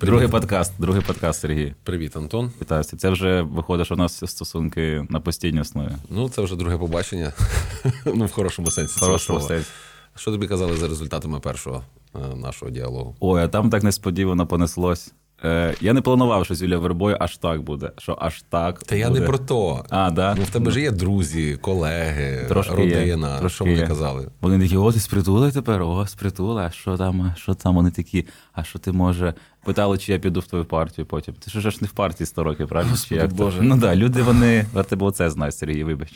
Другий 0.00 0.28
подкаст, 0.28 0.72
другий 0.78 1.02
подкаст, 1.02 1.40
Сергій. 1.40 1.74
Привіт, 1.82 2.16
Антон. 2.16 2.52
Вітаю. 2.60 2.84
Це 2.84 3.10
вже 3.10 3.42
виходить, 3.42 3.86
що 3.86 3.94
у 3.94 3.98
нас 3.98 4.30
стосунки 4.30 5.06
на 5.10 5.20
постійній 5.20 5.60
основі. 5.60 5.90
Ну, 6.10 6.28
це 6.28 6.42
вже 6.42 6.56
друге 6.56 6.78
побачення. 6.78 7.32
ну, 8.06 8.24
в 8.24 8.32
хорошому 8.32 8.70
сенсі. 8.70 8.96
В 8.96 9.00
хорошому 9.00 9.40
сенсі. 9.40 9.70
Що 10.16 10.30
тобі 10.30 10.46
казали 10.46 10.76
за 10.76 10.88
результатами 10.88 11.40
першого 11.40 11.84
е, 12.14 12.36
нашого 12.36 12.70
діалогу? 12.70 13.16
Ой, 13.20 13.42
а 13.42 13.48
там 13.48 13.70
так 13.70 13.82
несподівано 13.82 14.46
понеслось. 14.46 15.12
Е, 15.44 15.74
Я 15.80 15.92
не 15.92 16.00
планував, 16.00 16.44
що 16.44 16.54
з 16.54 16.62
Юлією 16.62 16.80
Вербою 16.80 17.16
аж 17.20 17.36
так 17.36 17.62
буде. 17.62 17.92
Що 17.98 18.18
аж 18.20 18.42
так. 18.48 18.78
Та 18.82 18.96
я 18.96 19.08
буде. 19.08 19.20
не 19.20 19.26
про 19.26 19.38
то. 19.38 19.84
А, 19.90 20.10
да? 20.10 20.34
Ну, 20.38 20.42
в 20.44 20.50
тебе 20.50 20.70
ж 20.70 20.80
є 20.80 20.90
друзі, 20.90 21.58
колеги, 21.60 22.44
Трошки 22.48 22.74
родина. 22.74 23.32
Є, 23.34 23.38
трошки 23.38 23.54
що 23.54 23.64
вони 23.64 23.76
є. 23.76 23.86
казали? 23.86 24.28
Вони 24.40 24.64
такі, 24.64 24.76
о, 24.76 24.92
ти 24.92 25.00
з 25.00 25.06
притули 25.06 25.52
тепер, 25.52 25.82
о, 25.82 26.06
з 26.06 26.14
притули, 26.14 26.62
а 26.62 26.70
що 26.70 26.96
там, 26.96 27.34
що 27.36 27.54
там? 27.54 27.74
Вони 27.74 27.90
такі, 27.90 28.26
а 28.52 28.64
що 28.64 28.78
ти 28.78 28.92
може? 28.92 29.34
Питали, 29.64 29.98
чи 29.98 30.12
я 30.12 30.18
піду 30.18 30.40
в 30.40 30.46
твою 30.46 30.64
партію 30.64 31.06
потім. 31.06 31.34
Ти 31.34 31.50
ж 31.50 31.70
ж 31.70 31.78
не 31.80 31.86
в 31.86 31.90
партії 31.90 32.26
100 32.26 32.44
років, 32.44 32.68
правильно? 32.68 32.90
Господи 32.90 33.20
чи 33.20 33.22
як? 33.26 33.32
Боже. 33.32 33.62
Ну 33.62 33.70
так, 33.70 33.78
да, 33.80 33.96
люди, 33.96 34.22
вони, 34.22 34.66
варто 34.72 34.96
було 34.96 35.10
це 35.10 35.30
знають, 35.30 35.54
Сергій, 35.56 35.84
вибач. 35.84 36.12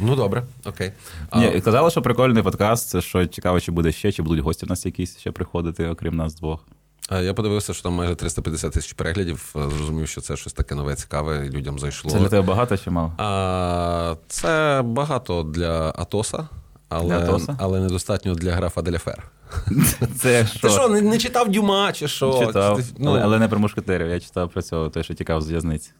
Ну, 0.00 0.16
добре, 0.16 0.42
окей. 0.64 0.92
А, 1.30 1.38
Ні, 1.40 1.60
казали, 1.60 1.90
що 1.90 2.02
прикольний 2.02 2.42
подкаст, 2.42 3.02
що 3.02 3.26
цікаво, 3.26 3.60
чи 3.60 3.72
буде 3.72 3.92
ще, 3.92 4.12
чи 4.12 4.22
будуть 4.22 4.40
гості 4.44 4.66
в 4.66 4.68
нас 4.68 4.86
якісь 4.86 5.18
ще 5.18 5.30
приходити, 5.30 5.88
окрім 5.88 6.16
нас 6.16 6.34
двох. 6.34 6.66
А 7.12 7.20
я 7.20 7.34
подивився, 7.34 7.74
що 7.74 7.82
там 7.82 7.92
майже 7.92 8.14
350 8.14 8.72
тисяч 8.72 8.92
переглядів. 8.92 9.54
е, 9.56 9.70
Зрозумів, 9.76 10.08
що 10.08 10.20
це 10.20 10.36
щось 10.36 10.52
таке 10.52 10.74
нове, 10.74 10.94
цікаве, 10.94 11.46
і 11.46 11.50
людям 11.50 11.78
зайшло. 11.78 12.10
Це 12.10 12.18
для 12.18 12.28
тебе 12.28 12.42
багато 12.46 12.76
чи 12.76 12.90
мало? 12.90 13.12
А, 13.18 14.14
це 14.28 14.82
багато 14.84 15.42
для 15.42 15.92
Атоса, 15.96 16.48
але, 16.88 17.08
Для 17.08 17.18
Атоса? 17.24 17.56
але 17.58 17.80
недостатньо 17.80 18.34
для 18.34 18.52
графа 18.52 18.82
Деляфер. 18.82 19.30
Це 20.20 20.44
Ти 20.62 20.68
що, 20.68 20.88
не, 20.88 21.00
не 21.02 21.18
читав 21.18 21.48
Дюма 21.50 21.92
чи 21.92 22.08
що? 22.08 22.44
читав, 22.46 22.80
ну, 22.98 23.10
але, 23.10 23.20
але 23.22 23.38
не 23.38 23.48
про 23.48 23.58
мушкетерів. 23.58 24.08
Я 24.08 24.20
читав 24.20 24.50
про 24.50 24.62
цього, 24.62 24.88
той, 24.88 25.02
що 25.04 25.14
тікав 25.14 25.42
з 25.42 25.50
в'язниці. 25.50 25.90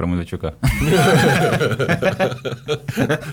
Про 0.00 0.06
Медведчука. 0.06 0.52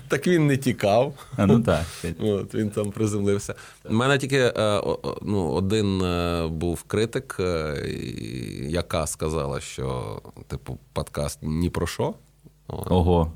Так 0.07 0.27
він 0.27 0.47
не 0.47 0.57
тікав. 0.57 1.13
А, 1.37 1.45
ну 1.45 1.59
так. 1.59 1.85
От, 2.19 2.55
він 2.55 2.69
там 2.69 2.91
приземлився. 2.91 3.55
У 3.89 3.93
мене 3.93 4.17
тільки 4.17 4.37
е, 4.37 4.81
ну, 5.21 5.51
один 5.51 6.01
е, 6.01 6.47
був 6.47 6.83
критик, 6.83 7.37
е, 7.39 7.75
яка 8.69 9.07
сказала, 9.07 9.59
що 9.59 10.21
типу 10.47 10.77
подкаст 10.93 11.39
ні 11.41 11.69
про 11.69 11.87
що. 11.87 12.13
Ого. 12.67 13.31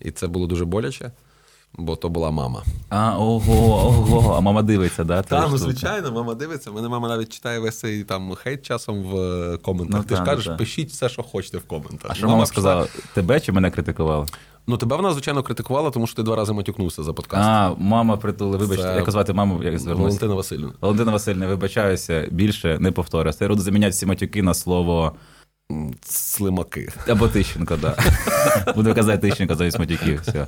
І 0.00 0.10
це 0.10 0.26
було 0.26 0.46
дуже 0.46 0.64
боляче, 0.64 1.10
бо 1.78 1.96
то 1.96 2.08
була 2.08 2.30
мама. 2.30 2.62
А, 2.88 3.18
ого, 3.18 3.86
ого. 3.86 4.34
А 4.36 4.40
мама 4.40 4.62
дивиться, 4.62 5.04
да? 5.04 5.22
Та, 5.22 5.40
та 5.40 5.48
ну 5.48 5.58
звичайно, 5.58 6.12
мама 6.12 6.34
дивиться. 6.34 6.70
Мене 6.70 6.88
мама 6.88 7.08
навіть 7.08 7.28
читає 7.32 7.58
весь 7.58 7.78
цей 7.78 8.04
там 8.04 8.34
хейт 8.34 8.62
часом 8.62 9.02
в 9.02 9.16
е, 9.16 9.56
коментах. 9.56 10.00
Ну, 10.00 10.04
Ти 10.08 10.14
ж 10.14 10.20
та, 10.20 10.26
кажеш, 10.26 10.46
та. 10.46 10.54
пишіть 10.54 10.90
все, 10.90 11.08
що 11.08 11.22
хочете 11.22 11.58
в 11.58 11.62
коментах. 11.62 12.10
А 12.10 12.14
що 12.14 12.26
мама 12.28 12.42
пішла- 12.42 12.46
сказала? 12.46 12.86
Тебе 13.14 13.40
чи 13.40 13.52
мене 13.52 13.70
критикувала? 13.70 14.26
Ну, 14.66 14.76
тебе 14.76 14.96
вона, 14.96 15.12
звичайно, 15.12 15.42
критикувала, 15.42 15.90
тому 15.90 16.06
що 16.06 16.16
ти 16.16 16.22
два 16.22 16.36
рази 16.36 16.52
матюкнувся 16.52 17.02
за 17.02 17.12
подкаст. 17.12 17.42
А, 17.48 17.74
мама 17.78 18.16
притули, 18.16 18.56
вибачте, 18.56 18.82
Це- 18.84 18.96
як 18.96 19.10
звати 19.10 19.32
маму, 19.32 19.62
як 19.62 19.78
звернувся? 19.78 20.04
Валентина 20.06 20.34
Васильівна. 20.34 20.72
Валентина 20.80 21.12
Васильівна, 21.12 21.46
вибачаюся, 21.46 22.28
більше 22.30 22.78
не 22.80 22.92
повторюся. 22.92 23.38
Я 23.44 23.48
буду 23.48 23.62
заміняти 23.62 23.90
всі 23.90 24.06
матюки 24.06 24.42
на 24.42 24.54
слово 24.54 25.12
Слимаки. 26.04 26.88
або 27.08 27.28
Тищенко, 27.28 27.76
да. 27.76 27.96
Буду 28.76 28.94
казати 28.94 29.28
Тищенко 29.28 29.54
замість 29.54 29.78
матюків. 29.78 30.20
Все. 30.20 30.46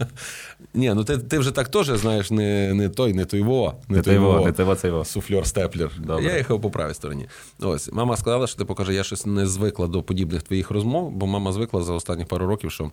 Ні, 0.75 0.94
ну 0.94 1.05
ти, 1.05 1.19
ти 1.19 1.39
вже 1.39 1.50
так 1.50 1.69
теж 1.69 1.86
знаєш, 1.86 2.31
не, 2.31 2.75
не 2.75 2.89
той, 2.89 3.14
не 3.14 3.25
той 3.25 3.42
во. 3.42 3.75
Не 3.89 4.03
той 4.03 4.19
во. 4.19 4.47
не 4.47 4.53
того, 4.53 4.75
це 4.75 4.89
його. 4.89 5.05
Суфльор 5.05 5.47
степлер. 5.47 5.91
Добре. 5.98 6.25
Я 6.25 6.36
їхав 6.39 6.61
по 6.61 6.70
правій 6.70 6.94
стороні. 6.94 7.27
Ось 7.61 7.92
мама 7.92 8.16
сказала, 8.16 8.47
що 8.47 8.58
ти 8.58 8.64
покаже, 8.64 8.94
я 8.94 9.04
щось 9.04 9.26
не 9.26 9.47
звикла 9.47 9.87
до 9.87 10.03
подібних 10.03 10.43
твоїх 10.43 10.71
розмов, 10.71 11.10
бо 11.10 11.26
мама 11.26 11.53
звикла 11.53 11.82
за 11.82 11.93
останні 11.93 12.25
пару 12.25 12.47
років, 12.47 12.70
що. 12.70 12.91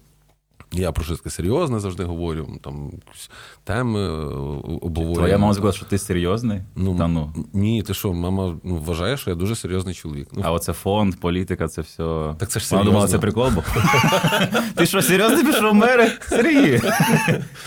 Я 0.74 0.92
про 0.92 1.04
щось 1.04 1.18
таке 1.18 1.30
серйозне 1.30 1.80
завжди 1.80 2.04
говорю, 2.04 2.48
там 2.62 2.92
теми 3.64 4.00
е, 4.00 4.12
обговорюю. 4.82 5.16
Твоя 5.16 5.38
мама 5.38 5.54
сказала, 5.54 5.74
що 5.74 5.86
ти 5.86 5.98
серйозний? 5.98 6.62
Ну, 6.76 6.98
Та 6.98 7.08
ну. 7.08 7.34
Ні, 7.54 7.84
ти 7.84 7.94
що, 7.94 8.14
мама 8.14 8.56
ну, 8.64 8.76
вважає, 8.76 9.18
що 9.18 9.30
я 9.30 9.36
дуже 9.36 9.56
серйозний 9.56 9.96
чоловік. 9.96 10.28
Ну, 10.34 10.42
А 10.46 10.52
оце 10.52 10.74
фонд, 10.74 11.16
політика, 11.20 11.68
це 11.68 11.82
все. 11.82 12.36
Так 12.38 12.50
це 12.50 12.60
ж 12.60 12.68
Вона 12.72 12.84
думала, 12.84 13.08
це 13.08 13.20
прикол 13.20 13.50
був. 13.50 13.64
Ти 14.76 14.86
що, 14.86 15.02
серйозно 15.02 15.52
пішов 15.52 15.72
в 15.72 15.76
мери? 15.76 16.12
Сергій? 16.22 16.82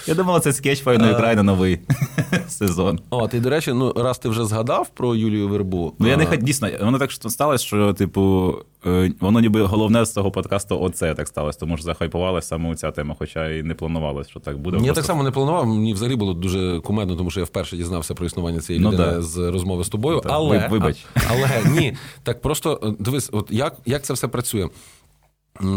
Я 0.06 0.14
думала, 0.14 0.40
це 0.40 0.52
скетч 0.52 0.82
файної 0.82 1.14
край 1.14 1.36
на 1.36 1.42
новий 1.42 1.80
сезон. 2.48 3.00
О, 3.10 3.28
ти, 3.28 3.40
до 3.40 3.50
речі, 3.50 3.72
ну 3.72 3.92
раз 3.96 4.18
ти 4.18 4.28
вже 4.28 4.44
згадав 4.44 4.88
про 4.88 5.14
Юлію 5.14 5.48
Вербу. 5.48 5.94
Ну 5.98 6.08
я 6.08 6.16
не 6.16 6.36
дійсно, 6.36 6.68
воно 6.80 6.98
так 6.98 7.12
сталося, 7.12 7.64
що, 7.64 7.92
типу, 7.92 8.54
е, 8.58 8.73
воно 9.20 9.40
ніби 9.40 9.62
головне 9.62 10.04
з 10.04 10.12
цього 10.12 10.30
подкасту 10.30 10.80
оце 10.80 11.14
так 11.14 11.28
сталося, 11.28 11.58
тому 11.60 11.76
що 11.76 11.84
захайпувалася 11.84 12.48
саме 12.48 12.74
ця 12.74 12.90
тема, 12.90 13.16
хоча 13.18 13.48
і 13.50 13.62
не 13.62 13.74
планувалось, 13.74 14.28
що 14.28 14.40
так 14.40 14.58
буде. 14.58 14.76
Я 14.76 14.82
Просто- 14.82 14.94
так 14.94 15.04
само 15.04 15.22
не 15.22 15.30
планував. 15.30 15.66
Мені 15.66 15.94
взагалі 15.94 16.16
було 16.16 16.34
дуже 16.34 16.80
кумедно, 16.80 17.16
тому 17.16 17.30
що 17.30 17.40
я 17.40 17.46
вперше 17.46 17.76
дізнався 17.76 18.14
про 18.14 18.26
існування 18.26 18.60
цієї 18.60 18.84
Ну, 18.84 18.90
людини 18.92 19.12
да. 19.12 19.22
з 19.22 19.50
розмови 19.50 19.84
з 19.84 19.88
тобою. 19.88 20.20
Так, 20.20 20.32
але 20.34 20.68
вибач. 20.68 21.04
а- 21.14 21.20
але 21.30 21.48
ні, 21.80 21.96
так 22.22 22.40
просто 22.40 22.80
е, 22.82 22.94
дивись, 22.98 23.28
от 23.32 23.48
як, 23.50 23.76
як 23.86 24.02
це 24.02 24.12
все 24.14 24.28
працює. 24.28 24.68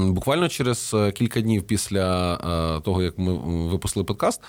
Буквально 0.08 0.50
через 0.50 0.92
е, 0.94 1.12
кілька 1.12 1.42
днів 1.42 1.64
після 1.64 2.34
е, 2.78 2.82
того, 2.82 3.02
як 3.04 3.18
ми 3.18 3.34
випустили 3.68 4.04
подкаст, 4.04 4.42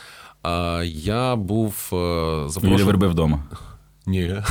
е, 0.47 0.87
я 0.87 1.37
був 1.37 1.91
е, 1.93 1.97
Юлія 1.97 2.49
запрошений. 2.49 2.85
Верби 2.85 3.09
вдома. 3.09 3.43
Ні. 4.09 4.43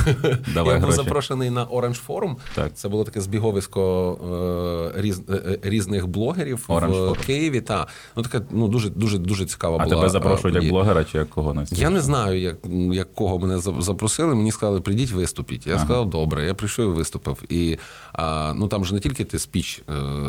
Давай 0.54 0.74
я 0.74 0.80
був 0.80 0.82
гроші. 0.82 0.96
запрошений 0.96 1.50
на 1.50 1.66
Orange 1.66 2.06
Forum. 2.06 2.36
Так. 2.54 2.70
Це 2.74 2.88
було 2.88 3.04
таке 3.04 3.20
збіговисько 3.20 4.92
е, 4.96 5.00
різ, 5.02 5.22
е, 5.28 5.32
е, 5.32 5.58
різних 5.62 6.06
блогерів 6.06 6.64
Orange 6.68 6.88
в 6.88 7.10
Forum. 7.10 7.26
Києві. 7.26 7.60
Та. 7.60 7.86
Ну, 8.16 8.22
така 8.22 8.42
ну, 8.50 8.68
дуже, 8.68 8.90
дуже, 8.90 9.18
дуже 9.18 9.46
цікава 9.46 9.76
А 9.80 9.84
була. 9.84 9.96
тебе 9.96 10.06
е, 10.06 10.10
запрошують 10.10 10.56
як 10.56 10.68
блогера 10.68 11.04
чи 11.04 11.18
як 11.18 11.30
кого 11.30 11.54
нас? 11.54 11.72
Я 11.72 11.90
не 11.90 12.00
знаю, 12.00 12.40
як, 12.40 12.56
як 12.92 13.14
кого 13.14 13.38
мене 13.38 13.58
запросили. 13.58 14.34
Мені 14.34 14.52
сказали, 14.52 14.80
прийдіть 14.80 15.12
виступіть. 15.12 15.66
Я 15.66 15.78
сказав, 15.78 16.10
добре. 16.10 16.46
Я 16.46 16.54
прийшов 16.54 16.92
і 16.92 16.96
виступив. 16.96 17.42
І 17.48 17.78
а, 18.12 18.52
ну 18.56 18.68
там 18.68 18.84
же 18.84 18.94
не 18.94 19.00
тільки 19.00 19.24
ти 19.24 19.38
спіч 19.38 19.82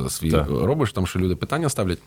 е, 0.06 0.10
свій 0.10 0.32
Так. 0.32 0.50
робиш, 0.50 0.94
там 0.94 1.08
ще 1.08 1.20
люди 1.20 1.36
питання 1.36 1.70
ставлять. 1.70 2.00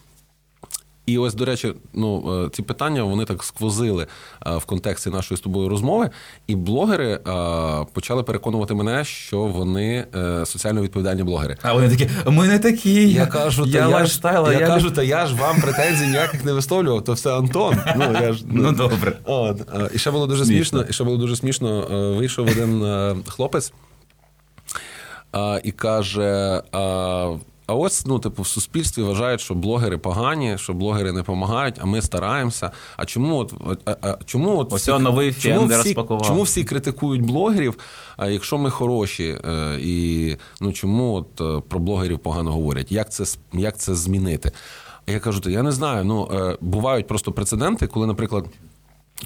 І 1.06 1.18
ось, 1.18 1.34
до 1.34 1.44
речі, 1.44 1.74
ну 1.94 2.42
е, 2.44 2.48
ці 2.52 2.62
питання 2.62 3.02
вони 3.02 3.24
так 3.24 3.44
сквозили 3.44 4.06
е, 4.46 4.56
в 4.56 4.64
контексті 4.64 5.10
нашої 5.10 5.38
з 5.38 5.40
тобою 5.40 5.68
розмови, 5.68 6.10
і 6.46 6.56
блогери 6.56 7.12
е, 7.12 7.20
почали 7.92 8.22
переконувати 8.22 8.74
мене, 8.74 9.04
що 9.04 9.38
вони 9.38 10.06
соціально 10.44 10.82
відповідальні 10.82 11.22
блогери. 11.22 11.56
А 11.62 11.72
вони 11.72 11.88
такі, 11.88 12.08
ми 12.26 12.48
не 12.48 12.58
такі. 12.58 13.12
Я 13.12 13.26
кажу, 13.26 13.64
та 13.64 13.70
я, 13.70 13.78
я, 13.78 13.88
ж, 13.88 13.94
lifestyle, 13.94 14.46
а 14.46 14.52
я, 14.52 14.60
я 14.60 14.66
кажу, 14.66 14.90
та 14.90 15.02
я 15.02 15.26
ж 15.26 15.34
вам 15.34 15.60
претензій 15.60 16.06
ніяких 16.06 16.44
не 16.44 16.52
висловлював, 16.52 17.04
то 17.04 17.12
все 17.12 17.36
Антон. 17.36 17.76
Ну, 17.96 18.12
я 18.12 18.32
ж, 18.32 18.44
Ну, 18.46 18.72
добре. 18.72 19.12
От, 19.24 19.60
і 19.94 19.98
ще 19.98 20.10
було 20.10 20.26
дуже 20.26 20.44
Смішно. 20.44 20.78
смішно, 20.78 20.90
і 20.90 20.92
ще 20.92 21.04
було 21.04 21.16
дуже 21.16 21.36
смішно. 21.36 21.86
Вийшов 22.18 22.46
один 22.46 22.82
хлопець 23.28 23.72
е, 25.36 25.60
і 25.64 25.72
каже: 25.72 26.62
а, 26.72 27.34
а 27.66 27.74
ось, 27.74 28.06
ну, 28.06 28.18
типу, 28.18 28.42
в 28.42 28.46
суспільстві 28.46 29.02
вважають, 29.02 29.40
що 29.40 29.54
блогери 29.54 29.98
погані, 29.98 30.58
що 30.58 30.72
блогери 30.72 31.12
не 31.12 31.18
допомагають, 31.18 31.74
а 31.80 31.86
ми 31.86 32.02
стараємося. 32.02 32.70
А 32.96 33.04
чому 33.04 33.38
от, 33.38 33.54
а, 33.84 33.96
а, 34.02 34.18
чому 34.24 34.58
от 34.58 34.72
Ось 34.72 34.88
он 34.88 35.02
новий 35.02 35.34
чому 35.34 35.66
всі, 35.66 35.96
чому 36.24 36.42
всі 36.42 36.64
критикують 36.64 37.22
блогерів, 37.22 37.78
а 38.16 38.28
якщо 38.28 38.58
ми 38.58 38.70
хороші, 38.70 39.38
е, 39.44 39.78
і 39.80 40.36
ну 40.60 40.72
чому 40.72 41.14
от 41.14 41.40
е, 41.40 41.62
про 41.68 41.80
блогерів 41.80 42.18
погано 42.18 42.52
говорять? 42.52 42.92
Як 42.92 43.12
це 43.12 43.24
як 43.52 43.78
це 43.78 43.94
змінити? 43.94 44.52
Я 45.06 45.20
кажу, 45.20 45.40
то 45.40 45.50
я 45.50 45.62
не 45.62 45.72
знаю. 45.72 46.04
Ну 46.04 46.28
е, 46.32 46.56
бувають 46.60 47.06
просто 47.06 47.32
прецеденти, 47.32 47.86
коли, 47.86 48.06
наприклад. 48.06 48.44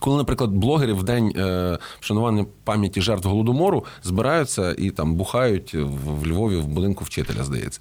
Коли, 0.01 0.17
наприклад, 0.17 0.51
блогери 0.51 0.93
в 0.93 1.03
день 1.03 1.33
е, 1.37 1.79
вшанування 2.01 2.47
пам'яті 2.65 3.01
жертв 3.01 3.29
голодомору 3.29 3.85
збираються 4.03 4.75
і 4.79 4.91
там 4.91 5.15
бухають 5.15 5.75
в, 5.75 6.21
в 6.21 6.27
Львові 6.27 6.57
в 6.57 6.67
будинку 6.67 7.05
вчителя, 7.05 7.45
здається. 7.45 7.81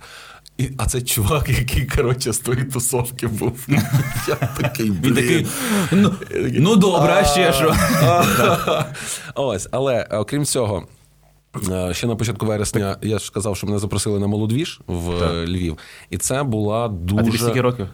І, 0.57 0.69
а 0.77 0.85
це 0.85 1.01
чувак, 1.01 1.49
який, 1.49 1.85
коротше, 1.85 2.33
з 2.33 2.39
тої 2.39 2.63
тусовки 2.63 3.27
був. 3.27 3.67
Я 4.27 4.35
такий, 4.35 4.91
Він 4.91 5.15
такий, 5.15 5.47
ну, 5.91 6.13
ну 6.53 6.75
добре, 6.75 7.13
а 7.13 7.25
ще 7.25 7.53
що? 7.53 7.75
Ось, 9.35 9.67
але 9.71 10.07
е, 10.11 10.17
окрім 10.17 10.45
цього. 10.45 10.87
е, 11.71 11.93
Ще 11.93 12.07
на 12.07 12.15
початку 12.15 12.45
вересня 12.45 12.97
я 13.01 13.19
ж 13.19 13.25
сказав, 13.25 13.57
що 13.57 13.67
мене 13.67 13.79
запросили 13.79 14.19
на 14.19 14.27
молодвіж 14.27 14.81
в 14.87 15.19
так. 15.19 15.47
Львів, 15.49 15.77
і 16.09 16.17
це 16.17 16.43
була 16.43 16.85
А 16.85 16.89
тобі 16.89 17.37
скільки 17.37 17.47
дуже 17.47 17.61
років? 17.61 17.87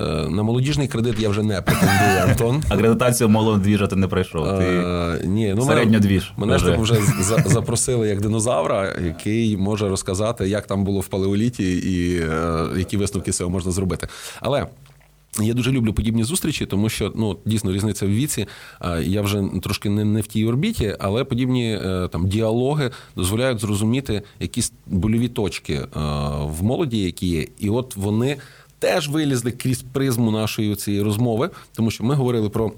Е, 0.00 0.28
на 0.28 0.42
молодіжний 0.42 0.88
кредит. 0.88 1.20
Я 1.20 1.28
вже 1.28 1.42
не 1.42 1.62
претендую, 1.62 2.20
Антон. 2.28 2.62
Акредитацію 2.68 3.28
молодого 3.28 3.58
двіжа 3.58 3.86
ти 3.86 3.96
не 3.96 4.08
пройшов. 4.08 4.58
Ти... 4.58 4.64
Е, 4.64 5.20
ні, 5.24 5.54
ну 5.56 5.62
середньодвіж 5.62 6.32
Мене 6.36 6.58
ж 6.58 6.64
вже. 6.76 6.94
так 6.94 7.08
вже 7.18 7.42
запросили 7.46 8.08
як 8.08 8.20
динозавра, 8.20 8.96
який 9.04 9.56
може 9.56 9.88
розказати, 9.88 10.48
як 10.48 10.66
там 10.66 10.84
було 10.84 11.00
в 11.00 11.06
палеоліті 11.06 11.76
і 11.76 12.20
е, 12.20 12.66
які 12.76 12.96
висновки 12.96 13.32
з 13.32 13.36
цього 13.36 13.50
можна 13.50 13.72
зробити. 13.72 14.08
Але 14.40 14.66
Я 15.40 15.54
дуже 15.54 15.72
люблю 15.72 15.92
подібні 15.92 16.24
зустрічі, 16.24 16.66
тому 16.66 16.88
що 16.88 17.12
ну 17.16 17.38
дійсно 17.44 17.72
різниця 17.72 18.06
в 18.06 18.08
віці. 18.08 18.46
Я 19.02 19.22
вже 19.22 19.44
трошки 19.62 19.90
не 19.90 20.04
не 20.04 20.20
в 20.20 20.26
тій 20.26 20.46
орбіті, 20.46 20.96
але 20.98 21.24
подібні 21.24 21.78
там 22.12 22.28
діалоги 22.28 22.90
дозволяють 23.16 23.60
зрозуміти 23.60 24.22
якісь 24.40 24.72
больові 24.86 25.28
точки 25.28 25.80
в 26.40 26.62
молоді, 26.62 26.98
які 26.98 27.26
є, 27.26 27.46
і 27.58 27.70
от 27.70 27.96
вони 27.96 28.36
теж 28.78 29.08
вилізли 29.08 29.52
крізь 29.52 29.82
призму 29.82 30.30
нашої 30.30 30.76
цієї 30.76 31.02
розмови, 31.02 31.50
тому 31.72 31.90
що 31.90 32.04
ми 32.04 32.14
говорили 32.14 32.48
про 32.48 32.72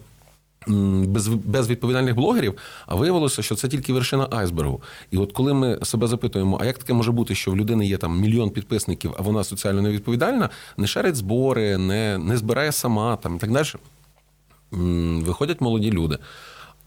без 0.67 1.29
безвідповідальних 1.29 2.15
блогерів, 2.15 2.55
а 2.87 2.95
виявилося, 2.95 3.43
що 3.43 3.55
це 3.55 3.69
тільки 3.69 3.93
вершина 3.93 4.29
айсбергу. 4.31 4.83
І 5.11 5.17
от 5.17 5.33
коли 5.33 5.55
ми 5.55 5.79
себе 5.83 6.07
запитуємо, 6.07 6.59
а 6.61 6.65
як 6.65 6.79
таке 6.79 6.93
може 6.93 7.13
бути, 7.13 7.35
що 7.35 7.51
в 7.51 7.57
людини 7.57 7.87
є 7.87 7.97
там 7.97 8.21
мільйон 8.21 8.51
підписників, 8.51 9.15
а 9.19 9.23
вона 9.23 9.45
соціально 9.45 9.83
невідповідальна, 9.83 10.51
не 10.77 10.87
шарить 10.87 11.17
збори, 11.17 11.79
не 11.79 12.19
не 12.19 12.37
збирає 12.37 12.73
сама 12.73 13.17
там 13.17 13.37
і 13.37 13.39
так 13.39 13.53
далі. 13.53 13.69
Виходять 15.23 15.61
молоді 15.61 15.91
люди 15.91 16.19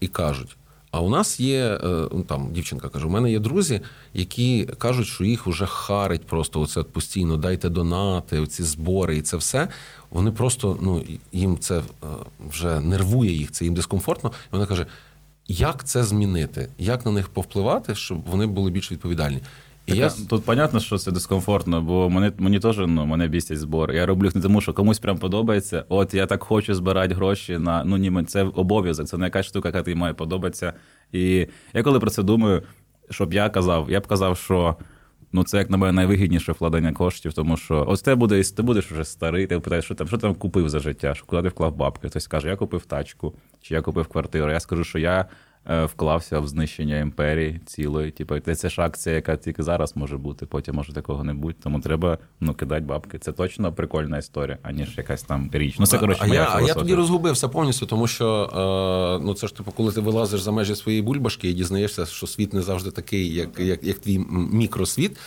і 0.00 0.06
кажуть: 0.06 0.56
а 0.94 1.00
у 1.00 1.08
нас 1.08 1.40
є 1.40 1.78
е, 1.84 2.08
ну, 2.12 2.22
там 2.22 2.52
дівчинка 2.52 2.88
каже: 2.88 3.06
у 3.06 3.10
мене 3.10 3.30
є 3.30 3.38
друзі, 3.38 3.80
які 4.14 4.64
кажуть, 4.78 5.06
що 5.06 5.24
їх 5.24 5.46
вже 5.46 5.66
харить 5.66 6.26
просто 6.26 6.60
оце 6.60 6.82
постійно, 6.82 7.36
дайте 7.36 7.68
донати, 7.68 8.40
оці 8.40 8.62
збори 8.62 9.16
і 9.16 9.22
це 9.22 9.36
все. 9.36 9.68
Вони 10.10 10.30
просто 10.30 10.78
ну 10.82 11.04
їм 11.32 11.58
це 11.58 11.78
е, 11.78 11.82
вже 12.48 12.80
нервує 12.80 13.32
їх, 13.32 13.50
це 13.50 13.64
їм 13.64 13.74
дискомфортно. 13.74 14.32
І 14.34 14.48
вона 14.52 14.66
каже: 14.66 14.86
як 15.48 15.84
це 15.84 16.04
змінити? 16.04 16.68
Як 16.78 17.06
на 17.06 17.12
них 17.12 17.28
повпливати, 17.28 17.94
щоб 17.94 18.24
вони 18.30 18.46
були 18.46 18.70
більш 18.70 18.92
відповідальні? 18.92 19.40
І 19.86 19.92
так, 19.92 20.00
я... 20.18 20.26
Тут 20.28 20.44
понятно, 20.44 20.80
що 20.80 20.98
це 20.98 21.12
дискомфортно, 21.12 21.82
бо 21.82 22.10
мені 22.10 22.32
мені 22.38 22.60
теж 22.60 22.78
ну, 22.78 23.06
мене 23.06 23.28
бісять 23.28 23.58
збори. 23.58 23.96
Я 23.96 24.06
роблю 24.06 24.26
їх 24.26 24.34
не 24.34 24.42
тому, 24.42 24.60
що 24.60 24.72
комусь 24.72 24.98
прям 24.98 25.18
подобається. 25.18 25.84
От 25.88 26.14
я 26.14 26.26
так 26.26 26.42
хочу 26.42 26.74
збирати 26.74 27.14
гроші 27.14 27.58
на 27.58 27.84
ну 27.84 27.96
ні, 27.96 28.24
це 28.24 28.42
обов'язок, 28.42 29.06
це 29.06 29.18
не 29.18 29.24
якась 29.24 29.46
штука, 29.46 29.68
яка 29.68 29.82
тобі 29.82 29.94
має 29.94 30.14
подобатися. 30.14 30.72
І 31.12 31.46
я 31.74 31.82
коли 31.82 32.00
про 32.00 32.10
це 32.10 32.22
думаю, 32.22 32.62
щоб 33.10 33.34
я 33.34 33.48
казав, 33.48 33.90
я 33.90 34.00
б 34.00 34.06
казав, 34.06 34.36
що 34.36 34.76
ну 35.32 35.44
це 35.44 35.58
як 35.58 35.70
на 35.70 35.76
мене 35.76 35.92
найвигідніше 35.92 36.52
вкладення 36.52 36.92
коштів, 36.92 37.32
тому 37.32 37.56
що 37.56 37.84
ось 37.88 38.02
ти 38.02 38.14
буде, 38.14 38.42
ти 38.42 38.62
будеш 38.62 38.92
вже 38.92 39.04
старий, 39.04 39.46
ти 39.46 39.60
питаєш, 39.60 39.84
що 39.84 39.94
там 39.94 40.08
що 40.08 40.18
там 40.18 40.34
купив 40.34 40.68
за 40.68 40.78
життя, 40.78 41.14
що 41.14 41.26
куди 41.26 41.42
ти 41.42 41.48
вклав 41.48 41.76
бабки. 41.76 42.08
Хтось 42.08 42.26
каже, 42.26 42.48
я 42.48 42.56
купив 42.56 42.86
тачку, 42.86 43.34
чи 43.62 43.74
я 43.74 43.80
купив 43.80 44.06
квартиру. 44.06 44.50
Я 44.50 44.60
скажу, 44.60 44.84
що 44.84 44.98
я 44.98 45.26
вклався 45.66 46.40
в 46.40 46.46
знищення 46.46 46.98
імперії 46.98 47.60
цілої. 47.66 48.10
Типу, 48.10 48.40
це 48.40 48.68
ж 48.68 48.82
акція, 48.82 49.14
яка 49.14 49.36
тільки 49.36 49.62
зараз 49.62 49.96
може 49.96 50.16
бути, 50.16 50.46
потім 50.46 50.74
може 50.74 50.92
такого 50.92 51.24
не 51.24 51.34
бути. 51.34 51.58
Тому 51.62 51.80
треба 51.80 52.18
ну, 52.40 52.54
кидати 52.54 52.80
бабки. 52.80 53.18
Це 53.18 53.32
точно 53.32 53.72
прикольна 53.72 54.18
історія, 54.18 54.58
аніж 54.62 54.98
якась 54.98 55.22
там 55.22 55.50
річ. 55.52 55.76
Ну, 55.78 55.86
це, 55.86 55.98
коротше, 55.98 56.20
а, 56.24 56.34
я, 56.34 56.48
а 56.54 56.60
я 56.60 56.74
тоді 56.74 56.94
розгубився 56.94 57.48
повністю, 57.48 57.86
тому 57.86 58.06
що 58.06 58.50
е, 59.20 59.24
ну, 59.26 59.34
це 59.34 59.46
ж 59.46 59.56
типу, 59.56 59.72
коли 59.72 59.92
ти 59.92 60.00
вилазиш 60.00 60.40
за 60.40 60.52
межі 60.52 60.74
своєї 60.74 61.02
бульбашки 61.02 61.48
і 61.48 61.52
дізнаєшся, 61.52 62.06
що 62.06 62.26
світ 62.26 62.52
не 62.52 62.62
завжди 62.62 62.90
такий, 62.90 63.34
як, 63.34 63.60
як, 63.60 63.84
як 63.84 63.98
твій 63.98 64.18
мікросвіт. 64.52 65.18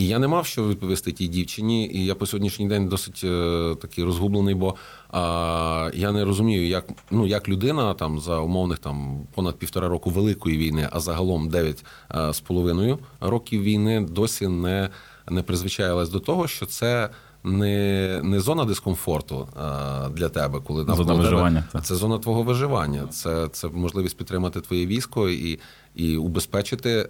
І 0.00 0.06
я 0.06 0.18
не 0.18 0.28
мав 0.28 0.46
що 0.46 0.68
відповісти 0.68 1.12
тій 1.12 1.28
дівчині, 1.28 1.90
і 1.92 2.04
я 2.04 2.14
по 2.14 2.26
сьогоднішній 2.26 2.68
день 2.68 2.88
досить 2.88 3.20
е, 3.24 3.76
такий 3.80 4.04
розгублений, 4.04 4.54
бо 4.54 4.74
а, 5.10 5.90
я 5.94 6.12
не 6.12 6.24
розумію, 6.24 6.68
як 6.68 6.84
ну 7.10 7.26
як 7.26 7.48
людина 7.48 7.94
там 7.94 8.20
за 8.20 8.38
умовних 8.38 8.78
там 8.78 9.26
понад 9.34 9.56
півтора 9.56 9.88
року 9.88 10.10
великої 10.10 10.58
війни, 10.58 10.88
а 10.92 11.00
загалом 11.00 11.48
дев'ять 11.48 11.84
е, 12.14 12.32
з 12.32 12.40
половиною 12.40 12.98
років 13.20 13.62
війни 13.62 14.06
досі 14.10 14.48
не, 14.48 14.90
не 15.30 15.42
призвичаїлась 15.42 16.08
до 16.08 16.20
того, 16.20 16.48
що 16.48 16.66
це. 16.66 17.10
Не 17.44 18.20
не 18.24 18.40
зона 18.40 18.64
дискомфорту 18.64 19.48
а, 19.56 20.08
для 20.14 20.28
тебе, 20.28 20.60
коли 20.66 20.84
зона 20.84 21.14
виживання. 21.14 21.64
Тебе, 21.72 21.84
це 21.84 21.94
зона 21.94 22.18
твого 22.18 22.42
виживання. 22.42 23.06
Це 23.06 23.48
це 23.52 23.68
можливість 23.68 24.16
підтримати 24.16 24.60
твоє 24.60 24.86
військо 24.86 25.28
і 25.28 25.58
і 25.94 26.16
убезпечити, 26.16 26.90
е, 26.90 27.06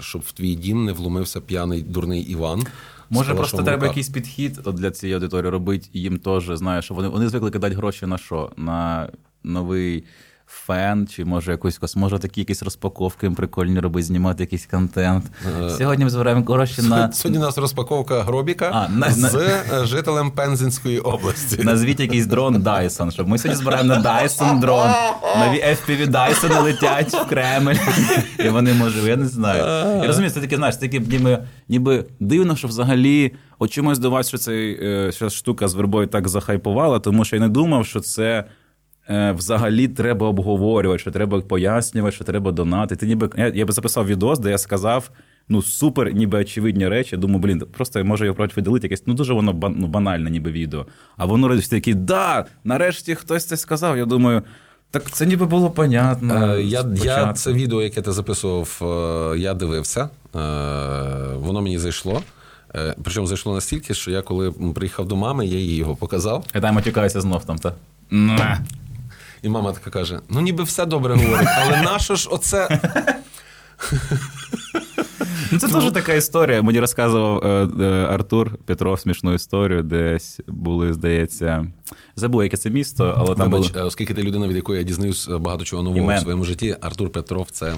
щоб 0.00 0.22
в 0.22 0.32
твій 0.32 0.54
дім 0.54 0.84
не 0.84 0.92
вломився 0.92 1.40
п'яний 1.40 1.82
дурний 1.82 2.22
Іван. 2.22 2.66
Може, 3.10 3.34
просто 3.34 3.62
треба 3.62 3.86
якийсь 3.86 4.08
підхід 4.08 4.52
для 4.52 4.90
цієї 4.90 5.14
аудиторії 5.14 5.50
робити 5.50 5.88
їм 5.92 6.18
теж, 6.18 6.50
знаєш, 6.54 6.90
вони 6.90 7.08
вони 7.08 7.28
звикли 7.28 7.50
кидати 7.50 7.74
гроші 7.74 8.06
на 8.06 8.18
що? 8.18 8.52
На 8.56 9.08
новий 9.44 10.04
фен, 10.46 11.06
чи 11.06 11.24
може 11.24 11.50
якусь 11.50 11.96
може 11.96 12.18
такі 12.18 12.40
якісь 12.40 12.62
розпаковки 12.62 13.30
прикольні 13.30 13.80
робити, 13.80 14.06
знімати 14.06 14.42
якийсь 14.42 14.66
контент. 14.66 15.24
Е, 15.64 15.70
Сьогодні 15.70 16.04
ми 16.04 16.10
збираємо 16.10 16.44
гроші 16.48 16.82
на. 16.82 17.12
Сьогодні 17.12 17.38
у 17.38 17.42
нас 17.42 17.58
розпаковка 17.58 18.22
гробіка 18.22 18.70
а, 18.72 18.88
на... 18.88 19.10
з 19.10 19.34
е, 19.34 19.86
жителем 19.86 20.30
Пензенської 20.30 20.98
області. 20.98 21.58
Назвіть 21.62 22.00
якийсь 22.00 22.26
дрон 22.26 22.56
Dyson, 22.56 23.10
щоб 23.10 23.28
ми 23.28 23.38
сьогодні 23.38 23.62
збираємо 23.62 23.94
на 23.94 24.02
Dyson 24.02 24.60
дрон. 24.60 24.90
Нові 25.38 25.64
FPV 25.64 26.10
Dyson 26.10 26.62
летять 26.62 27.14
в 27.14 27.28
Кремль. 27.28 27.74
І 28.38 28.48
вони 28.48 28.74
може, 28.74 29.08
я 29.08 29.16
не 29.16 29.26
знаю. 29.26 29.64
Я 30.02 30.06
розумію, 30.06 30.30
це 30.30 30.40
таке, 30.40 30.56
знаєш, 30.56 30.76
таке 30.76 31.00
ніби, 31.00 31.38
ніби 31.68 32.04
дивно, 32.20 32.56
що 32.56 32.68
взагалі. 32.68 33.32
От 33.58 33.70
чомусь 33.70 33.98
до 33.98 34.10
вас, 34.10 34.28
що 34.28 34.38
ця 34.38 34.52
е, 34.52 35.30
штука 35.30 35.68
з 35.68 35.74
вербою 35.74 36.06
так 36.06 36.28
захайпувала, 36.28 36.98
тому 36.98 37.24
що 37.24 37.36
я 37.36 37.42
не 37.42 37.48
думав, 37.48 37.86
що 37.86 38.00
це. 38.00 38.44
Е, 39.10 39.32
взагалі 39.32 39.88
треба 39.88 40.26
обговорювати, 40.28 40.98
що 40.98 41.10
треба 41.10 41.40
пояснювати, 41.40 42.14
що 42.14 42.24
треба 42.24 42.52
донати. 42.52 42.96
Ти 42.96 43.06
ніби 43.06 43.30
я, 43.36 43.48
я 43.48 43.66
би 43.66 43.72
записав 43.72 44.06
відос, 44.06 44.38
де 44.38 44.50
я 44.50 44.58
сказав. 44.58 45.10
Ну, 45.48 45.62
супер, 45.62 46.14
ніби 46.14 46.38
очевидні 46.38 46.88
речі. 46.88 47.16
Думаю, 47.16 47.40
блін, 47.40 47.62
просто 47.72 48.04
може 48.04 48.24
його 48.24 48.36
проти 48.36 48.52
видалити 48.56 48.86
якесь. 48.86 49.02
Ну 49.06 49.14
дуже 49.14 49.32
воно 49.32 49.72
ну, 49.76 49.86
банальне, 49.86 50.30
ніби 50.30 50.52
відео. 50.52 50.86
А 51.16 51.24
воно 51.24 51.48
радить 51.48 51.70
такі, 51.70 51.94
да, 51.94 52.44
нарешті 52.64 53.14
хтось 53.14 53.44
це 53.44 53.56
сказав. 53.56 53.96
Я 53.96 54.04
думаю, 54.04 54.42
так 54.90 55.10
це 55.10 55.26
ніби 55.26 55.46
було 55.46 55.70
понятно. 55.70 56.54
Е, 56.54 56.62
я 56.62 56.84
я 57.04 57.32
це 57.32 57.52
відео, 57.52 57.82
яке 57.82 58.02
ти 58.02 58.12
записував, 58.12 58.80
е, 59.34 59.38
я 59.38 59.54
дивився. 59.54 60.08
Воно 61.34 61.62
мені 61.62 61.78
зайшло. 61.78 62.22
Причому 63.02 63.26
зайшло 63.26 63.54
настільки, 63.54 63.94
що 63.94 64.10
я 64.10 64.22
коли 64.22 64.52
приїхав 64.52 65.08
до 65.08 65.16
мами, 65.16 65.46
я 65.46 65.58
їй 65.58 65.76
його 65.76 65.96
показав. 65.96 66.44
Я 66.54 66.60
там 66.60 66.74
матюкаюся 66.74 67.20
знов 67.20 67.44
там, 67.44 67.58
та. 67.58 67.72
І 69.46 69.48
мама 69.48 69.72
така 69.72 69.90
каже: 69.90 70.20
ну 70.28 70.40
ніби 70.40 70.64
все 70.64 70.86
добре 70.86 71.14
говорить, 71.14 71.48
але 71.62 71.82
нащо 71.82 72.14
ж 72.14 72.28
оце. 72.30 72.80
Ну, 75.52 75.58
Це 75.58 75.68
теж 75.68 75.92
така 75.92 76.14
історія. 76.14 76.62
Мені 76.62 76.80
розказував 76.80 77.46
е, 77.46 77.68
е, 77.84 78.06
Артур 78.10 78.58
Петров 78.64 79.00
смішну 79.00 79.34
історію, 79.34 79.82
десь 79.82 80.40
були, 80.46 80.92
здається, 80.92 81.66
забув, 82.16 82.42
яке 82.42 82.56
це 82.56 82.70
місто, 82.70 83.14
але 83.18 83.34
там. 83.34 83.50
Вибач, 83.50 83.70
було... 83.70 83.86
Оскільки 83.86 84.14
ти 84.14 84.22
людина, 84.22 84.48
від 84.48 84.56
якої 84.56 84.78
я 84.78 84.84
дізнаюсь 84.84 85.28
багато 85.28 85.64
чого 85.64 85.82
нового 85.82 86.02
Імен. 86.02 86.18
в 86.18 86.20
своєму 86.20 86.44
житті, 86.44 86.76
Артур 86.80 87.10
Петров 87.10 87.46
це. 87.50 87.74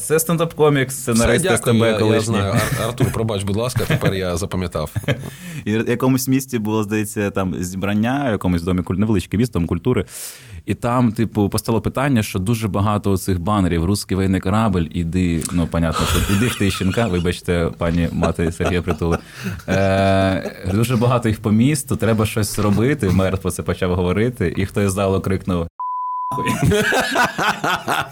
Це 0.00 0.18
стендап-комікс, 0.18 0.90
сценарист 0.90 1.56
СТБ 1.56 1.74
я, 1.74 1.98
я 2.00 2.20
знаю. 2.20 2.54
Артур, 2.86 3.12
пробач, 3.12 3.42
будь 3.42 3.56
ласка, 3.56 3.84
тепер 3.84 4.14
я 4.14 4.36
запам'ятав. 4.36 4.94
І 5.64 5.78
в 5.78 5.88
якомусь 5.88 6.28
місті 6.28 6.58
було, 6.58 6.82
здається, 6.82 7.30
там 7.30 7.54
зібрання, 7.58 8.24
в 8.28 8.32
якомусь 8.32 8.62
домі 8.62 8.82
невеличке 8.88 9.36
місто, 9.36 9.52
там 9.52 9.66
культури. 9.66 10.04
І 10.70 10.74
там, 10.74 11.12
типу, 11.12 11.48
постало 11.48 11.80
питання, 11.80 12.22
що 12.22 12.38
дуже 12.38 12.68
багато 12.68 13.16
цих 13.16 13.40
банерів 13.40 13.84
Русський 13.84 14.16
воєнний 14.16 14.40
корабль, 14.40 14.84
іди, 14.90 15.42
ну, 15.52 15.66
понятно, 15.66 16.06
що 16.06 16.34
іди 16.34 16.46
в 16.46 16.58
Тищенка, 16.58 17.06
вибачте, 17.06 17.70
пані 17.78 18.08
мати 18.12 18.52
Сергія 18.52 18.82
Притули. 18.82 19.18
Е, 19.68 20.70
Дуже 20.74 20.96
багато 20.96 21.28
їх 21.28 21.40
по 21.40 21.50
місту, 21.52 21.96
треба 21.96 22.26
щось 22.26 22.58
робити. 22.58 23.10
Мер 23.10 23.38
про 23.38 23.50
це 23.50 23.62
почав 23.62 23.94
говорити, 23.94 24.54
і 24.56 24.66
хтось 24.66 24.90
з 24.90 24.94
залу 24.94 25.20
крикнув: 25.20 25.66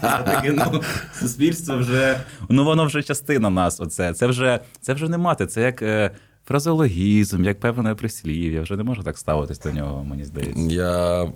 Таке, 0.01 0.51
ну, 0.51 0.81
Суспільство 1.19 1.77
вже 1.77 2.19
ну 2.49 2.65
воно 2.65 2.85
вже 2.85 3.03
частина 3.03 3.49
нас. 3.49 3.79
Оце. 3.79 4.13
Це 4.13 4.27
вже 4.27 4.59
це 4.81 4.93
вже 4.93 5.09
не 5.09 5.17
мати. 5.17 5.45
Це 5.45 5.61
як 5.61 5.81
е, 5.81 6.11
фразеологізм, 6.49 7.43
як 7.43 7.59
певне 7.59 7.95
прислів'я. 7.95 8.61
Вже 8.61 8.77
не 8.77 8.83
можу 8.83 9.03
так 9.03 9.17
ставитись 9.17 9.59
до 9.59 9.71
нього, 9.71 10.03
мені 10.03 10.25
здається. 10.25 10.61
Я 10.61 11.23
е, 11.23 11.29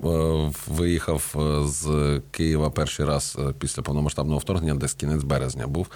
виїхав 0.67 1.36
е, 1.36 1.67
з 1.67 2.22
Києва 2.32 2.70
перший 2.70 3.05
раз 3.05 3.38
е, 3.39 3.53
після 3.60 3.82
повномасштабного 3.82 4.39
вторгнення, 4.39 4.75
десь 4.75 4.93
кінець 4.93 5.24
березня 5.24 5.67
був. 5.67 5.88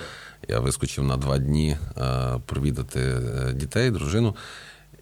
Я 0.47 0.59
вискочив 0.59 1.03
на 1.03 1.17
два 1.17 1.37
дні 1.37 1.77
е, 1.97 2.01
провідати 2.45 2.99
е, 2.99 3.53
дітей, 3.53 3.91
дружину. 3.91 4.35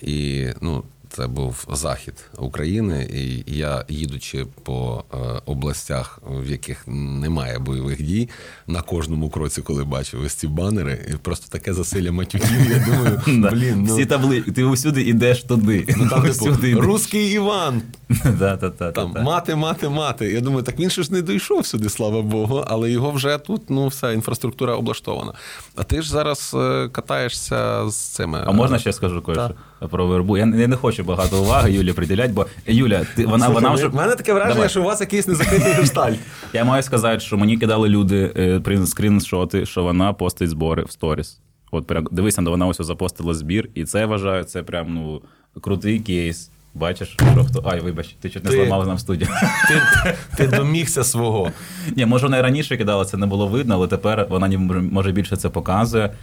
І 0.01 0.48
ну, 0.62 0.84
це 1.09 1.27
був 1.27 1.67
захід 1.74 2.13
України, 2.38 3.09
і 3.13 3.57
я, 3.57 3.85
їдучи 3.89 4.45
по 4.63 5.03
е, 5.13 5.17
областях, 5.45 6.19
в 6.29 6.51
яких 6.51 6.83
немає 6.88 7.59
бойових 7.59 8.01
дій, 8.01 8.29
на 8.67 8.81
кожному 8.81 9.29
кроці, 9.29 9.62
коли 9.62 9.83
бачив 9.83 10.21
ось 10.25 10.33
ці 10.33 10.47
банери, 10.47 11.05
і 11.13 11.13
просто 11.13 11.47
таке 11.50 11.74
засилля 11.74 12.12
матюків. 12.12 12.71
Я 12.71 12.85
думаю, 12.85 13.21
блін, 13.51 13.83
ну... 13.88 13.95
всі 13.95 14.05
табли, 14.05 14.41
ти 14.41 14.63
усюди 14.63 15.01
йдеш 15.01 15.43
туди. 15.43 15.95
Ну, 15.97 16.09
там, 16.09 16.24
типу, 16.31 16.81
Руський 16.81 17.31
Іван. 17.31 17.81
Там 18.93 19.15
мати, 19.24 19.55
мати, 19.55 19.89
мати. 19.89 20.31
Я 20.31 20.41
думаю, 20.41 20.63
так 20.63 20.79
він 20.79 20.89
ж 20.89 21.13
не 21.13 21.21
дійшов 21.21 21.65
сюди, 21.65 21.89
слава 21.89 22.21
Богу, 22.21 22.63
але 22.67 22.91
його 22.91 23.12
вже 23.12 23.38
тут 23.38 23.69
ну 23.69 23.88
вся 23.88 24.12
інфраструктура 24.12 24.74
облаштована. 24.75 25.33
А 25.75 25.83
ти 25.83 26.01
ж 26.01 26.09
зараз 26.09 26.55
е, 26.57 26.89
катаєшся 26.91 27.89
з 27.89 27.95
цими. 27.95 28.43
А 28.45 28.51
можна 28.51 28.79
ще 28.79 28.93
скажу 28.93 29.21
кое 29.21 29.50
про 29.89 30.07
вербу. 30.07 30.38
Я, 30.38 30.45
не 30.45 30.75
хочу 30.75 31.03
багато 31.03 31.41
уваги 31.41 31.71
Юлі 31.71 31.93
приділяти, 31.93 32.33
бо 32.33 32.45
Юля, 32.67 33.05
ти 33.15 33.25
вона 33.25 33.50
вона 33.50 33.71
вже 33.71 33.88
У 33.88 33.93
мене 33.95 34.15
таке 34.15 34.33
враження, 34.33 34.53
Давай. 34.53 34.69
що 34.69 34.81
у 34.81 34.85
вас 34.85 35.01
якийсь 35.01 35.27
незакритий 35.27 35.74
гешталь. 35.81 36.13
Я 36.53 36.65
маю 36.65 36.83
сказати, 36.83 37.19
що 37.19 37.38
мені 37.38 37.57
кидали 37.57 37.89
люди 37.89 38.33
е, 38.67 38.85
скріншоти, 38.85 39.65
що 39.65 39.83
вона 39.83 40.13
постить 40.13 40.50
збори 40.50 40.83
в 40.83 40.91
сторіс. 40.91 41.39
От 41.71 41.88
прям 41.88 42.07
дивися, 42.12 42.41
вона 42.41 42.67
ось 42.67 42.81
запостила 42.81 43.33
збір, 43.33 43.69
і 43.74 43.83
це 43.83 44.00
я 44.00 44.05
вважаю, 44.07 44.43
це 44.43 44.63
прям 44.63 44.93
ну 44.93 45.21
крутий 45.62 46.00
кейс. 46.00 46.51
Бачиш, 46.75 47.08
що 47.08 47.46
хто. 47.50 47.63
Ай, 47.65 47.79
вибач, 47.79 48.15
ти 48.22 48.29
чуть 48.29 48.44
не 48.44 48.51
Ти- 48.51 48.55
зламав 48.58 48.88
нам 48.88 48.98
студію. 48.98 49.29
Ти, 49.67 50.15
ти 50.38 50.48
домігся 50.48 51.03
свого. 51.03 51.51
Ні, 51.96 52.05
може, 52.05 52.25
вона 52.25 52.38
і 52.38 52.41
раніше 52.41 52.77
кидала, 52.77 53.05
це 53.05 53.17
не 53.17 53.25
було 53.25 53.48
видно, 53.48 53.75
але 53.75 53.88
тепер 53.88 54.27
вона 54.29 54.58
може 54.91 55.12
більше 55.12 55.36
це 55.36 55.50
показує. 55.50 56.13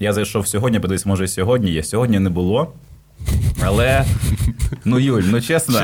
Я 0.00 0.12
зайшов 0.12 0.46
сьогодні, 0.46 0.80
подивись, 0.80 1.06
може, 1.06 1.24
і 1.24 1.28
сьогодні 1.28 1.70
є. 1.70 1.82
Сьогодні 1.82 2.18
не 2.18 2.30
було. 2.30 2.72
Але, 3.64 4.04
ну, 4.84 4.98
Юль, 4.98 5.22
ну 5.26 5.40
чесно, 5.40 5.80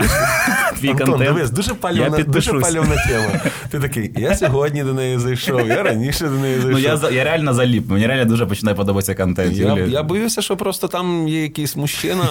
твій 0.79 0.89
Антон, 0.89 1.07
контент. 1.07 1.35
дивись, 1.35 1.51
дуже 1.51 1.71
я 1.71 1.75
пальовна, 1.75 2.19
дуже 2.19 2.53
пальовна 2.53 2.97
тема. 3.09 3.41
Ти 3.71 3.81
такий, 3.81 4.11
я 4.17 4.35
сьогодні 4.35 4.85
до 4.85 4.95
неї 4.95 5.19
зайшов, 5.19 5.69
я 5.69 5.83
раніше 5.83 6.25
до 6.25 6.35
неї 6.35 6.61
зайшов. 6.61 6.73
Ну, 6.73 7.09
я, 7.09 7.17
я 7.17 7.25
реально 7.25 7.55
заліп, 7.55 7.91
мені 7.91 8.07
реально 8.07 8.25
дуже 8.25 8.47
починає 8.47 8.77
подобатися 8.77 9.15
контент. 9.15 9.57
Я, 9.57 9.75
Юлі. 9.75 9.93
я 9.93 10.03
боюся, 10.03 10.43
що 10.43 10.57
просто 10.57 10.89
там 10.89 11.29
є 11.29 11.43
якийсь 11.43 11.77
мужчина, 11.77 12.25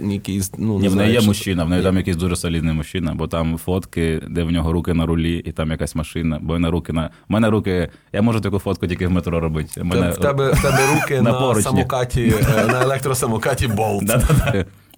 якийсь, 0.00 0.52
ну, 0.58 0.78
Ні, 0.78 0.88
в 0.88 0.96
неї 0.96 1.12
є 1.12 1.20
мужчина, 1.20 1.64
в 1.64 1.68
неї 1.68 1.82
там 1.82 1.96
якийсь 1.96 2.16
дуже 2.16 2.36
солідний 2.36 2.74
мужчина, 2.74 3.14
бо 3.14 3.26
там 3.26 3.58
фотки, 3.58 4.22
де 4.30 4.42
в 4.42 4.50
нього 4.50 4.72
руки 4.72 4.94
на 4.94 5.06
рулі, 5.06 5.42
і 5.46 5.52
там 5.52 5.70
якась 5.70 5.94
машина, 5.94 6.38
бо 6.42 6.58
на 6.58 6.70
руки 6.70 6.92
на. 6.92 7.10
У 7.28 7.32
мене 7.32 7.50
руки. 7.50 7.88
Я 8.12 8.22
можу 8.22 8.40
таку 8.40 8.58
фотку 8.58 8.86
тільки 8.86 9.06
в 9.06 9.10
метро 9.10 9.40
робити. 9.40 9.80
У 9.80 9.84
Мене... 9.84 10.10
В 10.10 10.18
тебе, 10.18 10.52
в 10.52 10.62
тебе 10.62 10.78
руки 10.94 11.20
На 11.26 11.32
на, 11.32 11.62
самокаті, 11.62 12.34
е, 12.58 12.66
на 12.66 12.82
електросамокаті 12.82 13.68
болт. 13.68 14.16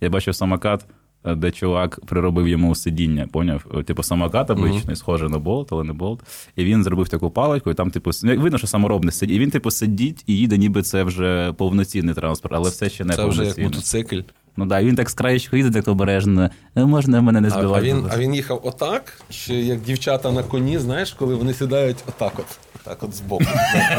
Я 0.00 0.10
бачив 0.10 0.34
самокат, 0.34 0.86
де 1.34 1.50
чувак 1.50 2.00
приробив 2.06 2.48
йому 2.48 2.74
сидіння, 2.74 3.28
поняв? 3.32 3.64
Типу, 3.84 4.02
самокат 4.02 4.50
обичний, 4.50 4.96
схожий 4.96 5.28
на 5.28 5.38
болт, 5.38 5.68
але 5.72 5.84
не 5.84 5.92
болт. 5.92 6.20
І 6.56 6.64
він 6.64 6.84
зробив 6.84 7.08
таку 7.08 7.30
паличку, 7.30 7.70
і 7.70 7.74
там, 7.74 7.90
типу, 7.90 8.10
ну, 8.22 8.40
видно, 8.40 8.58
що 8.58 8.66
саморобний 8.66 9.12
сидить. 9.12 9.36
І 9.36 9.38
він, 9.38 9.50
типу, 9.50 9.70
сидить 9.70 10.24
і 10.26 10.36
їде, 10.36 10.58
ніби 10.58 10.82
це 10.82 11.02
вже 11.02 11.52
повноцінний 11.56 12.14
транспорт, 12.14 12.54
але 12.54 12.70
все 12.70 12.90
ще 12.90 13.04
не 13.04 13.16
Це 13.16 13.24
вже 13.24 13.44
як 13.44 13.58
мотоцикль. 13.58 14.20
Ну 14.58 14.66
да, 14.66 14.82
він 14.82 14.96
так 14.96 15.10
з 15.10 15.14
краєчку 15.14 15.56
їде, 15.56 15.70
так 15.70 15.88
обережно. 15.88 16.50
«Е, 16.76 16.84
Можна 16.84 17.20
мене 17.20 17.40
не 17.40 17.48
А, 17.48 17.60
а, 17.60 17.80
він, 17.80 18.04
а 18.10 18.18
він 18.18 18.34
їхав 18.34 18.60
отак, 18.64 19.20
чи 19.30 19.54
як 19.54 19.80
дівчата 19.80 20.32
на 20.32 20.42
коні, 20.42 20.78
знаєш, 20.78 21.12
коли 21.12 21.34
вони 21.34 21.54
сідають 21.54 21.96
отак 22.08 22.32
от. 22.38 22.58
Так 22.88 23.02
от 23.02 23.14
збоку 23.14 23.44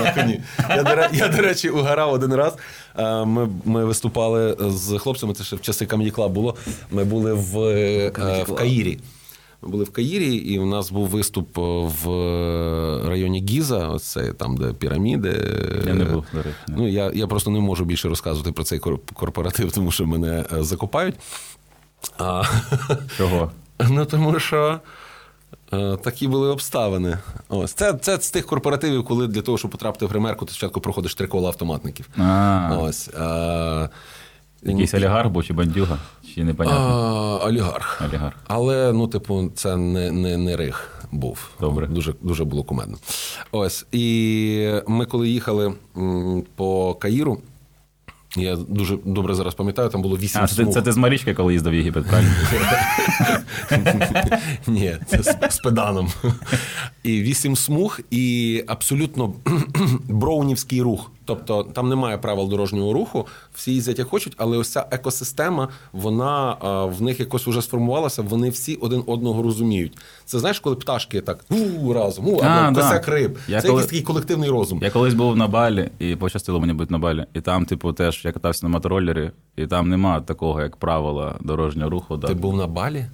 на, 0.04 0.12
коні. 0.12 0.42
Я, 0.70 0.84
до, 0.84 1.18
я, 1.18 1.28
до 1.28 1.42
речі, 1.42 1.70
угорав 1.70 2.14
один 2.14 2.34
раз. 2.34 2.58
Е, 2.98 3.26
Ми, 3.26 3.50
ми 3.66 3.86
виступали 3.86 4.58
з 4.60 4.98
хлопцями, 4.98 5.34
це 5.34 5.44
ще 5.44 5.56
в 5.56 5.62
часи 5.62 5.86
Club 5.86 6.30
було. 6.30 6.56
Ми 6.92 7.04
були 7.04 7.34
в, 7.34 7.60
е, 7.60 8.44
в 8.48 8.56
Каїрі. 8.56 9.00
Ми 9.62 9.70
були 9.70 9.84
в 9.84 9.90
Каїрі, 9.90 10.36
і 10.36 10.60
у 10.60 10.66
нас 10.66 10.92
був 10.92 11.08
виступ 11.08 11.58
в 12.04 12.08
районі 13.08 13.46
Гіза, 13.50 13.88
оце 13.88 14.34
там, 14.34 14.58
де 14.58 14.74
піраміди. 14.74 15.30
Я 15.88 15.94
не 15.94 16.06
був, 16.06 16.26
до 16.34 16.38
речі. 16.38 16.56
Ну, 16.68 16.88
я, 16.88 17.12
я 17.14 17.28
просто 17.28 17.52
не 17.52 17.60
можу 17.60 17.86
більше 17.86 18.10
розказувати 18.10 18.52
про 18.52 18.64
цей 18.64 18.80
корпоратив, 19.14 19.72
тому 19.72 19.92
що 19.92 20.06
мене 20.06 20.46
е, 20.54 20.64
закопають. 20.64 21.16
А, 22.18 22.44
Чого? 23.18 23.52
Ну, 23.90 24.06
тому 24.06 24.40
що 24.40 24.58
е, 24.68 24.80
такі 26.02 26.28
були 26.28 26.50
обставини. 26.50 27.18
Ось. 27.50 27.74
Це, 27.74 27.94
це 27.94 28.22
з 28.22 28.32
тих 28.32 28.46
корпоративів, 28.46 29.06
коли 29.06 29.28
для 29.28 29.42
того, 29.42 29.58
щоб 29.58 29.72
потрапити 29.72 30.06
в 30.06 30.10
гримерку, 30.10 30.46
ти 30.46 30.52
спочатку 30.52 30.82
проходиш 30.82 31.16
три 31.16 31.28
кола 31.28 31.48
автоматників. 31.48 32.10
А, 32.18 32.78
Ось. 32.82 33.08
Е, 33.08 33.90
якийсь 34.64 34.94
олігарх 34.94 35.30
був 35.30 35.44
чи 35.44 35.54
бандюга? 35.54 35.98
Чи 36.36 36.42
а, 36.42 36.44
непонятно? 36.44 37.42
олігарх. 37.44 38.02
Олігарх. 38.10 38.36
Але, 38.48 38.94
ну, 38.94 39.08
типу, 39.08 39.52
це 39.56 39.78
не, 39.78 40.12
не, 40.12 40.38
не 40.38 40.58
рих 40.58 41.06
був. 41.12 41.50
Добре. 41.60 41.88
Дуже, 41.88 42.14
дуже 42.22 42.44
було 42.44 42.64
кумедно. 42.64 42.98
Ось. 43.52 43.86
І 43.92 44.74
ми, 44.88 45.06
коли 45.06 45.30
їхали 45.30 45.74
по 46.56 46.96
Каїру, 46.96 47.38
я 48.36 48.56
дуже 48.56 48.98
добре 49.06 49.36
зараз 49.36 49.54
пам'ятаю, 49.56 49.90
там 49.90 50.02
було 50.02 50.18
вісім 50.18 50.42
А, 50.44 50.48
це, 50.48 50.56
смуг. 50.56 50.74
це 50.74 50.82
ти 50.82 50.92
з 50.92 50.98
Марічки, 50.98 51.34
коли 51.34 51.54
їздив 51.54 51.74
в 51.74 51.76
Єгипет, 51.76 52.06
правильно? 52.08 52.32
Ні, 54.68 54.98
це 55.08 55.24
з, 55.24 55.38
з 55.50 55.58
педаном. 55.58 56.08
І 57.04 57.22
вісім 57.22 57.56
смуг, 57.56 58.00
і 58.12 58.64
абсолютно 58.68 59.34
броунівський 60.10 60.82
рух. 60.82 61.12
Тобто 61.26 61.64
там 61.64 61.90
немає 61.90 62.18
правил 62.18 62.50
дорожнього 62.50 62.94
руху, 62.94 63.28
всі 63.54 63.74
їздять 63.74 64.00
як 64.00 64.08
хочуть, 64.08 64.34
але 64.38 64.58
ось 64.58 64.70
ця 64.70 64.86
екосистема, 64.92 65.68
вона 65.94 66.54
в 66.98 67.02
них 67.02 67.20
якось 67.20 67.48
вже 67.48 67.62
сформувалася, 67.62 68.22
вони 68.22 68.50
всі 68.50 68.76
один 68.76 69.04
одного 69.08 69.44
розуміють. 69.44 69.98
Це 70.26 70.40
знаєш, 70.40 70.60
коли 70.60 70.76
пташки 70.76 71.22
так 71.22 71.46
у 71.84 71.94
разом, 71.94 72.28
у, 72.28 72.38
А, 72.44 72.46
або 72.48 72.76
да. 72.76 72.82
косяк 72.82 73.08
риб. 73.08 73.38
Я 73.48 73.62
це 73.62 73.68
коли- 73.68 73.82
якийсь 73.82 73.86
такий 73.90 74.02
колективний 74.02 74.50
розум. 74.50 74.80
Я 74.84 74.90
колись 74.90 75.14
був 75.14 75.38
на 75.38 75.48
Балі, 75.48 75.90
і 76.00 76.16
пощастило 76.16 76.60
мені 76.60 76.74
бути 76.74 76.92
на 76.94 77.00
Балі. 77.00 77.26
І 77.34 77.42
там, 77.42 77.66
типу, 77.66 77.94
теж 77.94 78.19
я 78.28 78.32
катався 78.32 78.66
на 78.66 78.70
мотороллері, 78.70 79.32
і 79.56 79.68
там 79.68 79.90
нема 79.90 80.22
такого, 80.22 80.62
як 80.62 80.76
правила 80.78 81.36
дорожнього 81.42 81.90
руху. 81.90 82.18
Ти 82.18 82.34
був 82.34 82.58
на 82.58 82.68
балі? 82.68 83.06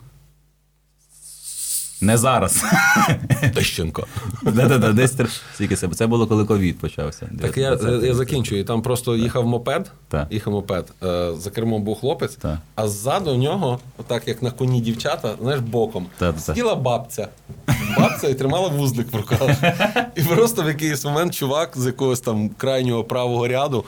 Не 2.01 2.17
зараз. 2.17 2.63
Тищенко. 3.55 4.07
Десь 4.93 5.15
тр- 5.15 5.41
скільки 5.53 5.75
це. 5.75 6.07
Було, 6.07 6.27
коли 6.27 6.45
ковід 6.45 6.79
почався. 6.79 7.29
Так 7.41 7.57
я, 7.57 7.69
19. 7.75 8.03
я 8.07 8.13
закінчую. 8.15 8.65
Там 8.65 8.81
просто 8.81 9.15
їхав 9.15 9.47
мопед, 9.47 9.91
Так. 10.07 10.27
їхав 10.31 10.53
мопед. 10.53 10.91
Е, 11.03 11.31
за 11.37 11.49
кермом 11.49 11.83
був 11.83 11.99
хлопець, 11.99 12.35
Так. 12.35 12.57
а 12.75 12.87
ззаду 12.87 13.35
нього, 13.35 13.79
отак 13.97 14.27
як 14.27 14.41
на 14.41 14.51
коні 14.51 14.81
дівчата, 14.81 15.35
знаєш, 15.41 15.59
боком, 15.61 16.05
Так, 16.17 16.33
так. 16.35 16.43
сиділа 16.43 16.75
бабця. 16.75 17.27
Бабця 17.97 18.27
і 18.29 18.33
тримала 18.33 18.67
вузлик 18.67 19.13
в 19.13 19.15
руках. 19.15 19.49
І 20.15 20.21
просто 20.21 20.63
в 20.63 20.67
якийсь 20.67 21.05
момент 21.05 21.33
чувак 21.33 21.71
з 21.77 21.85
якогось 21.85 22.19
там 22.19 22.49
крайнього 22.49 23.03
правого 23.03 23.47
ряду. 23.47 23.85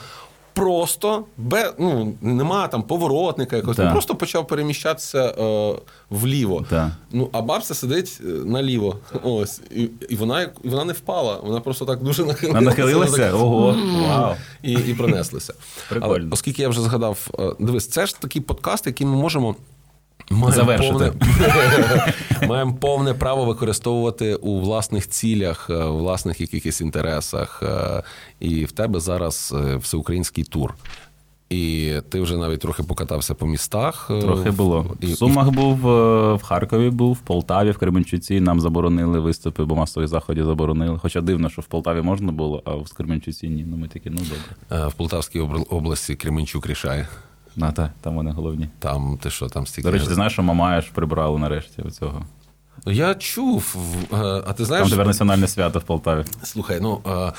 Просто 0.58 1.24
без, 1.38 1.74
ну, 1.80 2.14
нема 2.22 2.68
там 2.68 2.84
поворотника 2.84 3.56
якогось, 3.56 3.78
Да. 3.78 3.84
він 3.84 3.92
просто 3.92 4.16
почав 4.16 4.48
переміщатися 4.48 5.24
е, 5.26 5.76
вліво. 6.10 6.66
Да. 6.70 6.92
Ну, 7.12 7.30
а 7.32 7.42
бабця 7.42 7.74
сидить 7.74 8.20
е, 8.22 8.28
наліво. 8.28 8.96
Ось. 9.24 9.62
І, 9.72 9.90
і, 10.10 10.16
вона, 10.16 10.42
і 10.64 10.70
вона 10.70 10.86
не 10.86 10.94
впала. 10.94 11.40
Вона 11.44 11.60
просто 11.60 11.86
так 11.86 12.04
дуже 12.04 12.26
нахилилася. 12.26 12.66
Нахилилася? 12.66 13.18
Так, 13.18 13.36
Ого, 13.36 13.76
вау. 14.08 14.36
і, 14.64 14.72
і 14.72 14.94
пронеслася. 14.94 15.54
Прикольно. 15.90 16.16
Але 16.16 16.28
оскільки 16.32 16.62
я 16.62 16.70
вже 16.70 16.82
згадав, 16.82 17.28
е, 17.40 17.52
дивись, 17.60 17.88
це 17.88 18.06
ж 18.06 18.20
такий 18.22 18.42
подкаст, 18.42 18.88
який 18.88 19.08
ми 19.08 19.16
можемо. 19.18 19.56
Маємо 20.32 20.52
Завершити. 20.52 20.94
повне, 20.94 21.12
маємо 22.48 22.74
повне 22.74 23.14
право 23.14 23.46
використовувати 23.46 24.36
у 24.36 24.60
власних 24.60 25.08
цілях, 25.10 25.68
е, 25.70 25.84
у 25.84 25.98
власних 25.98 26.42
якихось 26.42 26.82
інтересах. 26.82 27.64
е, 27.64 28.04
І 28.40 28.66
в 28.66 28.72
тебе 28.72 29.00
зараз 29.00 29.56
е, 29.58 29.76
всеукраїнський 29.76 30.44
тур. 30.44 30.74
І 31.50 31.94
ти 32.10 32.22
вже 32.22 32.38
навіть 32.38 32.60
трохи 32.60 32.84
покатався 32.84 33.34
по 33.34 33.46
містах. 33.46 34.06
Трохи 34.22 34.52
було. 34.52 34.96
І, 35.02 35.06
В 35.06 35.18
Сумах 35.18 35.50
був, 35.50 35.76
в 36.36 36.42
Харкові 36.44 36.90
був, 36.90 37.14
в 37.14 37.20
Полтаві, 37.20 37.72
в 37.72 37.78
Кременчуці. 37.78 38.40
Нам 38.40 38.62
заборонили 38.62 39.20
виступи, 39.20 39.66
бо 39.66 39.76
масові 39.76 40.08
заходи 40.08 40.44
заборонили. 40.44 41.00
Хоча 41.02 41.22
дивно, 41.22 41.50
що 41.50 41.62
в 41.62 41.66
Полтаві 41.66 42.02
можна 42.02 42.32
було, 42.32 42.62
а 42.66 42.72
в 42.72 42.94
Кременчуці 42.94 43.50
ні. 43.50 43.66
Ну 43.68 43.78
ми 43.78 43.88
такі, 43.88 44.10
ну 44.10 44.18
добре. 44.18 44.88
в 44.88 44.94
Полтавській 44.94 45.40
області 45.70 46.16
Кременчук 46.16 46.68
рішає. 46.68 47.08
На, 47.58 47.72
та, 47.72 47.92
там 48.02 48.16
вони 48.16 48.32
головні. 48.32 48.70
Там 48.80 49.20
ти 49.22 49.30
що, 49.30 49.48
там 49.48 49.68
стільки. 49.68 49.82
До 49.88 49.92
речі, 49.92 50.08
ти 50.08 50.14
знаєш, 50.14 50.34
що 50.34 50.44
Мамаєш 50.44 50.86
прибрали 50.86 51.40
нарешті 51.40 51.82
оцього. 51.82 52.26
Я 52.86 53.16
чув, 53.16 53.78
е, 54.14 54.16
а 54.18 54.42
ти 54.42 54.54
Там 54.54 54.66
знаєш, 54.66 54.90
тепер 54.90 55.08
національне 55.08 55.48
свято 55.48 55.80
в 55.80 55.84
Полтаві. 55.84 56.26
Слухай, 56.44 56.80
ну 56.82 57.02
е, 57.08 57.32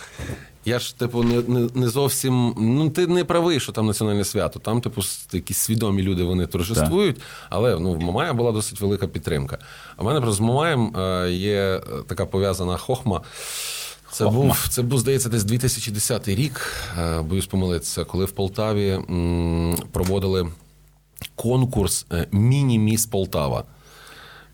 я 0.65 0.79
ж 0.79 0.99
типу 0.99 1.23
не, 1.23 1.43
не, 1.43 1.69
не 1.75 1.89
зовсім. 1.89 2.55
Ну 2.59 2.91
ти 2.91 3.07
не 3.07 3.25
правий, 3.25 3.61
що 3.61 3.73
там 3.73 3.87
національне 3.87 4.25
свято. 4.25 4.59
Там, 4.59 4.81
типу, 4.81 5.03
якісь 5.33 5.59
свідомі 5.59 6.03
люди 6.03 6.23
вони 6.23 6.47
торжествують, 6.47 7.21
але 7.51 7.79
ну 7.79 7.93
в 7.93 8.01
Мамая 8.01 8.33
була 8.33 8.53
досить 8.53 8.81
велика 8.81 9.07
підтримка. 9.07 9.59
А 9.97 10.03
в 10.03 10.07
мене 10.07 10.21
просто 10.21 10.37
з 10.37 10.41
Мамаєм 10.41 10.97
е, 10.97 11.31
є 11.31 11.81
така 12.09 12.27
пов'язана 12.27 12.77
хохма. 12.77 13.21
Це 14.13 14.25
був, 14.25 14.67
це 14.71 14.83
був, 14.83 14.99
здається, 14.99 15.29
десь 15.29 15.45
2010 15.45 16.29
рік, 16.29 16.73
е, 16.99 17.21
боюсь 17.21 17.47
помилитися, 17.47 18.05
коли 18.05 18.25
в 18.25 18.31
Полтаві 18.31 18.89
м, 18.91 19.77
проводили 19.93 20.49
конкурс 21.35 22.07
е, 22.13 22.27
Міні-Міс 22.33 23.07
Полтава. 23.07 23.65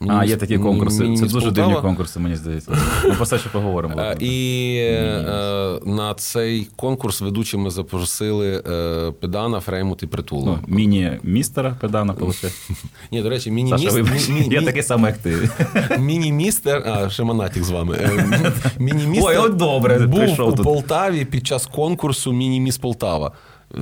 А, 0.09 0.25
є 0.25 0.37
такі 0.37 0.59
конкурси. 0.59 1.17
Це 1.17 1.27
дуже 1.27 1.51
дивні 1.51 1.75
конкурси, 1.75 2.21
мені 2.21 2.37
здається. 2.37 2.73
Ми 3.05 3.15
про 3.15 3.27
це 3.27 3.39
ще 3.39 3.49
поговоримо. 3.49 4.13
І 4.21 4.77
е, 4.81 5.79
на 5.87 6.15
цей 6.17 6.69
конкурс 6.77 7.21
ведучими 7.21 7.71
запросили 7.71 8.63
е, 8.67 9.13
педана, 9.21 9.61
Фреймут 9.61 10.03
і 10.03 10.07
притулу. 10.07 10.47
Ну, 10.47 10.59
міні-містера 10.67 11.77
Педана, 11.81 12.13
виходить. 12.13 12.53
Ні, 13.13 13.23
до 13.23 13.29
речі, 13.29 13.51
міні-міст, 13.51 13.93
вибач, 13.93 14.29
мі- 14.29 14.53
я 14.53 14.63
такий 14.63 14.83
самий, 14.83 15.07
як 15.13 15.19
ти. 15.19 15.49
міні-містер, 15.99 16.83
а 16.87 17.11
ще 17.11 17.23
Монатік 17.23 17.65
з 17.65 17.71
вами. 17.71 17.97
Е, 18.01 18.53
Міні-містер 18.79 19.31
Ой, 19.31 19.37
от 19.37 19.57
добре, 19.57 19.99
був 19.99 20.41
у. 20.41 20.53
Полтаві 20.53 21.25
під 21.25 21.47
час 21.47 21.67
конкурсу 21.67 22.33
Міні-міс 22.33 22.79
Полтава. 22.79 23.33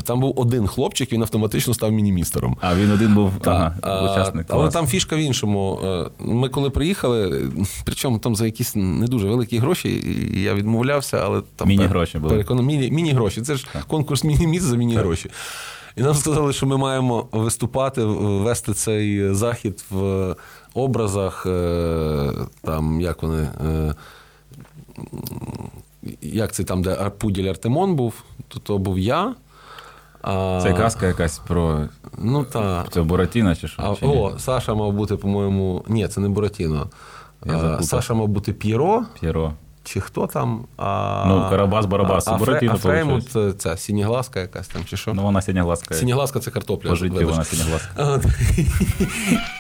Там 0.05 0.21
був 0.21 0.33
один 0.41 0.67
хлопчик, 0.67 1.13
він 1.13 1.23
автоматично 1.23 1.75
став 1.75 1.93
мінімістером. 1.93 2.57
А 2.61 2.75
він 2.75 2.91
один 2.91 3.15
був 3.15 3.33
Та, 3.41 3.75
ага, 3.83 4.13
учасник. 4.13 4.47
Але 4.49 4.71
там 4.71 4.87
фішка 4.87 5.17
в 5.17 5.19
іншому. 5.19 5.79
Е, 5.85 6.07
Ми 6.19 6.49
коли 6.49 6.71
приїхали, 6.71 7.49
причому 7.85 8.19
там 8.19 8.37
за 8.37 8.45
якісь 8.47 8.73
не 8.77 9.07
дуже 9.07 9.29
великі 9.29 9.59
гроші, 9.59 10.05
я 10.37 10.55
відмовлявся, 10.55 11.21
але 11.25 11.43
там 11.57 11.69
Міні-гроші 11.69 12.19
були. 12.19 12.35
переконав- 12.35 12.65
міні, 12.65 12.91
міні-гроші. 12.91 13.43
Це 13.43 13.57
ж 13.57 13.67
конкурс 13.89 14.25
міні-міс 14.25 14.63
за 14.63 14.77
міні-гроші. 14.77 15.31
І 15.97 16.03
нам 16.03 16.15
сказали, 16.15 16.53
що 16.53 16.67
ми 16.67 16.77
маємо 16.77 17.27
виступати, 17.33 18.05
вести 18.05 18.73
цей 18.75 19.35
захід 19.35 19.85
в 19.91 20.35
образах, 20.75 21.47
е, 21.47 22.33
там, 22.63 23.01
як 23.01 23.23
вони. 23.23 23.49
е, 23.67 23.95
Як 26.23 26.53
це 26.53 26.65
там, 26.65 26.83
де 26.83 27.11
Пуділь 27.19 27.45
Артемон 27.49 27.95
був, 27.95 28.15
то, 28.49 28.59
то 28.59 28.79
був 28.79 28.99
я. 28.99 29.35
А, 30.23 30.61
Це 30.63 30.73
казка 30.73 31.07
якась 31.07 31.39
про 31.39 31.81
Ну 32.19 32.45
так. 32.45 32.93
Це 32.93 33.03
Буратіна 33.03 33.57
чи 33.57 33.69
що? 33.69 33.83
А, 33.83 33.95
чи 33.95 34.07
о, 34.07 34.39
Саша 34.39 34.75
мав 34.75 34.93
бути, 34.93 35.17
по-моєму. 35.17 35.85
Ні, 35.89 36.09
це 36.09 36.21
не 36.21 36.29
Буратіно. 36.29 36.87
Саша 37.81 38.15
мав 38.15 38.29
бути 38.29 38.53
П'єро, 38.53 39.05
П'єро. 39.21 39.53
Чи 39.85 40.01
хто 40.01 40.27
там. 40.27 40.65
А, 40.77 41.25
Ну, 41.29 41.35
Карабас-Барабас, 41.35 42.23
А, 42.27 42.35
а, 42.35 42.39
Буратіно, 42.39 42.73
Фре- 42.73 42.77
а 42.77 42.79
Фреймут, 42.79 43.31
це 43.31 43.53
ця 43.53 43.77
сінігласка 43.77 44.41
якась 44.41 44.69
там, 44.69 44.83
чи 44.85 44.97
що? 44.97 45.15
Ну, 45.15 45.23
вона 45.23 45.43
синягласка. 45.43 45.95
Сінігласка 45.95 46.41
це 46.41 46.51
картопля. 46.51 46.91
По 46.91 46.97
вибач. 46.97 47.47
вона. 47.97 48.21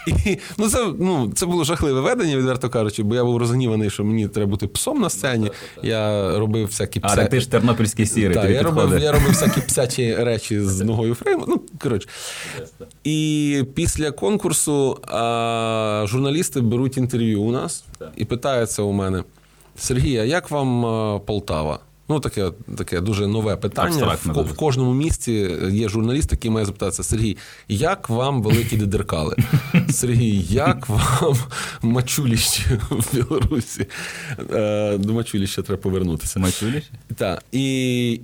І, 0.06 0.38
ну, 0.58 0.68
це, 0.68 0.92
ну, 0.98 1.32
це 1.34 1.46
було 1.46 1.64
жахливе 1.64 2.00
ведення, 2.00 2.36
відверто 2.36 2.70
кажучи, 2.70 3.02
бо 3.02 3.14
я 3.14 3.24
був 3.24 3.36
розгніваний, 3.36 3.90
що 3.90 4.04
мені 4.04 4.28
треба 4.28 4.50
бути 4.50 4.66
псом 4.66 5.00
на 5.00 5.10
сцені. 5.10 5.50
Я 5.82 6.30
робив 6.38 6.66
всякі 6.66 7.00
А, 7.02 7.16
так 7.16 7.28
ти 7.28 7.40
ж 7.40 7.50
тернопільський 7.50 8.06
сірий, 8.06 8.34
Так, 8.34 8.50
я 8.50 8.62
робив, 8.62 8.98
я 8.98 9.12
робив 9.12 9.28
всякі 9.28 9.60
псячі 9.60 10.14
речі 10.14 10.60
з 10.60 10.80
ногою 10.80 11.14
фрейму. 11.14 11.44
Ну, 11.48 11.60
коротше. 11.82 12.08
І 13.04 13.64
після 13.74 14.10
конкурсу 14.10 14.98
а, 15.08 16.04
журналісти 16.08 16.60
беруть 16.60 16.96
інтерв'ю 16.96 17.42
у 17.42 17.52
нас 17.52 17.84
і 18.16 18.24
питаються 18.24 18.82
у 18.82 18.92
мене: 18.92 19.24
Сергій, 19.82 20.18
а 20.18 20.24
як 20.24 20.50
вам 20.50 21.20
Полтава? 21.20 21.78
Ну, 22.08 22.20
таке, 22.20 22.50
таке 22.76 23.00
дуже 23.00 23.26
нове 23.26 23.56
питання. 23.56 24.16
В, 24.24 24.42
в 24.42 24.56
кожному 24.56 24.94
місті 24.94 25.32
є 25.70 25.88
журналіст, 25.88 26.32
який 26.32 26.50
має 26.50 26.66
запитатися: 26.66 27.02
Сергій, 27.02 27.36
як 27.68 28.08
вам 28.08 28.42
великі 28.42 28.76
дедеркали? 28.76 29.36
Сергій, 29.90 30.44
як 30.50 30.88
вам 30.88 31.36
мачуліще 31.82 32.80
в 32.90 33.14
Білорусі? 33.14 33.86
Е, 34.52 34.98
До 34.98 35.12
мачуліща 35.12 35.62
треба 35.62 35.82
повернутися. 35.82 36.40
Мачуліш? 36.40 36.84
Так. 37.16 37.44
І, 37.52 37.66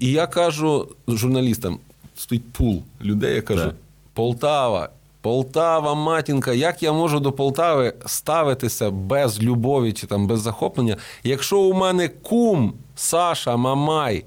і 0.00 0.12
я 0.12 0.27
кажу 0.27 0.88
журналістам: 1.09 1.79
стоїть 2.17 2.53
пул 2.53 2.83
людей, 3.03 3.35
я 3.35 3.43
кажу. 3.43 3.73
Полтава, 4.15 4.88
Полтава, 5.21 5.95
матінка, 5.95 6.53
як 6.53 6.83
я 6.83 6.93
можу 6.93 7.21
до 7.21 7.33
Полтави 7.33 7.95
ставитися 8.07 8.91
без 8.91 9.43
любові 9.43 9.93
чи 9.93 10.07
там 10.07 10.27
без 10.27 10.41
захоплення, 10.41 10.97
якщо 11.25 11.61
у 11.61 11.75
мене 11.75 12.09
кум 12.09 12.75
Саша 12.95 13.57
Мамай 13.57 14.25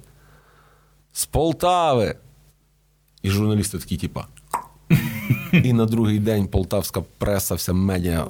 з 1.14 1.26
Полтави. 1.26 2.16
І 3.22 3.30
журналісти 3.30 3.78
такі, 3.78 3.98
типа. 3.98 4.26
І 5.52 5.74
на 5.74 5.86
другий 5.86 6.20
день 6.20 6.48
полтавська 6.48 7.04
преса, 7.18 7.56
вся 7.56 7.74
медіа 7.74 8.26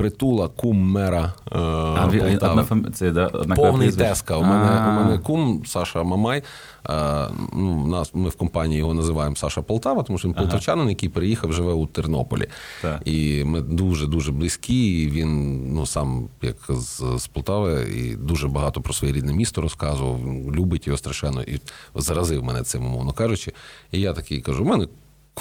притула, 0.00 0.48
кум 0.48 0.90
мера. 0.90 1.34
Е, 1.52 1.58
А, 1.58 2.08
Полтави. 2.10 2.36
одна 2.36 2.62
фамі- 2.62 2.90
це, 2.90 3.10
да, 3.10 3.26
одна 3.26 3.54
Повний 3.54 3.92
теска. 3.92 4.36
У 4.36 4.42
мене, 4.42 4.88
у 4.88 5.04
мене 5.04 5.18
кум 5.18 5.62
Саша 5.66 6.02
Мамай. 6.02 6.42
Е, 6.90 7.28
ну, 7.52 7.86
нас, 7.86 8.10
ми 8.14 8.28
в 8.28 8.36
компанії 8.36 8.78
його 8.78 8.94
називаємо 8.94 9.36
Саша 9.36 9.62
Полтава, 9.62 10.02
тому 10.02 10.18
що 10.18 10.28
він 10.28 10.34
полтавчанин, 10.34 10.88
який 10.88 11.08
приїхав, 11.08 11.52
живе 11.52 11.72
у 11.72 11.86
Тернополі. 11.86 12.46
Так. 12.82 13.02
І 13.04 13.44
ми 13.44 13.60
дуже-дуже 13.60 14.32
близькі. 14.32 15.02
І 15.02 15.10
він 15.10 15.60
ну, 15.74 15.86
сам 15.86 16.28
як 16.42 16.56
з, 16.68 17.02
з 17.18 17.26
Полтави, 17.26 17.86
і 17.96 18.16
дуже 18.16 18.48
багато 18.48 18.80
про 18.80 18.92
своє 18.92 19.12
рідне 19.12 19.32
місто 19.32 19.60
розказував. 19.60 20.20
Любить 20.54 20.86
його 20.86 20.96
страшенно. 20.96 21.42
І 21.42 21.60
заразив 21.94 22.44
мене 22.44 22.62
цим, 22.62 22.86
умовно 22.86 23.12
кажучи. 23.12 23.52
І 23.92 24.00
я 24.00 24.12
такий 24.12 24.40
кажу: 24.40 24.64
у 24.64 24.66
мене 24.66 24.86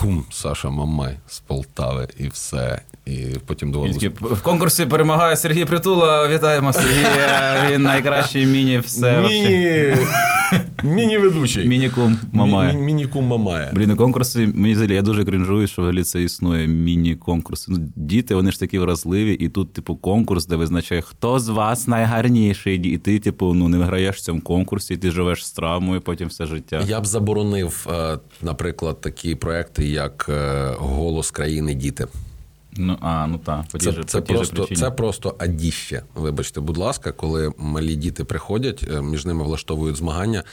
кум 0.01 0.25
Саша 0.31 0.69
Мамай 0.69 1.17
з 1.27 1.39
Полтави, 1.39 2.07
і 2.17 2.27
все. 2.27 2.81
І 3.05 3.25
потім 3.45 3.71
такий, 3.71 4.09
В 4.21 4.41
конкурсі 4.41 4.85
перемагає 4.85 5.37
Сергій 5.37 5.65
Притула. 5.65 6.27
Вітаємо 6.27 6.73
Сергія. 6.73 7.69
Він 7.71 7.81
найкращий 7.81 8.45
міні 8.45 8.79
все. 8.79 9.21
Міні... 9.21 9.95
Міні-ведучий. 10.83 11.67
Міні-кум 11.67 12.17
Мамая. 12.31 12.73
Мі- 12.73 12.81
Міні-кум 12.81 13.25
Мамая. 13.25 13.71
Блін, 13.73 13.89
на 13.89 13.95
конкурси, 13.95 14.47
мені 14.55 14.73
взагалі, 14.73 14.93
я 14.93 15.01
дуже 15.01 15.25
крінжую, 15.25 15.67
що 15.67 15.81
взагалі 15.81 16.03
це 16.03 16.23
існує 16.23 16.67
міні-конкурси. 16.67 17.71
Ну, 17.71 17.77
діти, 17.95 18.35
вони 18.35 18.51
ж 18.51 18.59
такі 18.59 18.79
вразливі, 18.79 19.33
і 19.33 19.49
тут, 19.49 19.73
типу, 19.73 19.95
конкурс, 19.95 20.45
де 20.45 20.55
визначає, 20.55 21.01
хто 21.01 21.39
з 21.39 21.49
вас 21.49 21.87
найгарніший. 21.87 22.75
І 22.77 22.97
ти, 22.97 23.19
типу, 23.19 23.53
ну, 23.53 23.67
не 23.67 23.77
виграєш 23.77 24.15
в 24.15 24.19
цьому 24.21 24.41
конкурсі, 24.41 24.93
і 24.93 24.97
ти 24.97 25.11
живеш 25.11 25.45
з 25.45 25.51
травмою 25.51 26.01
потім 26.01 26.27
все 26.27 26.45
життя. 26.45 26.83
Я 26.87 27.01
б 27.01 27.05
заборонив, 27.05 27.87
е, 27.91 28.17
наприклад, 28.41 29.01
такі 29.01 29.35
проекти, 29.35 29.85
як 29.91 30.25
е, 30.29 30.67
Голос 30.77 31.31
країни 31.31 31.73
діти. 31.73 32.07
Ну, 32.77 32.97
а, 33.01 33.27
ну 33.27 33.37
так, 33.37 33.65
по 33.71 33.77
Це, 33.77 33.91
же, 33.91 34.03
це, 34.03 34.21
по 34.21 34.33
просто, 34.33 34.55
причині. 34.55 34.79
це 34.79 34.91
просто 34.91 35.35
адіще. 35.39 36.01
Вибачте, 36.15 36.59
будь 36.61 36.77
ласка, 36.77 37.11
коли 37.11 37.53
малі 37.57 37.95
діти 37.95 38.23
приходять, 38.23 38.85
е, 38.91 39.01
між 39.01 39.25
ними 39.25 39.43
влаштовують 39.43 39.95
змагання. 39.95 40.43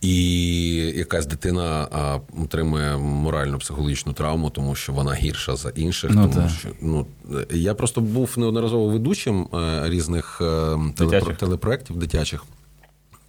І 0.00 0.74
якась 0.96 1.26
дитина 1.26 1.88
а, 1.92 2.18
отримує 2.42 2.96
моральну 2.96 3.58
психологічну 3.58 4.12
травму, 4.12 4.50
тому 4.50 4.74
що 4.74 4.92
вона 4.92 5.14
гірша 5.14 5.56
за 5.56 5.68
інших. 5.68 6.10
Ну, 6.14 6.22
тому 6.22 6.34
так. 6.34 6.50
що 6.58 6.68
ну 6.80 7.06
я 7.50 7.74
просто 7.74 8.00
був 8.00 8.34
неодноразово 8.36 8.88
ведучим 8.88 9.48
е, 9.54 9.82
різних 9.90 10.40
телепро- 10.40 10.94
Дитячих. 10.96 11.36
телепроєктів 11.36 11.96
дитячих. 11.96 12.44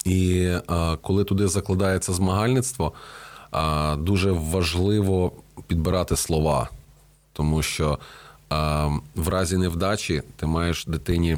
І 0.06 0.52
а, 0.68 0.96
коли 1.02 1.24
туди 1.24 1.48
закладається 1.48 2.14
змагальництво, 2.14 2.94
а, 3.52 3.96
дуже 4.00 4.32
важливо 4.32 5.32
підбирати 5.68 6.16
слова, 6.16 6.70
тому 7.34 7.62
що 7.62 8.00
а, 8.50 8.90
в 9.16 9.28
разі 9.28 9.58
невдачі 9.58 10.22
ти 10.36 10.46
маєш 10.46 10.86
дитині 10.86 11.38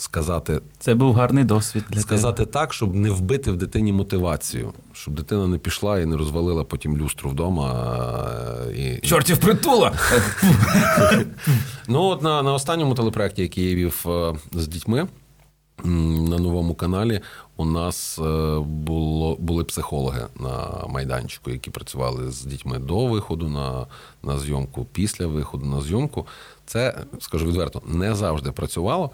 сказати, 0.00 0.60
Це 0.78 0.94
був 0.94 1.14
гарний 1.14 1.44
досвід 1.44 1.84
для 1.90 2.00
сказати 2.00 2.46
так, 2.46 2.74
щоб 2.74 2.94
не 2.94 3.10
вбити 3.10 3.50
в 3.50 3.56
дитині 3.56 3.92
мотивацію, 3.92 4.72
щоб 4.92 5.14
дитина 5.14 5.46
не 5.46 5.58
пішла 5.58 6.00
і 6.00 6.06
не 6.06 6.16
розвалила 6.16 6.64
потім 6.64 6.98
люстру 6.98 7.30
вдома. 7.30 7.94
І. 8.76 9.06
Чортів 9.06 9.38
притула! 9.38 9.92
Ну, 11.90 12.02
от 12.02 12.22
на, 12.22 12.42
на 12.42 12.52
останньому 12.52 12.94
телепроекті, 12.94 13.42
який 13.42 13.70
я 13.70 13.76
вів 13.76 14.04
е, 14.08 14.34
з 14.52 14.68
дітьми 14.68 15.06
на 15.84 16.38
новому 16.38 16.74
каналі, 16.74 17.20
у 17.56 17.64
нас 17.64 18.18
е, 18.18 18.58
було, 18.58 19.36
були 19.36 19.64
психологи 19.64 20.26
на 20.40 20.84
майданчику, 20.88 21.50
які 21.50 21.70
працювали 21.70 22.30
з 22.30 22.44
дітьми 22.44 22.78
до 22.78 23.06
виходу 23.06 23.48
на, 23.48 23.86
на 24.22 24.38
зйомку, 24.38 24.86
після 24.92 25.26
виходу 25.26 25.66
на 25.66 25.80
зйомку. 25.80 26.26
Це, 26.66 27.04
скажу 27.20 27.46
відверто, 27.46 27.82
не 27.86 28.14
завжди 28.14 28.52
працювало. 28.52 29.10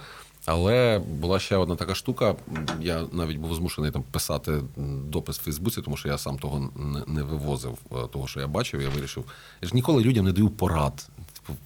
Але 0.47 0.99
була 0.99 1.39
ще 1.39 1.57
одна 1.57 1.77
така 1.77 1.95
штука. 1.95 2.35
Я 2.81 3.05
навіть 3.13 3.37
був 3.37 3.55
змушений 3.55 3.91
там 3.91 4.03
писати 4.03 4.61
допис 5.07 5.39
в 5.39 5.43
Фейсбуці, 5.43 5.83
тому 5.83 5.97
що 5.97 6.09
я 6.09 6.19
сам 6.19 6.39
того 6.39 6.71
не, 6.77 7.15
не 7.15 7.23
вивозив, 7.23 7.79
е, 7.93 7.95
того, 8.13 8.27
що 8.27 8.41
я 8.41 8.47
бачив. 8.47 8.83
Я 8.83 8.89
вирішив. 8.89 9.25
Я 9.63 9.69
ж 9.69 9.75
ніколи 9.75 10.03
людям 10.03 10.25
не 10.25 10.33
даю 10.33 10.49
порад. 10.49 11.09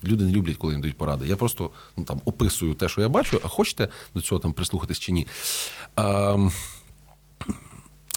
Люди 0.05 0.25
не 0.25 0.33
люблять, 0.33 0.57
коли 0.57 0.73
їм 0.73 0.81
дають 0.83 0.97
поради. 0.97 1.27
Я 1.27 1.37
просто 1.37 1.71
ну, 1.97 2.05
там 2.05 2.21
описую 2.25 2.75
те, 2.75 2.89
що 2.89 3.01
я 3.01 3.09
бачу, 3.09 3.41
а 3.45 3.49
хочете 3.49 3.89
до 4.15 4.21
цього 4.21 4.39
там 4.39 4.53
прислухатись 4.53 4.99
чи 4.99 5.13
ні. 5.13 5.27
Ем, 5.97 6.51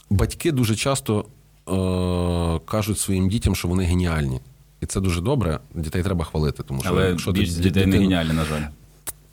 батьки 0.09 0.51
дуже 0.51 0.75
часто 0.75 1.25
е, 1.69 2.59
кажуть 2.65 2.99
своїм 2.99 3.29
дітям, 3.29 3.55
що 3.55 3.67
вони 3.67 3.83
геніальні. 3.83 4.39
І 4.81 4.85
це 4.85 4.99
дуже 4.99 5.21
добре. 5.21 5.59
Дітей 5.75 6.03
треба 6.03 6.25
хвалити, 6.25 6.63
тому 6.63 6.81
що 6.81 6.89
Але 6.89 7.09
якщо 7.09 7.31
ди- 7.31 7.43
дітей 7.43 7.85
не 7.85 7.91
дитину- 7.91 8.01
геніальні, 8.01 8.33
на 8.33 8.45
жаль. 8.45 8.61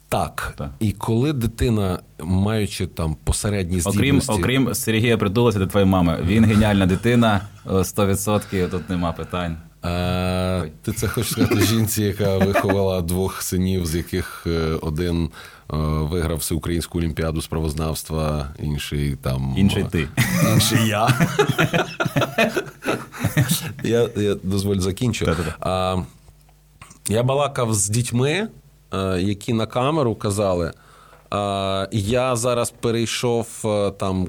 так. 0.08 0.54
Так. 0.56 0.70
І 0.80 0.92
коли 0.92 1.32
дитина, 1.32 1.98
маючи 2.22 2.86
там 2.86 3.16
посередні 3.24 3.80
Окрім, 3.80 3.92
здібності, 3.92 4.32
окрім 4.32 4.74
Сергія 4.74 5.18
Притула, 5.18 5.52
це 5.52 5.66
твоєї 5.66 5.90
мами. 5.90 6.18
Він 6.22 6.44
геніальна 6.44 6.86
дитина, 6.86 7.40
е, 7.66 7.84
100%, 7.84 8.70
тут 8.70 8.90
нема 8.90 9.12
питань. 9.12 9.56
Е, 9.84 10.70
ти 10.82 10.92
це 10.92 11.08
хочеш 11.08 11.32
сказати 11.32 11.60
жінці, 11.60 12.02
яка 12.02 12.38
виховала 12.38 13.00
двох 13.02 13.42
синів, 13.42 13.86
з 13.86 13.94
яких 13.94 14.44
е, 14.46 14.78
один 14.82 15.24
е, 15.24 15.76
виграв 15.80 16.38
всеукраїнську 16.38 16.98
олімпіаду 16.98 17.42
з 17.42 17.46
правознавства, 17.46 18.48
інший 18.62 19.16
там 19.22 19.54
Інший 19.58 19.84
ти. 19.90 20.08
інший 20.54 20.86
я. 20.88 21.08
я, 23.84 24.08
я 24.16 24.34
дозволь 24.42 24.78
закінчу. 24.78 25.26
А, 25.60 25.96
я 27.08 27.22
балакав 27.22 27.74
з 27.74 27.88
дітьми, 27.88 28.48
е, 28.94 29.20
які 29.20 29.52
на 29.52 29.66
камеру 29.66 30.14
казали. 30.14 30.72
е, 31.34 31.88
Я 31.92 32.36
зараз 32.36 32.70
перейшов 32.80 33.48
е, 33.64 33.90
там 33.90 34.28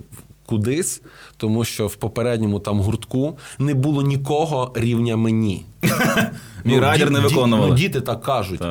кудись, 0.49 1.01
тому 1.37 1.65
що 1.65 1.87
в 1.87 1.95
попередньому 1.95 2.59
там 2.59 2.79
гуртку 2.79 3.37
не 3.59 3.73
було 3.73 4.01
нікого 4.01 4.71
рівня 4.75 5.17
мені. 5.17 5.65
Мій 6.63 6.79
радір 6.79 7.11
не 7.11 7.19
ді- 7.19 7.23
виконували. 7.23 7.69
Ну, 7.69 7.75
діти 7.75 8.01
так 8.01 8.21
кажуть. 8.21 8.61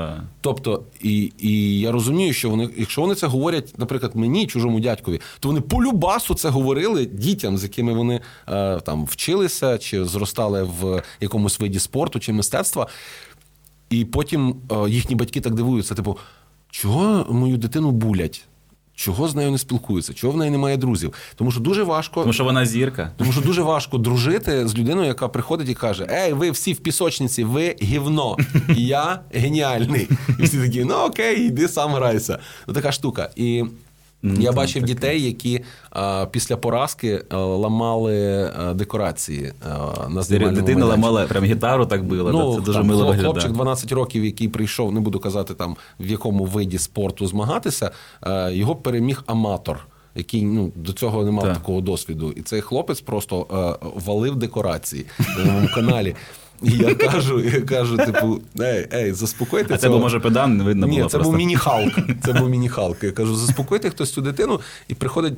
Тобто, 0.41 0.83
і, 1.03 1.33
і 1.39 1.81
я 1.81 1.93
розумію, 1.93 2.33
що 2.33 2.51
вони, 2.51 2.69
якщо 2.77 3.01
вони 3.01 3.15
це 3.15 3.27
говорять, 3.27 3.75
наприклад, 3.79 4.13
мені, 4.17 4.47
чужому 4.47 4.81
дядькові, 4.81 5.21
то 5.41 5.49
вони 5.49 5.61
по 5.61 5.83
любасу 5.85 6.35
це 6.35 6.49
говорили 6.49 7.07
дітям, 7.07 7.59
з 7.59 7.63
якими 7.63 7.93
вони 7.93 8.21
е, 8.49 8.81
там 8.81 9.05
вчилися 9.05 9.79
чи 9.79 10.05
зростали 10.05 10.63
в 10.81 11.03
якомусь 11.21 11.61
виді 11.61 11.79
спорту 11.79 12.21
чи 12.21 12.33
мистецтва. 12.33 12.87
І 13.91 14.05
потім 14.05 14.57
е, 14.73 14.91
їхні 14.91 15.17
батьки 15.17 15.41
так 15.41 15.55
дивуються: 15.55 15.95
типу, 15.95 16.19
чого 16.71 17.27
мою 17.31 17.57
дитину 17.57 17.91
булять? 17.91 18.48
Чого 18.99 19.29
з 19.29 19.35
нею 19.35 19.51
не 19.51 19.59
спілкуються? 19.59 20.15
Чого 20.15 20.33
в 20.33 20.37
неї 20.37 20.51
немає 20.51 20.77
друзів? 20.77 21.13
Тому 21.35 21.51
що 21.51 21.61
дуже 21.61 21.83
важко. 21.83 22.21
Тому 22.21 22.33
що 22.33 22.45
вона 22.45 22.67
зірка. 22.67 23.13
Тому 23.17 23.33
що 23.33 23.41
дуже 23.41 23.63
важко 23.63 23.99
дружити 23.99 24.69
з 24.69 24.79
людиною, 24.79 25.07
яка 25.07 25.29
приходить 25.29 25.69
і 25.69 25.75
каже: 25.75 26.07
Ей, 26.11 26.33
ви 26.33 26.51
всі 26.51 26.73
в 26.73 26.77
пісочниці, 26.77 27.45
ви 27.45 27.77
гівно, 27.83 28.37
я 28.77 29.21
геніальний. 29.33 30.09
І 30.39 30.43
всі 30.43 30.59
такі, 30.59 30.85
ну 30.85 30.95
окей, 30.95 31.47
йди 31.47 31.69
сам 31.69 31.93
грайся. 31.93 32.39
Ну 32.67 32.75
така 32.75 32.93
штука. 32.93 33.31
І 33.37 33.65
я 34.23 34.53
бачив 34.53 34.83
дітей, 34.83 35.23
які 35.23 35.61
а, 35.91 36.27
після 36.31 36.57
поразки 36.57 37.25
а, 37.31 37.37
ламали 37.37 38.51
а, 38.59 38.75
декорації 38.75 39.53
а, 39.63 40.09
на 40.09 40.23
знімальному 40.23 40.57
Дитина 40.61 40.87
ламала 40.87 41.27
прям 41.27 41.45
гітару, 41.45 41.87
так 41.87 42.05
била. 42.05 42.33
Ну, 42.33 42.55
це 42.55 42.61
дуже 42.61 42.79
там, 42.79 42.87
мило 42.87 43.01
виглядає. 43.01 43.25
Хлопчик 43.25 43.53
12 43.53 43.93
років, 43.93 44.25
який 44.25 44.49
прийшов, 44.49 44.93
не 44.93 45.01
буду 45.01 45.21
казати 45.21 45.55
там 45.55 45.77
в 46.01 46.07
якому 46.07 46.45
виді 46.45 46.79
спорту 46.79 47.27
змагатися, 47.27 47.91
е, 48.23 48.55
його 48.55 48.77
переміг 48.77 49.23
аматор. 49.27 49.87
Який 50.15 50.43
ну 50.43 50.73
до 50.75 50.93
цього 50.93 51.25
не 51.25 51.31
мав 51.31 51.45
Так. 51.45 51.55
такого 51.55 51.81
досвіду, 51.81 52.33
і 52.33 52.43
цей 52.43 52.61
хлопець 52.61 53.01
просто 53.01 53.47
е, 53.83 53.87
валив 54.07 54.37
декорації 54.37 55.07
на 55.45 55.69
каналі. 55.69 56.17
І 56.63 56.71
я 56.71 56.95
кажу, 56.95 57.41
я 57.41 57.61
кажу, 57.61 57.97
типу, 57.97 58.41
ей, 58.61 58.89
ей, 58.93 59.13
заспокойте. 59.13 59.75
А 59.75 59.79
це 59.79 59.89
був 59.89 60.01
може 60.01 60.21
педан, 60.21 60.57
не 60.57 60.65
видно 60.65 60.87
Ні, 60.87 60.97
було 60.97 61.09
це 61.09 61.17
просто. 61.17 61.31
був 61.31 61.39
міні-халк. 61.39 61.93
Це 62.25 62.33
був 62.33 62.49
міні-халк. 62.49 63.05
Я 63.05 63.13
кажу, 63.13 63.37
заспокойте 63.37 63.91
хтось 63.91 64.13
цю 64.13 64.21
дитину, 64.21 64.61
і 64.89 64.95
приходить 64.95 65.35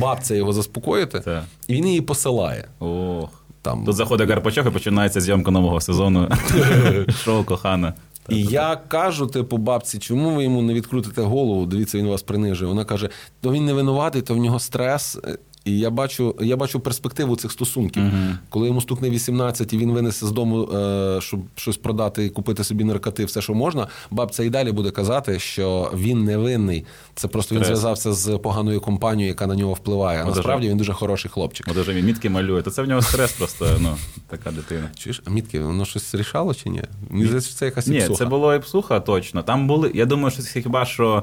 бабця 0.00 0.34
його 0.34 0.52
заспокоїти, 0.52 1.42
і 1.68 1.74
він 1.74 1.86
її 1.86 2.00
посилає. 2.00 2.68
Ох. 2.80 3.30
Там 3.62 3.84
Тут 3.84 3.96
заходить 3.96 4.28
Карпачов 4.28 4.66
і 4.66 4.70
починається 4.70 5.20
зйомка 5.20 5.50
нового 5.50 5.80
сезону. 5.80 6.28
Шоу 7.24 7.44
кохана. 7.44 7.94
І 8.28 8.42
я 8.42 8.76
кажу, 8.88 9.26
типу, 9.26 9.56
бабці, 9.56 9.98
чому 9.98 10.34
ви 10.34 10.44
йому 10.44 10.62
не 10.62 10.74
відкрутите 10.74 11.22
голову? 11.22 11.66
Дивіться, 11.66 11.98
він 11.98 12.06
вас 12.06 12.22
принижує. 12.22 12.68
Вона 12.68 12.84
каже: 12.84 13.08
то 13.40 13.52
він 13.52 13.64
не 13.64 13.72
винуватий, 13.72 14.22
то 14.22 14.34
в 14.34 14.38
нього 14.38 14.58
стрес. 14.58 15.18
І 15.64 15.78
я 15.78 15.90
бачу, 15.90 16.34
я 16.40 16.56
бачу 16.56 16.80
перспективу 16.80 17.36
цих 17.36 17.52
стосунків. 17.52 18.02
Коли 18.48 18.66
йому 18.66 18.80
стукне 18.80 19.10
18 19.10 19.72
і 19.72 19.78
він 19.78 19.92
винесе 19.92 20.26
з 20.26 20.30
дому, 20.30 20.62
е, 20.64 21.18
щоб 21.20 21.40
щось 21.56 21.76
продати 21.76 22.24
і 22.24 22.30
купити 22.30 22.64
собі 22.64 22.84
наркоти, 22.84 23.24
все, 23.24 23.42
що 23.42 23.54
можна, 23.54 23.86
бабця 24.10 24.44
і 24.44 24.50
далі 24.50 24.72
буде 24.72 24.90
казати, 24.90 25.38
що 25.38 25.90
він 25.94 26.24
не 26.24 26.36
винний. 26.36 26.84
Це 27.14 27.28
просто 27.28 27.54
він 27.54 27.64
Стрес. 27.64 27.78
зв'язався 27.78 28.12
з 28.12 28.38
поганою 28.38 28.80
компанією, 28.80 29.28
яка 29.28 29.46
на 29.46 29.54
нього 29.54 29.72
впливає. 29.72 30.22
А 30.22 30.24
насправді 30.24 30.68
він 30.68 30.76
дуже 30.76 30.92
хороший 30.92 31.30
хлопчик. 31.30 31.66
От 31.70 31.76
уже 31.76 31.92
він 31.92 32.04
мітки 32.06 32.30
малює. 32.30 32.62
То 32.62 32.70
це 32.70 32.82
в 32.82 32.88
нього 32.88 33.02
стрес 33.02 33.32
просто, 33.32 33.66
ну, 33.80 33.96
така 34.28 34.50
дитина. 34.50 34.90
Чуєш, 34.98 35.22
а 35.26 35.30
мітки, 35.30 35.60
воно 35.60 35.84
щось 35.84 36.14
рішало 36.14 36.54
чи 36.54 36.70
ні? 36.70 36.82
Мені 37.10 37.26
здається, 37.26 37.54
це 37.54 37.64
якась 37.64 37.86
Ні, 37.86 38.08
це 38.08 38.24
було 38.24 38.54
і 38.54 38.58
псуха, 38.58 39.00
точно. 39.00 39.42
Там 39.42 39.66
були, 39.66 39.90
я 39.94 40.06
думаю, 40.06 40.30
що 40.30 40.42
хіба 40.60 40.84
що 40.84 41.22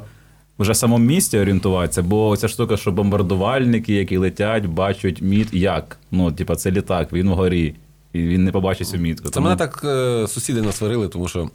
вже 0.60 0.72
в 0.72 0.76
самому 0.76 1.06
місті 1.06 1.40
орієнтуватися, 1.40 2.04
бо 2.04 2.38
ця 2.38 2.48
штука, 2.48 2.78
що 2.78 2.92
бомбардувальники, 2.92 3.94
які 3.94 4.18
летять, 4.18 4.66
бачать 4.66 5.22
міт 5.22 5.54
як. 5.54 6.00
Ну, 6.12 6.32
типа, 6.32 6.56
це 6.56 6.72
літак, 6.72 7.14
він 7.14 7.30
вгорі. 7.30 7.76
І 8.14 8.20
він 8.20 8.44
не 8.44 8.52
побачить 8.52 8.88
цю 8.88 8.98
мітку. 8.98 9.26
Це 9.26 9.34
Тому- 9.34 9.44
мене 9.44 9.58
так 9.58 9.82
е, 9.86 10.28
сусіди 10.28 10.62
насварили, 10.62 11.08
тому 11.08 11.28
що 11.28 11.50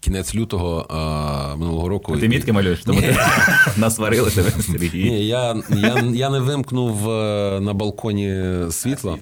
кінець 0.00 0.34
лютого 0.34 0.86
е, 0.90 1.56
минулого 1.58 1.88
року. 1.88 2.16
Ти 2.16 2.28
мітки 2.28 2.52
малюєш, 2.52 2.84
тому 2.84 3.00
ти 3.00 3.16
насварили 3.76 4.30
тебе, 4.30 4.50
Сергій. 4.50 5.10
Ні, 5.10 5.26
я, 5.26 5.56
я, 5.70 6.04
я 6.14 6.30
не 6.30 6.40
вимкнув 6.40 7.10
е, 7.10 7.60
на 7.60 7.74
балконі 7.74 8.44
світло. 8.70 9.18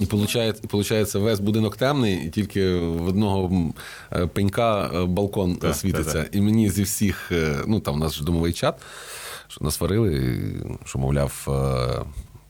І 0.00 0.06
получається, 0.06 0.62
і 0.64 0.66
получається, 0.66 1.18
весь 1.18 1.40
будинок 1.40 1.76
темний, 1.76 2.26
і 2.26 2.30
тільки 2.30 2.74
в 2.76 3.06
одного 3.06 3.72
е, 4.12 4.26
пенька 4.26 4.90
е, 4.94 5.04
балкон 5.04 5.52
е, 5.52 5.56
Так, 5.56 5.76
світиться. 5.76 6.22
так, 6.22 6.36
І 6.36 6.40
мені 6.40 6.70
зі 6.70 6.82
всіх, 6.82 7.32
ну 7.66 7.80
там 7.80 7.94
у 7.94 7.98
нас 7.98 8.14
ж 8.14 8.24
домовий 8.24 8.52
чат, 8.52 8.80
що 9.48 9.64
насварили, 9.64 10.40
що, 10.84 10.98
мовляв, 10.98 11.48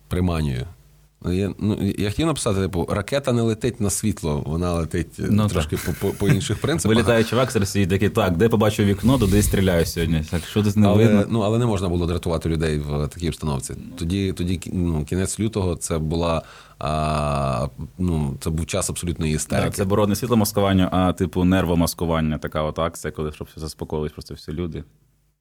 приманюю. 0.08 0.66
Ну, 1.22 1.32
Я, 1.32 1.54
ну, 1.58 1.78
я 1.98 2.10
хотів 2.10 2.26
написати, 2.26 2.60
типу, 2.60 2.86
ракета 2.90 3.32
не 3.32 3.42
летить 3.42 3.80
на 3.80 3.90
світло, 3.90 4.42
вона 4.46 4.72
летить 4.72 5.20
е, 5.20 5.26
Ну, 5.30 5.48
трошки 5.48 5.76
по, 5.76 5.92
по, 5.92 6.14
по 6.14 6.28
інших 6.28 6.60
принципах. 6.60 6.96
Вилітає 6.96 7.24
чувак 7.24 7.50
серед 7.50 7.76
і 7.76 7.86
такий, 7.86 8.08
так, 8.08 8.36
де 8.36 8.48
побачив 8.48 8.86
вікно, 8.86 9.18
туди 9.18 9.38
і 9.38 9.42
стріляю 9.42 9.86
сьогодні. 9.86 10.24
Так, 10.30 10.44
що 10.44 10.62
тут 10.62 10.76
не 10.76 10.86
Але, 10.88 11.04
видно? 11.04 11.24
ну, 11.28 11.40
але 11.40 11.58
не 11.58 11.66
можна 11.66 11.88
було 11.88 12.06
дратувати 12.06 12.48
людей 12.48 12.78
в 12.78 13.08
такій 13.08 13.28
обстановці. 13.28 13.74
Тоді, 13.96 14.32
тоді 14.32 14.60
ну, 14.72 15.04
кінець 15.04 15.40
лютого 15.40 15.76
це 15.76 15.98
була 15.98 16.42
а, 16.78 17.68
ну, 17.98 18.36
це 18.40 18.50
був 18.50 18.66
час 18.66 18.90
абсолютної 18.90 19.34
істерики. 19.34 19.66
Так, 19.66 19.74
це 19.74 19.84
було 19.84 20.06
не 20.06 20.16
світломаскування, 20.16 20.88
а 20.92 21.12
типу 21.12 21.44
нервомаскування. 21.44 22.38
Така 22.38 22.62
от 22.62 22.78
акція, 22.78 23.12
коли 23.12 23.32
щоб 23.32 23.46
все 23.50 23.60
заспокоїлись 23.60 24.12
просто 24.12 24.34
всі 24.34 24.52
люди. 24.52 24.84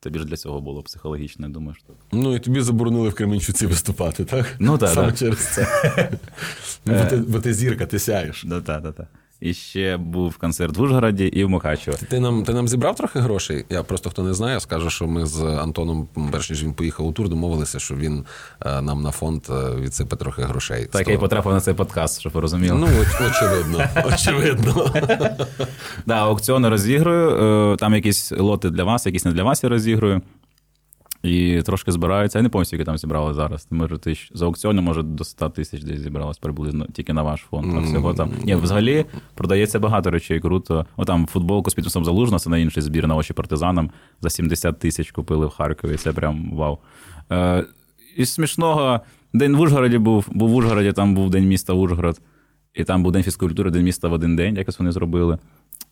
Тобі 0.07 0.19
ж 0.19 0.25
для 0.25 0.37
цього 0.37 0.61
було 0.61 0.81
психологічно, 0.83 1.49
думаєш 1.49 1.83
думаю, 1.87 1.99
що. 2.09 2.17
Ну 2.17 2.35
і 2.35 2.39
тобі 2.39 2.61
заборонили 2.61 3.09
в 3.09 3.13
Кременчуці 3.13 3.65
виступати, 3.65 4.25
так? 4.25 4.55
Ну, 4.59 4.77
так, 4.77 4.89
Саме 4.89 5.07
так. 5.07 5.17
через 5.17 5.37
це. 5.37 5.67
Ну, 6.85 6.93
бо, 6.93 7.05
ти, 7.05 7.17
бо 7.17 7.39
ти 7.39 7.53
зірка, 7.53 7.85
ти 7.85 7.99
сяєш. 7.99 8.43
Ну 8.47 8.61
так, 8.61 8.83
так, 8.83 8.95
та. 8.95 9.07
І 9.41 9.54
ще 9.54 9.97
був 9.97 10.38
концерт 10.38 10.78
в 10.78 10.82
Ужгороді 10.82 11.26
і 11.26 11.43
в 11.43 11.50
Мукачево. 11.50 11.97
Ти 12.10 12.19
нам, 12.19 12.43
ти 12.43 12.54
нам 12.54 12.67
зібрав 12.67 12.95
трохи 12.95 13.19
грошей? 13.19 13.65
Я 13.69 13.84
просто 13.84 14.10
хто 14.10 14.23
не 14.23 14.34
знає, 14.34 14.60
скажу, 14.60 14.89
що 14.89 15.08
ми 15.08 15.26
з 15.26 15.41
Антоном, 15.43 16.08
перш 16.32 16.50
ніж 16.50 16.63
він 16.63 16.73
поїхав 16.73 17.06
у 17.08 17.12
тур, 17.12 17.30
домовилися, 17.30 17.80
що 17.80 17.95
він 17.95 18.26
е, 18.65 18.82
нам 18.82 19.02
на 19.02 19.12
фонд 19.12 19.41
е, 19.50 19.54
відсипе 19.82 20.15
трохи 20.15 20.41
грошей. 20.41 20.86
Так 20.91 21.08
я 21.08 21.13
й 21.13 21.17
потрапив 21.17 21.54
на 21.54 21.62
цей 21.62 21.73
подкаст, 21.73 22.19
щоб 22.19 22.32
ви 22.34 22.41
розуміли. 22.41 22.78
Ну, 22.80 22.88
очевидно. 23.28 23.84
очевидно. 24.13 24.91
Да, 26.06 26.15
аукціони 26.15 26.69
розігрую. 26.69 27.30
е, 27.73 27.78
Там 27.78 27.93
якісь 27.93 28.32
лоти 28.32 28.69
для 28.69 28.84
вас, 28.84 29.06
якісь 29.06 29.26
не 29.26 29.32
для 29.32 29.43
вас 29.43 29.63
я 29.63 29.69
розігрую. 29.69 30.21
І 31.27 31.61
трошки 31.61 31.91
збираються. 31.91 32.39
Я 32.39 32.43
не 32.43 32.49
пам'ятаю, 32.49 32.65
скільки 32.65 32.83
там 32.83 32.97
зібрали 32.97 33.33
зараз. 33.33 33.67
Може, 33.71 33.97
тисяч 33.97 34.31
за 34.33 34.45
аукціону, 34.45 34.81
може, 34.81 35.03
до 35.03 35.23
100 35.23 35.49
тисяч 35.49 35.83
десь 35.83 35.99
зібралось 35.99 36.37
приблизно 36.37 36.87
тільки 36.93 37.13
на 37.13 37.23
ваш 37.23 37.41
фонд. 37.49 37.73
А 37.75 37.79
всього 37.79 38.13
там. 38.13 38.31
Ні, 38.43 38.55
взагалі 38.55 39.05
продається 39.35 39.79
багато 39.79 40.11
речей, 40.11 40.39
круто. 40.39 40.85
О, 40.97 41.05
там 41.05 41.25
футболку 41.25 41.69
з 41.69 41.73
підписом 41.73 42.05
залужно, 42.05 42.39
це 42.39 42.49
на 42.49 42.57
інший 42.57 42.83
збір 42.83 43.07
на 43.07 43.15
очі 43.15 43.33
партизанам. 43.33 43.91
За 44.21 44.29
70 44.29 44.79
тисяч 44.79 45.11
купили 45.11 45.45
в 45.45 45.49
Харкові. 45.49 45.95
Це 45.95 46.13
прям 46.13 46.51
вау. 46.53 46.77
Е, 47.31 47.65
із 48.17 48.33
смішного, 48.33 48.99
день 49.33 49.55
в 49.55 49.59
Ужгороді 49.59 49.97
був, 49.97 50.25
був 50.31 50.49
в 50.49 50.55
Ужгороді, 50.55 50.91
там 50.91 51.15
був 51.15 51.29
день 51.29 51.47
міста 51.47 51.73
Ужгород. 51.73 52.21
І 52.73 52.83
там 52.83 53.03
був 53.03 53.11
день 53.11 53.23
фізкультури, 53.23 53.71
день 53.71 53.83
міста 53.83 54.07
в 54.07 54.13
один 54.13 54.35
день, 54.35 54.55
якось 54.55 54.79
вони 54.79 54.91
зробили. 54.91 55.37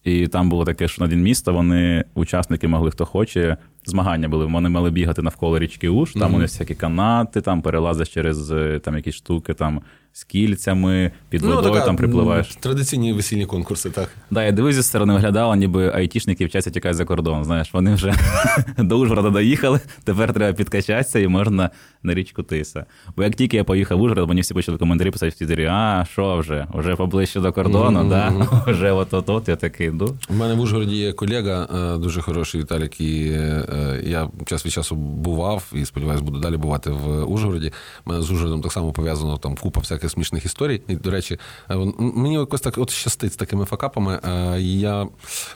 І 0.04 0.28
там 0.28 0.50
було 0.50 0.66
таке, 0.66 0.88
що 0.88 1.04
на 1.04 1.10
день 1.10 1.22
міста 1.22 1.52
вони, 1.52 2.06
учасники 2.14 2.68
могли, 2.68 2.92
хто 2.92 3.06
хоче, 3.06 3.58
змагання 3.86 4.28
були. 4.28 4.46
Вони 4.46 4.70
мали 4.70 4.92
бігати 4.92 5.22
навколо 5.22 5.60
річки 5.60 5.90
Уж, 5.90 6.14
там 6.14 6.32
вони 6.32 6.44
всякі 6.44 6.76
канати, 6.76 7.42
там 7.42 7.62
перелазиш 7.62 8.10
через 8.10 8.52
е, 8.52 8.80
там, 8.84 8.96
якісь 8.96 9.16
штуки, 9.16 9.54
там 9.54 9.82
з 10.14 10.24
кільцями, 10.24 11.12
під 11.30 11.42
водою 11.42 11.62
Ну, 11.64 11.74
така, 11.74 11.86
там 11.86 11.96
припливаєш. 11.96 12.56
Традиційні 12.56 13.14
весільні 13.14 13.46
конкурси, 13.46 13.90
так. 13.90 14.10
Да, 14.32 14.44
я 14.44 14.52
дивився 14.52 14.82
зі 14.82 14.88
сторони, 14.88 15.14
виглядало, 15.14 15.56
ніби 15.56 15.92
айтішники 15.96 16.46
вчаться 16.46 16.72
тікати 16.72 16.94
за 16.94 17.06
кордон. 17.06 17.44
Знаєш, 17.44 17.74
вони 17.74 17.94
вже 17.94 18.14
до 18.78 19.00
Ужгорода 19.00 19.30
доїхали, 19.30 19.80
тепер 20.04 20.34
треба 20.34 20.58
підкачатися 20.58 21.20
і 21.20 21.28
можна 21.28 21.70
на 22.06 22.14
річку 22.14 22.44
Тиса. 22.44 22.86
Бо 23.18 23.24
як 23.24 23.36
тільки 23.36 23.58
я 23.58 23.64
поїхав 23.64 23.98
в 23.98 24.02
Ужгород, 24.02 24.30
мені 24.30 24.42
всі 24.42 24.54
почали 24.54 24.78
коментарі 24.78 25.12
писати 25.12 25.30
в 25.30 25.34
Твіттері, 25.34 25.66
а 25.66 26.06
що 26.12 26.38
вже, 26.38 26.68
вже 26.74 26.96
поближче 26.96 27.40
до 27.40 27.54
кордону, 27.54 28.10
да? 28.10 28.48
вже 28.68 28.92
от-от-от, 28.92 29.48
я 29.48 29.56
такий, 29.56 29.92
ну. 29.92 30.18
У 30.30 30.34
мене 30.34 30.54
в 30.54 30.60
Ужгороді 30.60 30.96
є 30.96 31.14
колега, 31.14 31.68
е, 31.76 31.98
дуже 31.98 32.22
хороший 32.22 32.62
Віталік, 32.62 33.02
і 33.02 33.28
е, 33.32 34.02
я 34.04 34.30
час 34.46 34.66
від 34.66 34.74
часу 34.74 34.96
бував 34.96 35.72
і 35.74 35.86
сподіваюся, 35.86 36.24
буду 36.24 36.40
далі 36.40 36.58
бувати 36.58 36.90
в 36.90 37.24
Ужгороді. 37.24 37.72
У 38.06 38.10
мене 38.10 38.22
з 38.22 38.32
Ужгородом 38.32 38.62
так 38.62 38.72
само 38.72 38.92
пов'язано 38.92 39.38
там 39.38 39.56
купа 39.56 39.80
всяких 39.80 40.12
смішних 40.12 40.46
історій. 40.46 40.82
І, 40.88 40.96
до 40.96 41.12
речі, 41.12 41.40
е, 41.70 41.76
мені 41.98 42.34
якось 42.34 42.62
так 42.62 42.78
от 42.78 42.90
щастить 42.90 43.34
з 43.34 43.36
такими 43.36 43.66
факапами. 43.66 44.20
Я 44.60 45.08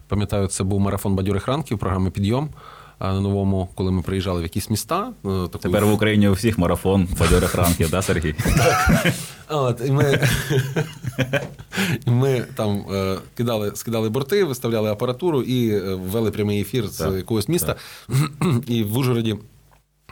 пам'ятаю, 0.07 0.47
це 0.47 0.63
був 0.63 0.79
марафон 0.79 1.15
бадьорих 1.15 1.47
ранків 1.47 1.77
програми 1.77 2.12
Підйом. 2.12 2.49
Е, 3.01 3.07
На 3.07 3.19
новому, 3.21 3.69
коли 3.75 3.91
ми 3.91 4.01
приїжджали 4.01 4.39
в 4.39 4.43
якісь 4.43 4.69
міста, 4.69 5.13
е, 5.25 5.29
таку 5.29 5.59
Тепер 5.59 5.85
в 5.85 5.93
Україні 5.93 6.29
у 6.29 6.33
всіх 6.33 6.57
марафон 6.57 7.07
бадьорих 7.19 7.55
ранків, 7.55 7.89
да, 7.89 8.01
Сергій? 8.01 8.35
От, 9.49 9.81
і 9.85 9.91
ми, 9.91 10.27
ми 12.05 12.45
там 12.55 12.85
е, 12.93 13.17
кидали, 13.38 13.71
скидали 13.75 14.09
борти, 14.09 14.43
виставляли 14.43 14.89
апаратуру 14.89 15.41
і 15.41 15.79
ввели 15.93 16.31
прямий 16.31 16.62
ефір 16.62 16.88
з 16.88 16.97
Так, 16.97 17.13
якогось 17.13 17.47
міста. 17.49 17.75
І 18.67 18.83
в 18.83 18.97
Ужгороді 18.97 19.38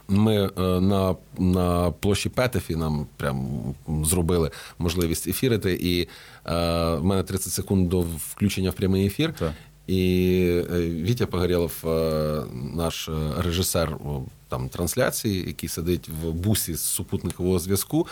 Ми 0.08 0.50
на 0.82 1.15
на 1.38 1.91
площі 1.91 2.30
Петефі 2.30 2.76
нам 2.76 3.08
прям 3.17 3.47
зробили 4.04 4.52
можливість 4.80 5.28
ефірити, 5.28 5.73
і 5.82 6.02
е, 6.02 6.08
в 6.95 7.04
мене 7.04 7.23
30 7.23 7.54
секунд 7.54 7.89
до 7.89 8.02
включення 8.02 8.69
в 8.69 8.73
прямий 8.73 9.06
ефір. 9.06 9.34
Так. 9.39 9.52
І 9.88 10.41
е, 10.71 10.89
Вітя 10.89 11.26
Погорєлов, 11.26 11.73
е, 11.86 12.43
наш 12.73 13.10
режисер 13.38 13.97
там 14.50 14.69
трансляції, 14.69 15.47
який 15.47 15.69
сидить 15.69 16.10
в 16.10 16.32
бусі 16.32 16.73
з 16.73 16.82
супутникового 16.82 17.60
зв'язку, 17.60 18.08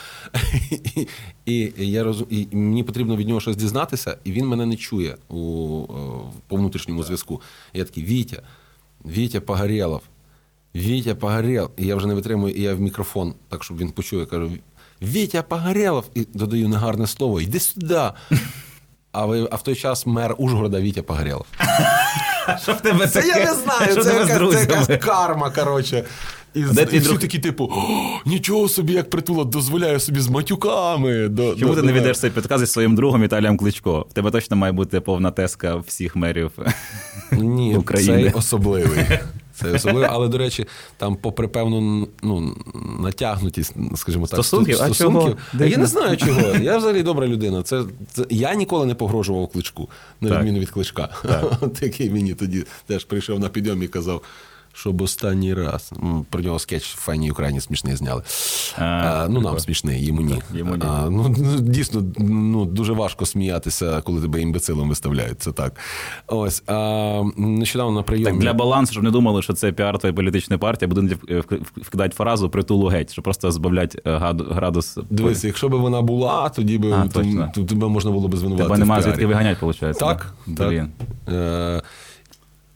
і, 1.46 1.54
і 1.78 1.92
я 1.92 2.04
розум... 2.04 2.28
і 2.30 2.48
мені 2.52 2.84
потрібно 2.84 3.16
від 3.16 3.28
нього 3.28 3.40
щось 3.40 3.56
дізнатися, 3.56 4.18
і 4.24 4.32
він 4.32 4.48
мене 4.48 4.66
не 4.66 4.76
чує 4.76 5.18
у, 5.30 5.38
по 6.48 6.56
внутрішньому 6.56 7.04
зв'язку. 7.04 7.42
Я 7.74 7.84
такий 7.84 8.04
Вітя, 8.04 8.42
Вітя 9.06 9.42
Погорєлов. 9.42 10.02
Вітя 10.76 11.16
Погорєл. 11.16 11.72
І 11.78 11.86
я 11.86 11.96
вже 11.96 12.08
не 12.08 12.14
витримую, 12.14 12.54
і 12.54 12.62
я 12.62 12.76
в 12.76 12.80
мікрофон, 12.80 13.34
так 13.50 13.64
щоб 13.64 13.78
він 13.78 13.92
почує, 13.92 14.20
я 14.20 14.26
кажу: 14.26 14.52
Вітя 15.02 15.44
Погорєлов! 15.44 16.06
І 16.14 16.28
додаю 16.34 16.70
негарне 16.70 17.08
слово, 17.08 17.42
йди 17.42 17.60
сюди. 17.60 18.02
А 19.18 19.26
ви, 19.26 19.48
а 19.52 19.56
в 19.56 19.64
той 19.64 19.76
час 19.76 20.06
мер 20.06 20.36
Ужгорода 20.38 20.80
Вітя 20.82 21.02
Погорєлов. 21.02 21.46
Що 22.64 22.74
в 22.74 22.82
тебе 22.82 23.08
Це 23.08 23.28
я 23.28 23.36
не 23.46 23.54
знаю, 23.54 24.04
це 24.04 24.14
якась, 24.14 24.54
це 24.54 24.60
якась 24.60 25.06
карма, 25.06 25.50
коротше. 25.50 26.04
І, 26.54 26.62
Де 26.64 26.82
і 26.82 26.86
твій 26.86 27.00
всі 27.00 27.08
друг? 27.08 27.20
такі, 27.20 27.40
типу, 27.40 27.72
нічого 28.26 28.70
собі, 28.70 28.94
як 28.94 29.10
притула 29.10 29.44
дозволяє 29.44 30.00
собі 30.00 30.20
з 30.20 30.28
матюками. 30.28 31.28
До, 31.28 31.56
Чому 31.56 31.76
до, 31.76 31.82
ти 31.82 31.88
не 31.88 31.94
до- 31.94 32.00
ведеш 32.00 32.20
цей 32.20 32.30
підказ 32.30 32.60
зі 32.60 32.68
своїм 32.68 32.96
другом 32.96 33.22
Віталієм 33.22 33.58
Кличко? 33.58 34.06
В 34.10 34.14
тебе 34.14 34.32
точно 34.32 34.58
має 34.58 34.74
бути 34.74 35.00
повна 35.00 35.32
теска 35.32 35.76
всіх 35.76 36.16
мерів. 36.16 36.52
Ні, 37.32 37.76
України. 37.78 38.24
цей 38.24 38.32
особливий. 38.34 39.06
Це 39.56 39.72
особливо, 39.72 40.08
але, 40.12 40.28
до 40.28 40.38
речі, 40.38 40.66
там, 40.98 41.16
попри 41.16 41.48
певну 41.48 42.08
ну, 42.24 42.56
натягнутість, 43.00 43.74
скажімо 43.96 44.28
так, 44.28 44.34
Стосунків? 44.34 44.78
А 44.82 44.86
стосунків. 44.86 45.38
чого? 45.52 45.66
Я 45.66 45.78
не 45.78 45.86
знаю 45.86 46.18
чого. 46.18 46.42
Я 46.62 46.78
взагалі 46.78 47.04
добра 47.04 47.28
людина. 47.28 47.64
Це, 47.64 47.84
це 48.12 48.26
я 48.30 48.56
ніколи 48.56 48.86
не 48.86 48.96
погрожував 48.96 49.48
кличку, 49.48 49.90
на 50.22 50.38
відміну 50.38 50.60
від 50.60 50.70
кличка. 50.70 51.10
От 51.62 51.82
який 51.82 52.10
мені 52.10 52.34
тоді 52.34 52.66
теж 52.86 53.06
прийшов 53.06 53.40
на 53.40 53.50
підйом 53.50 53.84
і 53.84 53.88
казав. 53.88 54.22
Щоб 54.78 55.02
останній 55.02 55.54
раз. 55.54 55.94
Про 56.30 56.42
нього 56.42 56.60
скетч 56.60 56.94
в 56.96 56.98
файній 56.98 57.32
Україні 57.32 57.62
смішний 57.62 57.96
зняли. 57.96 58.22
А, 58.78 58.84
А, 58.84 59.28
ну, 59.28 59.34
нам 59.34 59.42
прикольно. 59.42 59.60
смішний, 59.60 60.06
йому 60.06 60.22
ні. 60.22 60.42
Йому 60.54 60.76
ні. 60.76 60.84
А, 60.88 61.10
ну, 61.10 61.36
ну, 61.38 61.60
дійсно, 61.60 62.04
ну, 62.18 62.66
дуже 62.66 62.94
важко 62.94 63.26
сміятися, 63.26 64.02
коли 64.02 64.22
тебе 64.22 64.42
імбецилом 64.42 64.90
виставляють. 64.90 65.42
Це 65.42 65.52
так. 65.52 65.74
Ось. 66.28 66.64
А, 66.68 67.24
нещодавно 67.38 67.96
на 67.96 68.02
прийомі. 68.04 68.32
Так, 68.32 68.40
для 68.40 68.54
балансу, 68.54 68.92
щоб 68.92 69.04
не 69.04 69.12
думали, 69.12 69.42
що 69.42 69.54
це 69.54 69.72
піар 69.72 70.00
твоєї 70.00 70.16
політичної 70.16 70.60
партії, 70.60 70.90
будуть 70.90 71.14
вкидати 71.78 72.16
фразу 72.16 72.50
притулу 72.50 72.88
геть, 72.88 73.12
щоб 73.12 73.24
просто 73.24 73.52
збавляти 73.52 74.02
е, 74.06 74.18
градус. 74.50 74.98
Дивись, 75.10 75.44
якщо 75.44 75.70
б 75.70 75.74
вона 75.76 76.02
була, 76.02 76.50
тоді 76.50 76.78
б 76.78 76.86
А, 76.94 77.08
то, 77.08 77.50
то 77.56 77.64
тебе 77.64 77.88
можна 77.88 78.12
було 78.12 78.28
б 78.28 78.36
звинуватити. 78.38 78.68
Тебе 78.70 78.80
немає 78.80 79.02
звідки 79.04 79.26
виганяти, 79.26 79.66
виходить. 79.66 80.00
Так? 80.00 80.34
Блін. 80.46 80.90
так. 81.26 81.36
Е, 81.36 81.82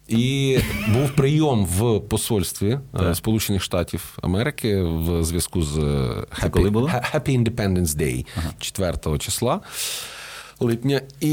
і 0.09 0.59
був 0.93 1.11
прийом 1.15 1.65
в 1.65 1.99
посольстві 1.99 2.69
е, 2.69 2.79
Так. 2.97 3.15
Сполучених 3.15 3.63
Штатів 3.63 4.17
Америки 4.21 4.81
в 4.81 5.23
зв'язку 5.23 5.61
з 5.63 5.77
е, 5.77 5.81
Happy, 5.81 6.49
коли 6.49 6.69
було? 6.69 6.87
Happy 6.87 7.43
Independence 7.43 7.97
Day 7.97 8.25
4 8.59 9.17
числа 9.17 9.61
липня. 10.59 11.01
І 11.21 11.31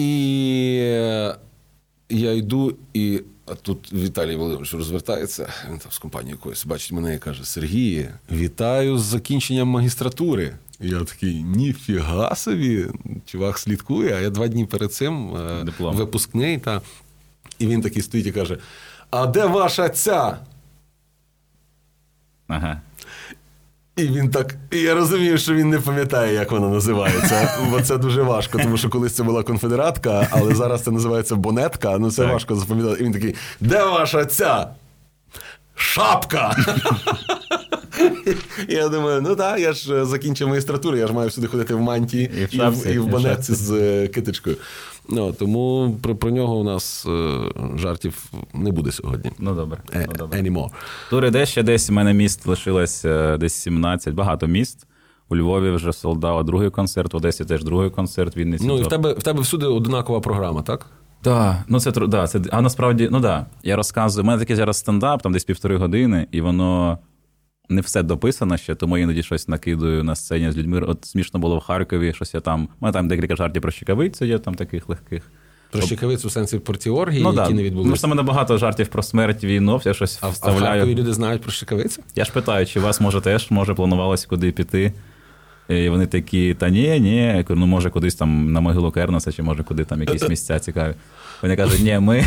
я 2.08 2.32
йду, 2.32 2.76
і 2.94 3.20
а 3.46 3.54
тут 3.54 3.92
Віталій 3.92 4.36
Володимирович 4.36 4.74
розвертається, 4.74 5.52
він 5.70 5.78
там 5.78 5.92
з 5.92 5.98
компанією 5.98 6.36
якоюсь 6.36 6.66
бачить 6.66 6.92
мене 6.92 7.14
і 7.14 7.18
каже: 7.18 7.44
Сергій, 7.44 8.08
вітаю 8.32 8.98
з 8.98 9.02
закінченням 9.02 9.68
магістратури. 9.68 10.52
І 10.80 10.88
Я 10.88 11.00
такий, 11.00 11.42
ніфіга 11.42 12.34
собі, 12.34 12.86
чувак 13.26 13.58
слідкує, 13.58 14.14
а 14.14 14.20
я 14.20 14.30
два 14.30 14.48
дні 14.48 14.64
перед 14.64 14.92
цим 14.92 15.36
е, 15.36 15.64
Диплом. 15.64 15.96
випускний. 15.96 16.58
Та, 16.58 16.80
і 17.58 17.66
він 17.66 17.80
такий 17.80 18.02
стоїть 18.02 18.26
і 18.26 18.32
каже: 18.32 18.58
А 19.10 19.26
де 19.26 19.46
ваша 19.46 19.88
ця? 19.88 20.38
Ага. 22.48 22.80
І 23.96 24.02
він 24.06 24.30
так. 24.30 24.54
І 24.70 24.78
я 24.80 24.94
розумію, 24.94 25.38
що 25.38 25.54
він 25.54 25.70
не 25.70 25.78
пам'ятає, 25.78 26.34
як 26.34 26.50
вона 26.50 26.68
називається. 26.68 27.58
Бо 27.70 27.80
це 27.80 27.98
дуже 27.98 28.22
важко, 28.22 28.58
тому 28.58 28.76
що 28.76 28.88
колись 28.88 29.14
це 29.14 29.22
була 29.22 29.42
конфедератка, 29.42 30.28
але 30.30 30.54
зараз 30.54 30.82
це 30.82 30.90
називається 30.90 31.36
бонетка. 31.36 31.98
Ну 31.98 32.10
це 32.10 32.22
Так. 32.22 32.32
важко 32.32 32.56
запам'ятати. 32.56 33.00
І 33.00 33.04
він 33.04 33.12
такий: 33.12 33.34
де 33.60 33.84
ваша 33.84 34.24
ця? 34.24 34.68
Шапка! 35.74 36.56
Я 38.68 38.88
думаю, 38.88 39.20
ну 39.22 39.36
так, 39.36 39.60
я 39.60 39.72
ж 39.72 39.94
е, 39.94 40.04
закінчив 40.04 40.48
магістратуру, 40.48 40.96
я 40.96 41.06
ж 41.06 41.12
маю 41.12 41.28
всюди 41.28 41.46
ходити 41.46 41.74
в 41.74 41.80
мантії 41.80 42.30
І 42.40 42.44
в 42.44 42.54
і, 42.54 42.58
в, 42.58 42.86
і 42.86 42.98
в 42.98 43.06
бонетці 43.06 43.54
з 43.54 43.70
е, 43.70 44.08
китичкою. 44.08 44.56
Ну, 45.08 45.32
тому 45.32 45.96
про, 46.02 46.16
про 46.16 46.30
нього 46.30 46.56
у 46.56 46.64
нас 46.64 47.06
е, 47.06 47.38
жартів 47.76 48.24
не 48.54 48.72
буде 48.72 48.92
сьогодні. 48.92 49.30
Ну 49.38 49.54
добре. 49.54 49.78
Е, 49.94 50.06
Ну, 50.08 50.14
добре. 50.18 50.40
Anymore. 50.40 50.68
Тури, 51.10 51.30
де 51.30 51.46
ще 51.46 51.62
десь 51.62 51.90
у 51.90 51.92
мене 51.92 52.14
міст 52.14 52.46
лишилось 52.46 53.04
е, 53.04 53.36
десь 53.38 53.54
17, 53.54 54.14
багато 54.14 54.46
міст. 54.46 54.86
У 55.28 55.36
Львові 55.36 55.70
вже 55.70 55.92
солдава 55.92 56.42
другий 56.42 56.70
концерт, 56.70 57.12
в 57.14 57.16
Одесі 57.16 57.44
теж 57.44 57.64
другий 57.64 57.90
концерт, 57.90 58.36
Вінниці. 58.36 58.66
Ну, 58.66 58.78
і 58.78 58.82
в 58.82 58.86
тебе, 58.86 59.12
в 59.12 59.22
тебе 59.22 59.40
всюди 59.40 59.66
одинакова 59.66 60.20
програма, 60.20 60.62
так? 60.62 60.86
Так, 61.22 61.56
ну 61.68 61.80
це 61.80 61.90
да, 61.90 62.26
це 62.26 62.40
а 62.50 62.60
насправді, 62.60 63.08
ну 63.12 63.20
да. 63.20 63.46
Я 63.62 63.76
розказую. 63.76 64.24
У 64.24 64.26
мене 64.26 64.38
такий 64.38 64.56
зараз 64.56 64.76
стендап, 64.76 65.22
там 65.22 65.32
десь 65.32 65.44
півтори 65.44 65.76
години, 65.76 66.26
і 66.30 66.40
воно 66.40 66.98
не 67.68 67.80
все 67.80 68.02
дописано 68.02 68.56
ще, 68.56 68.74
тому 68.74 68.98
я 68.98 69.04
іноді 69.04 69.22
щось 69.22 69.48
накидую 69.48 70.04
на 70.04 70.14
сцені 70.14 70.50
з 70.52 70.56
людьми. 70.56 70.80
От 70.80 71.04
смішно 71.04 71.40
було 71.40 71.58
в 71.58 71.60
Харкові, 71.60 72.12
щось 72.14 72.34
я 72.34 72.40
там. 72.40 72.64
У 72.64 72.68
мене 72.84 72.92
там 72.92 73.08
декілька 73.08 73.36
жартів 73.36 73.62
про 73.62 73.70
щекавицю 73.70 74.24
є, 74.24 74.38
там 74.38 74.54
таких 74.54 74.88
легких. 74.88 75.22
Про 75.70 75.82
щекавицю 75.82 76.28
в 76.28 76.32
сенсі 76.32 76.60
оргії, 76.90 77.22
ну, 77.22 77.28
які 77.32 77.36
да. 77.36 77.48
не 77.48 77.54
Ну, 77.56 77.62
відбулися. 77.62 77.96
що 77.96 78.06
в 78.06 78.10
мене 78.10 78.22
багато 78.22 78.58
жартів 78.58 78.88
про 78.88 79.02
смерть, 79.02 79.44
війну, 79.44 79.80
я 79.84 79.94
щось 79.94 80.18
А, 80.20 80.28
в- 80.28 80.38
а 80.40 80.50
в. 80.50 80.58
Харкові 80.60 80.94
люди 80.94 81.12
знають 81.12 81.42
про 81.42 81.52
щекавицю? 81.52 82.02
Я 82.14 82.24
ж 82.24 82.32
питаю, 82.32 82.66
чи 82.66 82.80
у 82.80 82.82
вас 82.82 83.00
може 83.00 83.20
теж 83.20 83.50
може 83.50 83.74
планувалося 83.74 84.26
куди 84.28 84.52
піти? 84.52 84.92
І 85.68 85.88
вони 85.88 86.06
такі, 86.06 86.54
та 86.54 86.68
ні, 86.68 87.00
ні, 87.00 87.44
ну 87.48 87.66
може 87.66 87.90
кудись 87.90 88.14
там 88.14 88.52
на 88.52 88.60
могилу 88.60 88.90
Кернеса, 88.90 89.32
чи 89.32 89.42
може 89.42 89.62
куди 89.64 89.84
там 89.84 90.00
якісь 90.00 90.28
місця 90.28 90.58
цікаві. 90.58 90.94
Вони 91.42 91.56
кажуть, 91.56 91.80
ні, 91.80 91.98
ми 91.98 92.24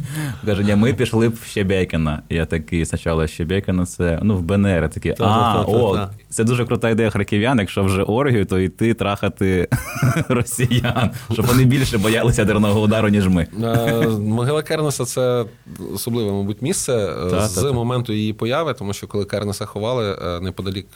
каже, 0.46 0.64
ні, 0.64 0.76
ми 0.76 0.92
пішли 0.92 1.28
б 1.28 1.34
в 1.42 1.44
Щебекіна. 1.44 2.22
Я 2.30 2.46
такий, 2.46 2.86
спочатку 2.86 3.26
Щебекіна 3.26 3.86
це 3.86 4.18
ну 4.22 4.36
в 4.36 4.42
БНР. 4.42 4.82
Я 4.82 4.88
такий, 4.88 5.14
а, 5.18 5.64
о, 5.68 6.08
це 6.28 6.44
дуже 6.44 6.64
крута 6.64 6.90
ідея 6.90 7.10
харків'ян, 7.10 7.58
якщо 7.58 7.84
вже 7.84 8.02
оргію, 8.02 8.44
то 8.44 8.58
йти 8.58 8.94
трахати 8.94 9.68
росіян, 10.28 11.10
щоб 11.32 11.46
вони 11.46 11.64
більше 11.64 11.98
боялися 11.98 12.42
ядерного 12.42 12.80
удару, 12.80 13.08
ніж 13.08 13.28
ми. 13.28 13.46
Е, 13.62 14.08
Могила 14.08 14.62
Кернеса 14.62 15.04
це 15.04 15.44
особливе, 15.94 16.32
мабуть, 16.32 16.62
місце 16.62 16.92
е, 17.32 17.48
з 17.48 17.62
моменту 17.62 18.12
її 18.12 18.32
появи, 18.32 18.74
тому 18.74 18.92
що 18.92 19.06
коли 19.06 19.24
Кернеса 19.24 19.66
ховали 19.66 20.18
е, 20.22 20.40
неподалік. 20.40 20.86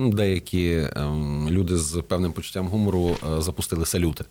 Деякі 0.00 0.88
ем, 0.96 1.46
люди 1.50 1.76
з 1.76 2.02
певним 2.08 2.32
почуттям 2.32 2.68
гумору 2.68 3.16
запустили 3.38 3.86
салюти. 3.86 4.24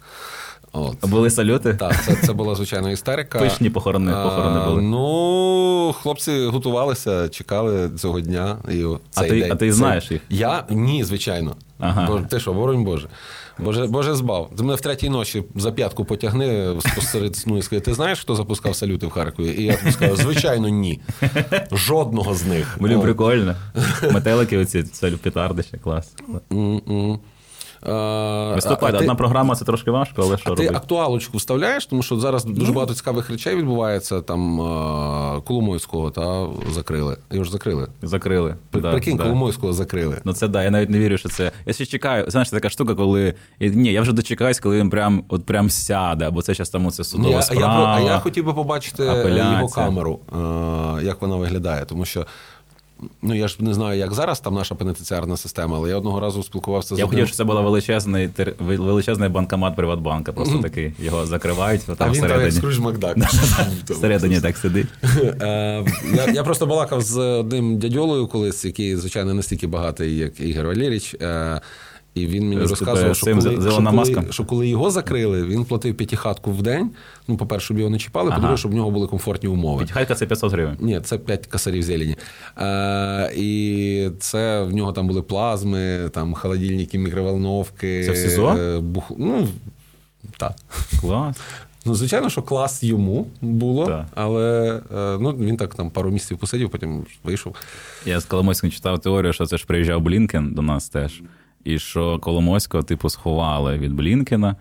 От. 0.77 1.09
Були 1.09 1.29
салюти? 1.29 1.73
Так, 1.73 2.03
це, 2.05 2.15
це 2.25 2.33
була 2.33 2.55
звичайно 2.55 2.91
істерика. 2.91 3.39
Пишні 3.39 3.69
похорони- 3.69 4.23
похорони 4.23 4.65
були. 4.65 4.81
Ну, 4.81 5.93
хлопці 6.01 6.45
готувалися, 6.45 7.29
чекали 7.29 7.89
цього 7.89 8.19
дня. 8.21 8.57
І 8.71 8.83
А 9.15 9.21
ти- 9.21 9.29
день- 9.29 9.43
а 9.51 9.55
ти 9.55 9.59
цей- 9.59 9.71
знаєш 9.71 10.11
їх? 10.11 10.21
Я 10.29 10.63
ні, 10.69 11.03
звичайно. 11.03 11.55
Ага. 11.79 12.07
Бо, 12.07 12.19
ти 12.19 12.39
що, 12.39 12.53
воронь 12.53 12.83
Боже. 12.83 13.07
Боже, 13.59 13.87
Боже 13.87 14.15
збав. 14.15 14.49
Ти 14.57 14.63
мене 14.63 14.75
в 14.75 14.81
третій 14.81 15.09
ночі 15.09 15.43
за 15.55 15.71
п'ятку 15.71 16.05
потягни 16.05 16.75
посеред 16.95 17.35
сну 17.35 17.57
і 17.57 17.61
скажи, 17.61 17.79
ти 17.79 17.93
знаєш, 17.93 18.19
хто 18.19 18.35
запускав 18.35 18.75
салюти 18.75 19.07
в 19.07 19.09
Харкові? 19.09 19.55
І 19.57 19.63
я 19.63 19.77
тобі 19.77 19.91
скажу, 19.91 20.15
звичайно, 20.15 20.69
ні. 20.69 20.99
Жодного 21.71 22.33
з 22.35 22.45
них. 22.45 22.77
Блін, 22.79 23.01
прикольно. 23.01 23.55
Метелики 24.11 24.57
оці, 24.57 24.83
це 24.83 25.11
петарди 25.11 25.63
ще 25.63 25.77
клас. 25.77 26.13
М-м. 26.51 27.19
Виступати. 27.81 28.85
а 28.85 28.91
ти- 28.91 28.97
Одна 28.97 29.15
програма 29.15 29.55
це 29.55 29.65
трошки 29.65 29.91
важко, 29.91 30.21
але 30.21 30.37
що 30.37 30.51
А 30.51 30.55
ти 30.55 30.63
робити? 30.63 30.75
актуалочку 30.75 31.37
вставляєш, 31.37 31.85
тому 31.85 32.03
що 32.03 32.19
зараз 32.19 32.45
дуже 32.45 32.71
багато 32.71 32.93
цікавих 32.93 33.29
речей 33.29 33.55
відбувається. 33.55 34.21
Там 34.21 34.61
е, 34.61 35.41
Коломойського 35.41 36.11
та 36.11 36.47
закрили. 36.71 37.17
Його 37.31 37.43
ж 37.43 37.51
закрили. 37.51 37.87
Закрили. 38.01 38.55
Да, 38.73 38.91
Прикинь, 38.91 39.17
да. 39.17 39.23
Коломойського 39.23 39.73
закрили. 39.73 40.21
Ну 40.25 40.33
це 40.33 40.47
да, 40.47 40.63
я 40.63 40.71
навіть 40.71 40.89
не 40.89 40.99
вірю, 40.99 41.17
що 41.17 41.29
це. 41.29 41.51
Я 41.65 41.73
ще 41.73 41.85
чекаю. 41.85 42.25
Знаєш, 42.27 42.49
така 42.49 42.69
штука, 42.69 42.95
коли. 42.95 43.33
Ні, 43.59 43.91
я 43.91 44.01
вже 44.01 44.13
дочекаюсь, 44.13 44.59
коли 44.59 44.77
він 44.79 44.89
прям 44.89 45.23
от 45.29 45.45
прям 45.45 45.69
сяде, 45.69 46.27
або 46.27 46.41
це 46.41 46.53
зараз 46.53 46.69
там 46.69 46.91
це 46.91 47.03
судова 47.03 47.29
я, 47.35 47.41
справа. 47.41 47.75
про- 47.75 48.05
а 48.05 48.11
я 48.11 48.19
хотів 48.19 48.45
би 48.45 48.53
побачити 48.53 49.07
апеляція. 49.07 49.51
його 49.53 49.67
камеру, 49.67 50.19
е, 51.01 51.05
як 51.05 51.21
вона 51.21 51.35
виглядає, 51.35 51.85
тому 51.85 52.05
що. 52.05 52.25
Ну 53.21 53.35
я 53.35 53.47
ж 53.47 53.57
не 53.59 53.73
знаю, 53.73 53.99
як 53.99 54.13
зараз 54.13 54.39
там 54.39 54.53
наша 54.53 54.75
пенітенціарна 54.75 55.37
система, 55.37 55.77
але 55.77 55.89
я 55.89 55.97
одного 55.97 56.19
разу 56.19 56.43
спілкувався 56.43 56.95
з 56.95 56.99
Я 56.99 57.07
хотів, 57.07 57.25
щоб 57.27 57.37
це 57.37 57.43
була 57.43 57.61
величезний, 57.61 58.29
величезний 58.59 59.29
банкомат 59.29 59.75
Приватбанка. 59.75 60.33
Просто 60.33 60.59
такий. 60.59 60.93
Його 60.99 61.25
закривають, 61.25 61.81
а 61.87 61.95
там 61.95 62.11
він 62.11 62.21
там 62.21 62.29
як 62.29 62.39
всередині. 62.39 62.51
Скрудж 62.51 62.79
Макдак. 62.79 63.17
Всередині 63.89 64.41
так 64.41 64.57
сидить. 64.57 64.87
Е, 65.41 65.85
я, 66.13 66.25
я 66.33 66.43
просто 66.43 66.65
балакав 66.65 67.01
з 67.01 67.17
одним 67.17 67.77
дядьолою 67.77 68.27
колись, 68.27 68.65
який, 68.65 68.95
звичайно, 68.95 69.29
не 69.29 69.33
настільки 69.33 69.67
багатий, 69.67 70.17
як 70.17 70.39
Ігор 70.39 70.65
Валерійович. 70.65 71.15
І 72.21 72.27
він 72.27 72.49
мені 72.49 72.61
розказував, 72.61 73.15
що 73.15 73.25
коли, 73.25 73.71
що, 73.71 73.83
коли, 73.83 74.25
що 74.31 74.45
коли 74.45 74.67
його 74.67 74.91
закрили, 74.91 75.43
він 75.43 75.65
платив 75.65 75.95
п'ятихатку 75.97 76.51
в 76.51 76.61
день. 76.61 76.89
Ну, 77.27 77.37
по-перше, 77.37 77.65
щоб 77.65 77.77
його 77.79 77.89
не 77.89 77.97
чіпали, 77.99 78.27
Ага. 78.29 78.37
по-друге, 78.37 78.57
щоб 78.57 78.71
в 78.71 78.75
нього 78.75 78.91
були 78.91 79.07
комфортні 79.07 79.49
умови. 79.49 79.81
Підхайка 79.83 80.15
це 80.15 80.25
500 80.25 80.51
гривень. 80.51 80.77
Ні, 80.79 81.01
це 81.01 81.17
5 81.17 81.47
косарів 81.47 81.83
зелені. 81.83 82.15
Е, 82.57 83.31
і 83.35 84.09
це 84.19 84.63
в 84.63 84.73
нього 84.75 84.91
там 84.91 85.07
були 85.07 85.21
плазми, 85.21 86.09
там 86.13 86.33
холодильники, 86.33 86.97
мікроволновки. 86.97 88.05
Це 88.05 88.11
в 88.11 88.15
СІЗО? 88.17 88.49
е, 88.57 88.79
бух... 88.79 89.11
Ну, 89.17 89.47
так. 90.37 90.53
Клас. 91.01 91.37
Ну, 91.85 91.95
звичайно, 91.95 92.29
що 92.29 92.41
клас 92.41 92.83
йому 92.83 93.27
було, 93.41 93.85
Так. 93.85 94.05
але 94.15 94.75
е, 94.95 95.17
ну, 95.19 95.31
він 95.31 95.57
так 95.57 95.75
там 95.75 95.89
пару 95.89 96.11
місяців 96.11 96.37
посидів, 96.37 96.69
потім 96.69 97.05
вийшов. 97.23 97.55
Я 98.05 98.19
з 98.19 98.25
Коломойським 98.25 98.71
читав 98.71 98.99
теорію, 98.99 99.33
що 99.33 99.45
це 99.45 99.57
ж 99.57 99.65
приїжджав 99.65 100.01
Блінкен 100.01 100.53
до 100.53 100.61
нас 100.61 100.89
теж. 100.89 101.21
І 101.67 101.79
що 101.79 102.19
Коломойського, 102.19 102.83
типу, 102.83 103.09
сховали 103.09 103.77
від 103.77 103.93
Блінкена. 103.93 104.55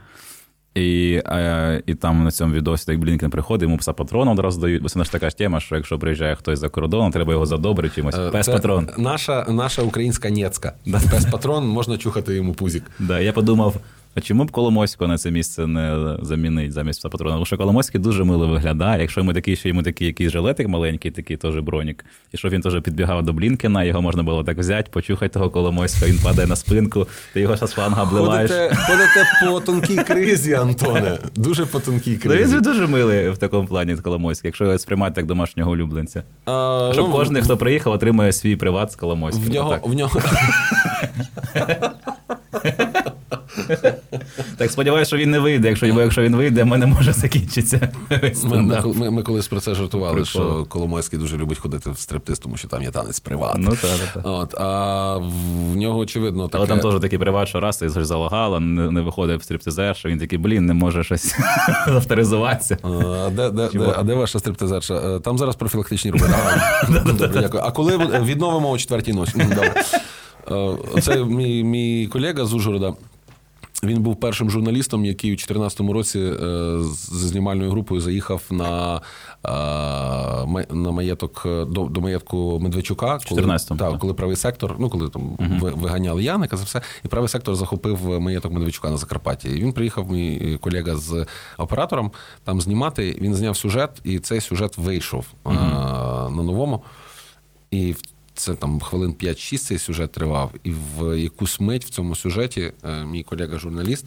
І, 0.74 1.22
е, 1.26 1.82
і 1.86 1.94
там 1.94 2.24
на 2.24 2.30
цьому 2.30 2.54
відосі, 2.54 2.90
як 2.90 3.00
Блінкен 3.00 3.30
приходить, 3.30 3.62
йому 3.62 3.76
пса 3.76 3.92
патрона 3.92 4.32
одразу 4.32 4.60
дають. 4.60 4.82
Бо 4.82 4.88
це 4.88 5.04
ж 5.04 5.12
така 5.12 5.30
ж 5.30 5.36
тема, 5.36 5.60
що 5.60 5.76
якщо 5.76 5.98
приїжджає 5.98 6.34
хтось 6.34 6.58
за 6.58 6.68
кордоном, 6.68 7.12
треба 7.12 7.32
його 7.32 7.46
задобрити 7.46 7.94
чимось. 7.94 8.14
Е, 8.14 8.30
Пес 8.30 8.48
патрон. 8.48 8.88
Наша, 8.98 9.46
наша 9.48 9.82
українська 9.82 10.30
нєцька. 10.30 10.72
Пес 11.10 11.24
патрон, 11.24 11.68
можна 11.68 11.98
чухати 11.98 12.34
йому 12.34 12.52
пузік. 12.54 12.82
Да, 12.98 13.20
я 13.20 13.32
подумав, 13.32 13.76
а 14.16 14.20
чому 14.20 14.44
б 14.44 14.50
Коломойського 14.50 15.08
на 15.08 15.18
це 15.18 15.30
місце 15.30 15.66
не 15.66 16.16
замінить 16.22 16.72
замість 16.72 17.02
патрона? 17.02 17.32
Тому 17.32 17.46
що 17.46 17.56
Коломойський 17.56 18.00
дуже 18.00 18.24
мило 18.24 18.48
виглядає. 18.48 19.00
Якщо 19.00 19.20
йому 19.20 19.32
такий, 19.32 19.56
що 19.56 19.68
йому 19.68 19.82
такий 19.82 20.06
якийсь 20.06 20.30
жилетик 20.32 20.68
маленький, 20.68 21.10
такий 21.10 21.36
теж 21.36 21.58
бронік, 21.58 22.04
і 22.32 22.36
що 22.36 22.48
він 22.48 22.60
теж 22.60 22.82
підбігав 22.82 23.22
до 23.22 23.32
Блінкена, 23.32 23.84
його 23.84 24.02
можна 24.02 24.22
було 24.22 24.44
так 24.44 24.58
взяти, 24.58 24.90
почухати 24.92 25.28
того 25.28 25.50
Коломойського, 25.50 26.06
він 26.12 26.18
падає 26.18 26.48
на 26.48 26.56
спинку, 26.56 27.06
ти 27.32 27.40
його 27.40 27.56
з 27.56 27.72
фланга 27.72 28.02
обливаєш. 28.02 28.50
Ходите, 28.50 28.74
ходите 28.76 29.26
по 29.44 29.60
тонкій 29.60 29.96
кризі, 29.96 30.54
Антоне. 30.54 31.18
Дуже 31.34 31.66
по 31.66 31.80
тонкій 31.80 32.18
Ну, 32.24 32.34
він 32.34 32.48
же 32.48 32.60
дуже 32.60 32.86
милий 32.86 33.30
в 33.30 33.38
такому 33.38 33.68
плані 33.68 33.96
Коломойський, 33.96 34.48
якщо 34.48 34.64
його 34.64 34.78
сприймати 34.78 35.20
як 35.20 35.26
домашнього 35.26 35.70
улюбленця. 35.70 36.22
А, 36.44 36.90
Щоб 36.92 37.06
ну, 37.08 37.12
кожен, 37.12 37.42
хто 37.42 37.56
приїхав, 37.56 37.92
отримує 37.92 38.32
свій 38.32 38.56
приват 38.56 38.92
з 38.92 38.96
Коломойським. 38.96 39.44
в 39.44 39.48
нього, 39.48 39.78
в 39.82 39.94
нього 39.94 40.20
Так 44.56 44.70
сподіваюся, 44.70 45.08
що 45.08 45.16
він 45.16 45.30
не 45.30 45.38
вийде. 45.38 45.68
Якщо, 45.68 45.94
бо 45.94 46.00
якщо 46.00 46.22
він 46.22 46.36
вийде, 46.36 46.62
в 46.62 46.66
мене 46.66 46.86
може 46.86 47.12
закінчитися. 47.12 47.88
Ми, 48.44 48.62
ми, 48.62 48.82
ми, 48.94 49.10
ми 49.10 49.22
колись 49.22 49.48
про 49.48 49.60
це 49.60 49.74
жартували, 49.74 50.14
Прикол. 50.14 50.26
що 50.26 50.64
Коломойський 50.68 51.18
дуже 51.18 51.36
любить 51.36 51.58
ходити 51.58 51.90
в 51.90 51.98
стриптиз, 51.98 52.38
тому 52.38 52.56
що 52.56 52.68
там 52.68 52.82
є 52.82 52.90
танець 52.90 53.20
приват. 53.20 53.56
Ну 53.58 53.70
так, 53.70 53.78
так, 53.80 54.12
так. 54.14 54.22
От, 54.26 54.54
а 54.54 55.16
в 55.72 55.76
нього, 55.76 55.98
очевидно, 55.98 56.48
таке... 56.48 56.58
Але 56.58 56.66
там 56.66 56.90
теж 56.90 57.00
такий 57.00 57.18
приват, 57.18 57.48
що 57.48 57.60
раз 57.60 57.82
і 57.82 57.88
залагало, 57.88 58.60
не, 58.60 58.90
не 58.90 59.00
виходить 59.00 59.40
в 59.40 59.44
стриптизер, 59.44 59.96
що 59.96 60.08
він 60.08 60.18
такий, 60.18 60.38
блін, 60.38 60.66
не 60.66 60.74
може 60.74 61.04
щось 61.04 61.34
авторизуватися. 61.86 62.78
А 62.82 63.30
де, 63.30 63.50
де, 63.50 63.68
де, 63.72 63.94
а 63.96 64.02
де 64.02 64.14
ваша 64.14 64.38
стриптизерша? 64.38 64.94
Е, 64.94 65.20
Там 65.20 65.38
зараз 65.38 65.56
профілактичні 65.56 66.10
роботи. 66.10 66.32
А, 66.82 66.86
Добре, 67.04 67.28
дякую. 67.28 67.62
А 67.66 67.70
коли 67.70 67.96
відновимо 68.22 68.70
о 68.70 68.78
четвертій 68.78 69.12
ночі? 69.12 69.32
Е, 70.50 71.00
Це 71.02 71.24
мій, 71.24 71.64
мій 71.64 72.06
колега 72.06 72.44
з 72.44 72.54
Ужгорода. 72.54 72.94
Він 73.82 74.02
був 74.02 74.16
першим 74.20 74.50
журналістом, 74.50 75.04
який 75.04 75.30
у 75.30 75.36
2014 75.36 75.80
році 75.80 76.18
е, 76.20 76.32
з 76.82 77.10
знімальною 77.12 77.70
групою 77.70 78.00
заїхав 78.00 78.42
на, 78.50 79.00
е, 79.44 80.66
на 80.74 80.90
маєток 80.90 81.42
е, 81.46 81.64
до, 81.64 81.84
до 81.84 82.00
маєтку 82.00 82.58
Медведчука. 82.62 83.18
Коли, 83.28 83.40
так, 83.78 83.98
коли 84.00 84.14
правий 84.14 84.36
сектор, 84.36 84.76
ну 84.78 84.90
коли 84.90 85.08
там 85.08 85.36
ви- 85.60 85.70
виганяли 85.70 86.22
Яника 86.22 86.56
за 86.56 86.64
все, 86.64 86.80
і 87.04 87.08
правий 87.08 87.28
сектор 87.28 87.54
захопив 87.56 88.20
маєток 88.20 88.52
Медведчука 88.52 88.90
на 88.90 88.96
Закарпатті. 88.96 89.48
І 89.48 89.52
він 89.62 89.72
приїхав, 89.72 90.10
мій 90.10 90.58
колега 90.60 90.96
з 90.96 91.26
оператором, 91.58 92.10
там 92.44 92.60
знімати. 92.60 93.18
Він 93.20 93.34
зняв 93.34 93.56
сюжет, 93.56 93.90
і 94.04 94.18
цей 94.18 94.40
сюжет 94.40 94.78
вийшов 94.78 95.26
е, 95.46 95.50
на 96.30 96.30
новому. 96.42 96.82
І 97.70 97.94
це 98.36 98.54
там 98.54 98.80
хвилин 98.80 99.14
5-6 99.20 99.58
цей 99.58 99.78
сюжет 99.78 100.12
тривав. 100.12 100.52
І 100.64 100.70
в 100.70 101.18
якусь 101.18 101.60
мить 101.60 101.84
в 101.84 101.90
цьому 101.90 102.16
сюжеті 102.16 102.72
е, 102.84 103.04
мій 103.04 103.22
колега-журналіст 103.22 104.04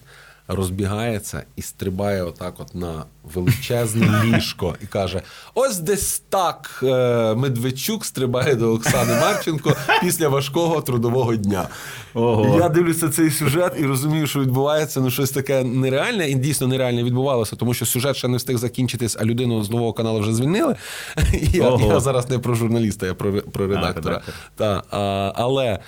розбігається 0.49 1.43
і 1.55 1.61
стрибає 1.61 2.23
отак 2.23 2.53
от 2.59 2.75
на 2.75 3.05
величезне 3.33 4.23
ліжко 4.25 4.75
і 4.81 4.85
каже: 4.85 5.21
ось 5.53 5.79
десь 5.79 6.21
так 6.29 6.79
е, 6.83 7.35
Медведчук 7.35 8.05
стрибає 8.05 8.55
до 8.55 8.73
Оксани 8.73 9.13
Марченко 9.21 9.75
після 10.01 10.29
важкого 10.29 10.81
трудового 10.81 11.35
дня. 11.35 11.67
Ого. 12.13 12.59
Я 12.59 12.69
дивлюся 12.69 13.09
цей 13.09 13.29
сюжет 13.31 13.73
і 13.79 13.85
розумію, 13.85 14.27
що 14.27 14.39
відбувається 14.39 15.01
ну 15.01 15.11
щось 15.11 15.31
таке 15.31 15.63
нереальне, 15.63 16.29
і 16.29 16.35
дійсно 16.35 16.67
нереальне 16.67 17.03
відбувалося, 17.03 17.55
тому 17.55 17.73
що 17.73 17.85
сюжет 17.85 18.15
ще 18.15 18.27
не 18.27 18.37
встиг 18.37 18.57
закінчитись, 18.57 19.17
а 19.19 19.25
людину 19.25 19.63
з 19.63 19.69
нового 19.69 19.93
каналу 19.93 20.19
вже 20.19 20.33
звільнили. 20.33 20.75
Я, 21.53 21.77
я 21.79 21.99
зараз 21.99 22.29
не 22.29 22.39
про 22.39 22.55
журналіста, 22.55 23.05
я 23.05 23.13
про, 23.13 23.33
про 23.33 23.67
редактора. 23.67 24.09
редактор. 24.09 24.33
Та, 24.55 24.83
а, 24.91 25.31
але. 25.35 25.79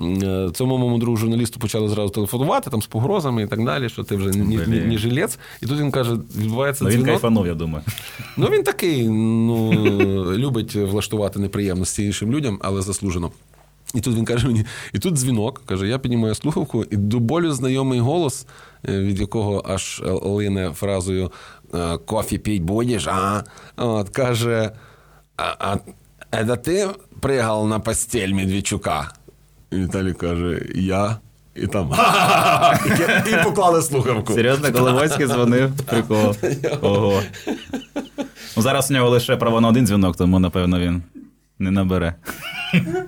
Е, 0.00 0.50
Цьому 0.54 0.78
моєму 0.78 0.98
другу 0.98 1.16
журналісту 1.16 1.60
почали 1.60 1.88
зразу 1.88 2.08
телефонувати 2.08 2.70
там 2.70 2.82
з 2.82 2.86
погрозами 2.86 3.42
і 3.42 3.46
так 3.46 3.64
далі, 3.64 3.88
що 3.88 4.02
ти 4.04 4.16
вже 4.16 4.30
ні, 4.30 4.60
ні, 4.66 4.78
ні 4.86 4.98
жилець. 4.98 5.38
І 5.62 5.66
тут 5.66 5.80
він 5.80 5.90
каже: 5.90 6.12
відбувається 6.36 6.84
Ну 6.84 6.90
він 6.90 6.96
дзвінок. 6.96 7.12
кайфанув, 7.12 7.46
я 7.46 7.54
думаю. 7.54 7.84
Ну 8.36 8.46
він 8.46 8.62
такий, 8.62 9.08
ну 9.08 9.72
любить 10.36 10.74
влаштувати 10.74 11.38
неприємності 11.38 12.04
іншим 12.04 12.32
людям, 12.32 12.58
але 12.62 12.82
заслужено. 12.82 13.30
І 13.94 14.00
тут 14.00 14.16
він 14.16 14.24
каже 14.24 14.46
мені, 14.46 14.64
і 14.92 14.98
тут 14.98 15.14
дзвінок, 15.14 15.62
каже: 15.66 15.88
я 15.88 15.98
піднімаю 15.98 16.34
слухавку, 16.34 16.84
і 16.90 16.96
до 16.96 17.18
болю 17.20 17.52
знайомий 17.52 18.00
голос, 18.00 18.46
е, 18.88 19.00
від 19.00 19.20
якого 19.20 19.62
аж 19.68 20.02
лине 20.04 20.70
фразою 20.74 21.32
е, 21.74 21.98
кофі 21.98 22.38
піть 22.38 22.62
будеш, 22.62 23.06
а? 23.06 23.44
От, 23.76 24.08
каже: 24.08 24.70
а, 25.36 25.44
а 25.58 25.76
это 26.36 26.56
ти 26.56 26.88
пригав 27.20 27.68
на 27.68 27.78
постель 27.78 28.28
Медведчука? 28.32 29.12
І 29.74 29.78
Віталій 29.78 30.12
каже: 30.12 30.62
Я. 30.74 31.16
І 31.54 31.66
там 31.66 31.92
і, 33.26 33.44
поклали 33.44 33.82
слухавку. 33.82 34.34
Серйозно, 34.34 34.72
Коломойський 34.72 35.26
дзвонив. 35.26 35.72
Прикол. 35.86 36.34
Ого. 36.80 37.22
Ну, 38.56 38.62
зараз 38.62 38.90
у 38.90 38.94
нього 38.94 39.10
лише 39.10 39.36
право 39.36 39.60
на 39.60 39.68
один 39.68 39.86
дзвінок, 39.86 40.16
тому, 40.16 40.38
напевно, 40.38 40.80
він 40.80 41.02
не 41.58 41.70
набере. 41.70 42.14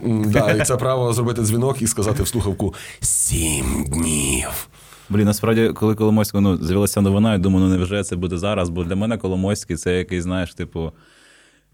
Да, 0.07 0.51
і 0.51 0.65
це 0.65 0.77
право 0.77 1.13
зробити 1.13 1.43
дзвінок 1.43 1.83
і 1.83 1.87
сказати 1.87 2.23
в 2.23 2.29
слухавку 2.29 2.75
сім 3.01 3.85
днів. 3.89 4.69
Блін, 5.09 5.25
насправді, 5.25 5.69
коли 5.75 5.95
Коломойського 5.95 6.41
ну, 6.41 6.57
з'явилася 6.57 7.01
новина, 7.01 7.33
я 7.33 7.39
думаю, 7.39 7.67
ну 7.67 7.77
невже 7.77 8.05
це 8.05 8.17
буде 8.17 8.39
зараз? 8.39 8.69
Бо 8.69 8.85
для 8.85 8.97
мене 8.97 9.19
Коломойський 9.19 9.77
це 9.77 9.99
якийсь, 9.99 10.23
знаєш, 10.23 10.55
типу. 10.55 10.93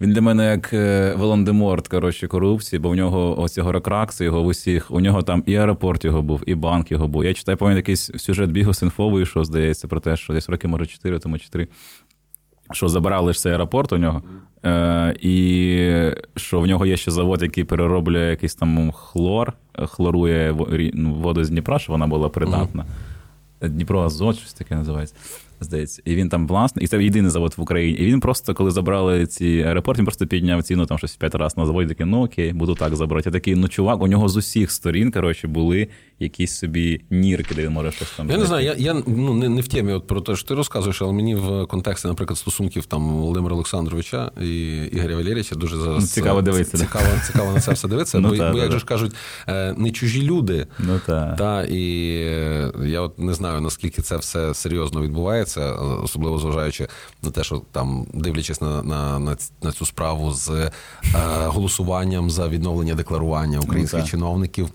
Він 0.03 0.13
для 0.13 0.21
мене 0.21 0.45
як 0.51 0.73
е, 0.73 1.15
Волан-де-Морт, 1.17 1.89
коротше, 1.89 2.27
корупції, 2.27 2.81
бо 2.81 2.89
в 2.91 2.95
нього 2.95 3.41
ось 3.41 3.59
його 3.59 3.73
Рокракси, 3.73 4.25
його 4.25 4.43
в 4.43 4.47
усіх, 4.47 4.91
у 4.91 5.01
нього 5.01 5.23
там 5.23 5.43
і 5.47 5.57
аеропорт 5.57 6.05
його 6.05 6.23
був, 6.23 6.43
і 6.47 6.55
банк 6.55 6.91
його 6.91 7.09
був. 7.09 7.25
Я 7.25 7.35
читаю, 7.35 7.59
пам'ятаю, 7.59 7.77
якийсь 7.77 8.11
сюжет 8.17 8.51
бігу 8.51 8.75
синфовий, 8.75 9.27
що 9.27 9.45
здається, 9.45 9.89
про 9.89 10.01
те, 10.01 10.17
що 10.17 10.33
десь 10.33 10.49
роки, 10.49 10.69
може, 10.69 10.87
4, 10.87 11.19
тому 11.19 11.39
чи 11.39 11.49
3, 11.49 11.69
що 12.73 12.89
забирали 12.89 13.33
ж 13.33 13.39
цей 13.39 13.53
аеропорт 13.53 13.93
у 13.93 13.99
нього, 13.99 14.23
е, 14.65 15.17
і 15.21 16.11
що 16.37 16.61
в 16.61 16.67
нього 16.67 16.87
є 16.87 16.97
ще 16.97 17.11
завод, 17.11 17.43
який 17.43 17.65
перероблює 17.65 18.31
якийсь 18.31 18.55
там 18.55 18.93
хлор, 18.93 19.53
е, 19.75 19.87
хлорує 19.87 20.57
ну, 20.95 21.15
воду 21.15 21.45
з 21.45 21.51
Дніпра, 21.51 21.79
щоб 21.79 21.93
вона 21.93 22.07
була 22.07 22.29
придатна. 22.29 22.87
Дніпро 23.61 24.03
Азот, 24.03 24.39
щось 24.39 24.53
таке 24.53 24.75
називається. 24.75 25.15
Здається, 25.63 26.03
і 26.05 26.15
він 26.15 26.29
там 26.29 26.47
власний, 26.47 26.85
і 26.85 26.89
це 26.89 27.05
єдиний 27.05 27.31
завод 27.31 27.55
в 27.57 27.61
Україні. 27.61 27.99
І 27.99 28.07
він 28.07 28.21
просто, 28.21 28.55
коли 28.55 28.71
забрали 28.71 29.27
ці 29.27 29.65
аеропорт, 29.67 29.99
він 29.99 30.05
просто 30.05 30.27
підняв 30.27 30.63
ціну 30.63 30.87
там 30.87 30.99
щось 30.99 31.17
п'ять 31.17 31.35
разів 31.35 31.59
на 31.59 31.67
заводі. 31.67 31.89
Такий, 31.89 32.07
ну 32.07 32.25
окей, 32.25 32.53
буду 32.53 32.75
так 32.75 32.97
забрати. 32.97 33.29
Я 33.29 33.33
такий, 33.33 33.55
ну 33.55 33.69
чувак, 33.69 34.03
у 34.03 34.07
нього 34.07 34.29
з 34.29 34.37
усіх 34.37 34.71
сторін, 34.71 35.11
коротше, 35.11 35.49
були 35.49 35.89
якісь 36.19 36.59
собі 36.59 37.01
нірки, 37.11 37.55
де 37.55 37.63
він 37.63 37.73
може 37.73 37.93
щось 37.93 38.11
там. 38.17 38.31
Я 38.31 38.37
не 38.37 38.45
знаю, 38.45 38.65
я, 38.65 38.75
я 38.79 39.03
ну, 39.07 39.35
не, 39.35 39.49
не 39.49 39.61
в 39.61 39.69
темі 39.69 39.93
от 39.93 40.07
про 40.07 40.21
те, 40.21 40.37
що 40.37 40.49
ти 40.49 40.55
розказуєш, 40.55 41.03
але 41.03 41.13
мені 41.13 41.35
в 41.35 41.67
контексті, 41.67 42.09
наприклад, 42.09 42.39
стосунків 42.39 42.87
там 42.87 43.11
Володимира 43.11 43.55
Олександровича 43.55 44.31
і 44.43 44.77
Ігоря 44.93 45.17
Валерійовича 45.17 45.55
дуже 45.55 45.77
зараз 45.77 46.03
Ну, 46.03 46.07
цікаво 46.07 46.39
е, 46.39 46.43
дивитися, 46.43 46.77
да. 46.77 46.85
Цікаво, 46.85 47.07
цікаво 47.27 47.53
на 47.53 47.61
це 47.61 47.73
все 47.73 47.89
дивитися. 47.89 48.21
Ну, 48.21 48.29
бо, 48.29 48.37
та, 48.37 48.53
бо 48.53 48.59
та, 48.59 48.63
як 48.63 48.67
та. 48.67 48.73
же 48.73 48.79
ж 48.79 48.85
кажуть, 48.85 49.13
е, 49.49 49.75
не 49.77 49.91
чужі 49.91 50.23
люди. 50.23 50.67
Ну 50.79 51.01
так. 51.07 51.37
Та, 51.37 51.65
і 51.65 52.15
е, 52.17 52.73
я 52.85 53.01
от 53.01 53.19
не 53.19 53.35
знаю, 53.35 53.61
наскільки 53.61 54.03
це 54.03 54.17
все 54.17 54.55
серйозно 54.55 55.03
відбувається. 55.03 55.52
Відбувається, 55.57 56.03
особливо 56.05 56.39
зважаючи 56.39 56.89
на 57.23 57.31
те, 57.31 57.45
що 57.45 57.63
там, 57.73 58.07
дивлячись 58.15 58.61
на 58.61 58.83
на, 58.83 59.19
на, 59.19 59.37
на 59.63 59.73
цю 59.73 59.87
справу 59.87 60.33
з 60.33 60.51
е, 60.51 60.71
голосуванням 61.47 62.31
за 62.31 62.49
відновлення 62.49 62.95
декларування 62.95 63.59
українських 63.61 64.01
ну, 64.01 64.07
чиновників, 64.07 64.69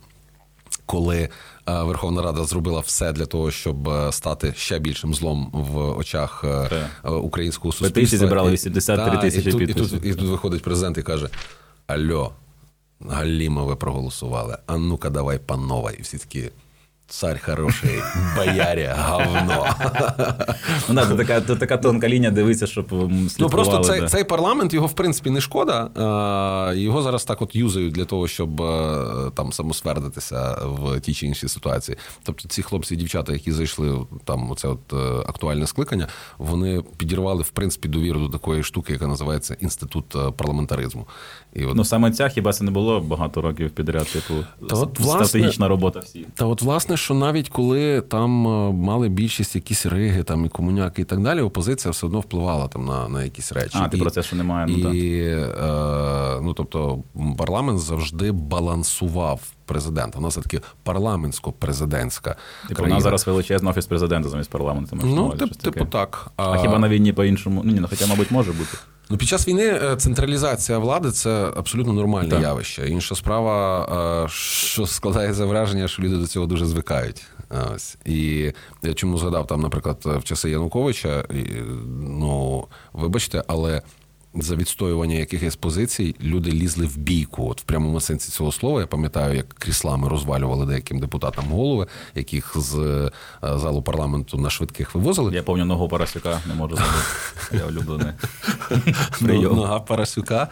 коли 0.86 1.18
е, 1.18 1.30
Верховна 1.66 2.22
Рада 2.22 2.44
зробила 2.44 2.80
все 2.80 3.12
для 3.12 3.26
того, 3.26 3.52
щоб 3.52 3.90
е, 3.90 4.12
стати 4.12 4.54
ще 4.58 4.80
більшим 4.80 5.14
злом 5.14 5.50
в 5.54 5.98
очах 5.98 6.44
е, 6.44 6.70
Так. 6.70 7.24
українського 7.24 7.72
суспільства. 7.72 8.02
Петиції 8.02 8.20
зібрали 8.20 8.52
83 8.52 9.12
Та, 9.12 9.18
тисячі 9.18 9.50
і 9.50 9.52
тут, 9.52 9.62
і, 9.62 9.74
тут, 9.74 10.06
і 10.06 10.16
тут 10.16 10.30
виходить 10.30 10.64
президент 10.64 10.98
і 10.98 11.02
каже: 11.02 11.30
Альо, 11.88 12.32
Галіма, 13.10 13.64
ви 13.64 13.76
проголосували. 13.76 14.58
А 14.66 14.78
ну-ка, 14.78 15.10
давай 15.10 15.40
по 15.40 15.58
новой. 15.58 15.96
І 16.00 16.02
всі 16.02 16.18
такі. 16.18 16.50
Царь 17.10 17.40
хороший, 17.46 18.02
бояря, 18.36 18.96
говно. 19.00 19.68
Ну, 20.90 21.02
тут 21.08 21.18
така, 21.18 21.42
така 21.42 21.78
тонка 21.78 22.10
лінія 22.10 22.32
дивиться, 22.32 22.68
щоб 22.68 22.94
м, 22.94 23.30
Ну 23.40 23.50
просто 23.50 23.80
цей, 23.80 24.08
цей 24.08 24.24
парламент 24.24 24.74
його 24.74 24.88
в 24.88 24.94
принципі 24.94 25.30
не 25.30 25.42
шкода. 25.42 25.90
Е, 26.72 26.78
Його 26.78 27.02
зараз 27.02 27.24
так 27.26 27.42
от 27.42 27.56
юзають 27.56 27.94
для 27.94 28.06
того, 28.06 28.28
щоб 28.28 28.62
е, 28.62 29.32
там 29.36 29.54
самосвердитися 29.54 30.58
в 30.64 31.00
тій 31.00 31.14
чи 31.14 31.26
іншій 31.28 31.48
ситуації. 31.48 31.98
Тобто 32.24 32.48
ці 32.48 32.62
хлопці 32.62 32.94
і 32.94 32.98
дівчата, 32.98 33.34
які 33.34 33.52
зайшли 33.52 34.00
там, 34.26 34.52
оце 34.52 34.68
от 34.68 34.94
е, 34.94 34.96
актуальне 35.28 35.68
скликання, 35.68 36.08
вони 36.38 36.84
підірвали 36.98 37.44
в 37.44 37.50
принципі 37.50 37.88
довіру 37.88 38.20
до 38.20 38.30
такої 38.30 38.64
штуки, 38.64 38.94
яка 38.94 39.08
називається 39.08 39.58
інститут 39.60 40.06
парламентаризму. 40.38 41.08
І 41.54 41.66
от 41.66 41.76
Ну, 41.76 41.86
саме 41.86 42.12
ця 42.12 42.30
хіба 42.30 42.54
це 42.54 42.64
не 42.64 42.72
було 42.72 43.00
багато 43.00 43.42
років 43.42 43.70
підряд, 43.72 44.08
типу, 44.08 44.34
Та 44.70 44.76
от, 44.76 45.00
власне- 45.00 45.26
стратегічна 45.28 45.68
робота 45.68 46.00
всі. 46.00 46.26
Та 46.36 46.46
от, 46.46 46.62
власне, 46.62 46.97
що 46.98 47.14
навіть 47.14 47.50
коли 47.50 48.02
там 48.02 48.48
е, 48.48 48.72
мали 48.72 49.10
більшість 49.10 49.56
якісь 49.56 49.86
риги, 49.86 50.24
там 50.24 50.46
і 50.46 50.50
комуняки, 50.50 51.02
і 51.02 51.06
так 51.06 51.20
далі, 51.20 51.42
опозиція 51.42 51.92
все 51.92 52.06
одно 52.06 52.20
впливала 52.20 52.68
там 52.68 52.86
на, 52.86 53.10
на 53.10 53.24
якісь 53.24 53.52
речі. 53.52 53.78
А, 53.82 53.90
ти 53.90 53.98
і, 53.98 54.02
про 54.02 54.10
це 54.10 54.24
що 54.24 54.36
немає, 54.36 54.68
ну, 54.70 54.94
і, 54.94 55.22
е, 55.22 56.40
ну 56.42 56.54
тобто, 56.54 57.00
парламент 57.38 57.80
завжди 57.80 58.32
балансував 58.32 59.42
президента. 59.68 60.20
У 60.20 60.22
нас 60.22 60.36
таки 60.36 60.62
парламентсько-президентська 60.86 62.36
Типу, 62.68 62.84
у 62.84 62.88
нас 62.88 63.04
зараз 63.04 63.28
величезний 63.28 63.72
офіс 63.72 63.86
президента 63.86 64.30
замість 64.30 64.50
парламенту. 64.50 64.98
Ну, 65.04 65.30
тип, 65.30 65.56
типу 65.56 65.86
так. 65.86 66.32
А 66.36 66.58
хіба 66.58 66.80
на 66.80 66.90
війні 66.90 67.14
по-іншому? 67.14 67.62
Ну, 67.66 67.72
ні, 67.72 67.80
ну, 67.80 67.88
хоча, 67.90 68.08
мабуть, 68.08 68.32
може 68.32 68.52
бути. 68.52 68.78
Ну, 69.10 69.18
під 69.18 69.28
час 69.28 69.48
війни 69.48 69.68
е, 69.68 69.96
централізація 69.96 70.78
влади 70.78 71.12
це 71.12 71.52
абсолютно 71.58 71.94
нормальне 71.94 72.30
Так. 72.30 72.42
явище. 72.42 72.90
Інша 72.90 73.16
справа, 73.16 74.26
е, 74.26 74.30
що 74.30 74.88
складається 74.88 75.46
враження, 75.46 75.88
що 75.88 76.04
люди 76.04 76.18
до 76.18 76.28
цього 76.28 76.46
дуже 76.46 76.66
звикають. 76.66 77.26
Ось. 77.76 77.98
І 78.06 78.52
я 78.84 78.94
чому 78.94 79.18
згадав 79.18 79.48
там, 79.48 79.62
наприклад, 79.62 79.98
в 80.06 80.24
часи 80.24 80.50
Януковича, 80.50 81.20
і, 81.20 81.44
ну, 82.00 82.68
вибачте, 82.94 83.44
але. 83.48 83.82
За 84.40 84.56
відстоювання 84.56 85.16
якихось 85.16 85.56
позицій 85.56 86.16
люди 86.22 86.52
лізли 86.52 86.86
в 86.86 86.98
бійку. 86.98 87.50
От 87.50 87.62
в 87.62 87.64
прямому 87.64 88.00
сенсі 88.02 88.32
цього 88.32 88.52
слова. 88.52 88.82
Я 88.82 88.88
пам'ятаю, 88.88 89.36
як 89.36 89.50
кріслами 89.54 90.10
розвалювали 90.10 90.66
деяким 90.66 91.00
депутатам 91.00 91.46
голови, 91.46 91.88
яких 92.16 92.54
з 92.56 92.76
е, 92.76 93.12
залу 93.58 93.82
парламенту 93.82 94.38
на 94.38 94.50
швидких 94.50 94.96
вивозили. 94.96 95.36
Я 95.36 95.44
пам'ятаю 95.44 95.66
ногу 95.68 95.90
Парасюка, 95.90 96.42
не 96.48 96.54
можу 96.54 96.76
забути. 96.76 96.98
Я 97.52 97.66
улюблений. 97.66 98.14
Ну, 99.22 99.42
Нога 99.42 99.80
Парасюка 99.80 100.48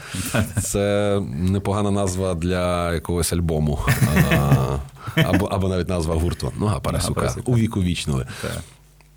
це 0.61 1.21
непогана 1.33 1.91
назва 1.91 2.35
для 2.35 2.93
якогось 2.93 3.33
альбому. 3.33 3.79
Або, 5.15 5.45
або 5.45 5.67
навіть 5.67 5.89
назва 5.89 6.15
гурту. 6.15 6.51
Нога 6.57 6.79
Парасюка. 6.79 7.13
Парасюка. 7.13 7.51
Увіковічнили. 7.51 8.25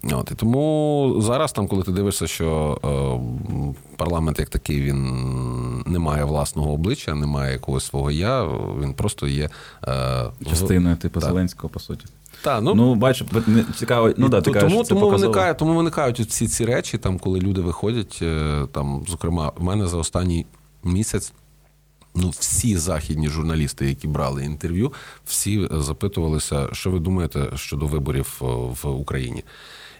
От, 0.02 0.30
і 0.30 0.34
тому 0.34 1.14
зараз, 1.18 1.52
там, 1.52 1.68
коли 1.68 1.82
ти 1.82 1.92
дивишся, 1.92 2.26
що 2.26 2.78
е, 2.84 3.74
парламент 3.96 4.38
як 4.38 4.48
такий 4.48 4.82
він 4.82 5.02
не 5.86 5.98
має 5.98 6.24
власного 6.24 6.72
обличчя, 6.72 7.14
не 7.14 7.26
має 7.26 7.52
якогось 7.52 7.84
свого 7.84 8.10
я, 8.10 8.44
він 8.82 8.94
просто 8.94 9.26
є 9.26 9.50
е, 9.88 10.24
Частиною, 10.50 10.96
типу, 10.96 11.20
Так. 11.20 11.28
Зеленського, 11.28 11.68
по 11.68 11.80
суті. 11.80 12.04
Та, 12.42 12.60
ну, 12.60 12.74
Ну, 12.74 12.94
бачу, 12.94 13.26
цікаво. 13.76 14.12
Ну, 14.16 14.28
да, 14.28 14.40
ти 14.40 14.50
Т- 14.50 14.60
кажеш, 14.60 14.72
тому, 14.72 14.84
тому, 14.84 15.10
виникає, 15.10 15.54
тому 15.54 15.74
виникають 15.74 16.20
всі 16.20 16.48
ці 16.48 16.64
речі, 16.64 16.98
там, 16.98 17.18
коли 17.18 17.40
люди 17.40 17.60
виходять. 17.60 18.18
е, 18.22 18.66
Там, 18.72 19.04
зокрема, 19.08 19.52
в 19.56 19.62
мене 19.62 19.86
за 19.86 19.96
останній 19.96 20.46
місяць. 20.84 21.32
Ну, 22.14 22.30
всі 22.30 22.76
західні 22.76 23.28
журналісти, 23.28 23.86
які 23.88 24.08
брали 24.08 24.44
інтерв'ю, 24.44 24.92
всі 25.26 25.60
е, 25.62 25.68
запитувалися, 25.80 26.68
що 26.72 26.90
ви 26.90 26.98
думаєте 26.98 27.46
щодо 27.54 27.86
виборів 27.86 28.38
е, 28.42 28.44
в 28.82 28.88
Україні. 28.88 29.44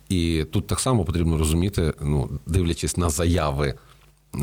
І 0.08 0.44
тут 0.50 0.66
так 0.66 0.80
само 0.80 1.04
потрібно 1.04 1.38
розуміти, 1.38 1.92
ну, 2.02 2.28
дивлячись 2.46 2.96
на 2.96 3.10
заяви 3.10 3.74
е, 4.34 4.40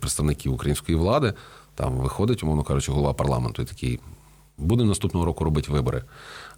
представників 0.00 0.52
української 0.52 0.98
влади, 0.98 1.32
там 1.74 1.92
виходить, 1.94 2.42
умовно 2.42 2.62
кажучи, 2.62 2.92
голова 2.92 3.12
парламенту 3.12 3.62
і 3.62 3.64
такий. 3.64 4.00
Будемо 4.58 4.88
наступного 4.88 5.26
року 5.26 5.44
робити 5.44 5.72
вибори. 5.72 6.02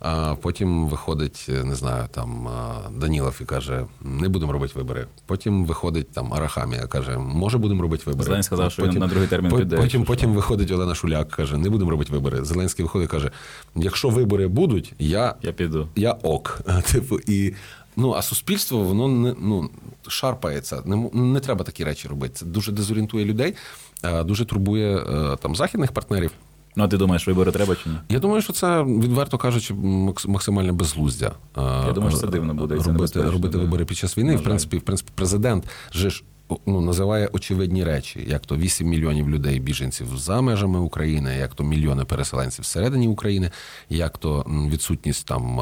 А 0.01 0.35
потім 0.41 0.89
виходить, 0.89 1.47
е, 1.49 1.64
не 1.64 1.75
знаю, 1.75 2.09
там 2.11 2.49
Данілов 2.97 3.39
і 3.41 3.45
каже: 3.45 3.87
не 4.03 4.29
будемо 4.29 4.53
робити 4.53 4.72
вибори. 4.77 5.07
Потім 5.27 5.64
виходить 5.66 6.11
там 6.12 6.35
Арахамія, 6.35 6.87
каже, 6.87 7.18
може 7.18 7.59
будемо 7.59 7.83
робити 7.83 8.03
вибори. 8.07 8.25
Зеленський 8.25 8.57
сказав, 8.57 8.72
що 8.72 8.83
він 8.87 8.93
на 8.99 9.07
другий 9.07 9.29
термін 9.29 9.51
по- 9.51 9.57
піде, 9.59 9.77
Потім, 9.77 10.05
потім 10.05 10.33
виходить 10.33 10.70
Олена 10.70 10.95
Шуляк, 10.95 11.29
каже, 11.29 11.59
не 11.59 11.70
будемо 11.70 11.91
робити 11.91 12.12
вибори. 12.12 12.45
Зеленський 12.45 12.83
виходить 12.83 13.09
і 13.09 13.11
каже: 13.11 13.31
якщо 13.77 14.09
вибори 14.09 14.49
будуть, 14.49 14.93
я, 14.99 15.35
Я 15.43 15.53
піду. 15.53 15.89
я 15.97 16.12
ок. 16.12 16.61
Типу, 16.93 17.18
і, 17.27 17.55
ну, 17.97 18.12
а 18.12 18.22
суспільство, 18.22 18.78
воно 18.78 19.09
не 19.09 19.34
ну, 19.40 19.70
шарпається. 20.09 20.82
Не, 20.84 20.97
не 21.12 21.40
треба 21.40 21.64
такі 21.64 21.84
речі 21.84 22.09
робити. 22.09 22.34
Це 22.34 22.47
дуже 22.47 22.72
дезорієнтує 22.72 23.24
людей, 23.24 23.55
а, 24.03 24.22
дуже 24.22 24.45
турбує 24.45 24.97
е, 24.97 25.36
там 25.36 25.57
західних 25.57 25.92
партнерів. 25.92 26.30
Ну, 26.77 26.85
а 26.85 26.89
ти 26.89 26.97
думаєш, 26.97 27.27
вибори 27.27 27.53
треба 27.53 27.75
чи 27.75 27.89
ні? 27.91 27.97
Я 28.09 28.18
думаю, 28.18 28.43
що 28.43 28.53
це 28.53 28.83
відверто 28.83 29.39
кажучи, 29.39 29.75
макс- 29.75 30.29
максимальне 30.29 30.72
безглуздя. 30.72 31.33
Я 31.57 31.93
думаю, 31.93 32.11
що 32.11 32.20
це 32.20 32.27
дивно 32.27 32.55
буде, 32.55 32.75
робити, 32.75 33.22
робити 33.22 33.59
вибори 33.59 33.85
під 33.85 33.97
час 33.97 34.18
війни. 34.18 34.37
В 34.37 34.43
принципі, 34.43 34.77
в 34.79 34.83
принципі, 34.83 35.11
президент 35.14 35.64
же 35.93 36.11
ж 36.11 36.25
ну, 36.66 36.81
називає 36.81 37.29
очевидні 37.33 37.85
речі, 37.85 38.27
як 38.29 38.47
то 38.47 38.57
8 38.57 38.89
мільйонів 38.89 39.31
людей 39.31 39.61
біженців 39.61 40.07
за 40.16 40.41
межами 40.41 40.79
України, 40.79 41.37
як 41.39 41.55
то 41.55 41.64
мільйони 41.64 42.05
переселенців 42.05 42.62
всередині 42.62 43.09
України, 43.09 43.51
як 43.89 44.18
то 44.18 44.45
відсутність 44.70 45.27
там 45.27 45.57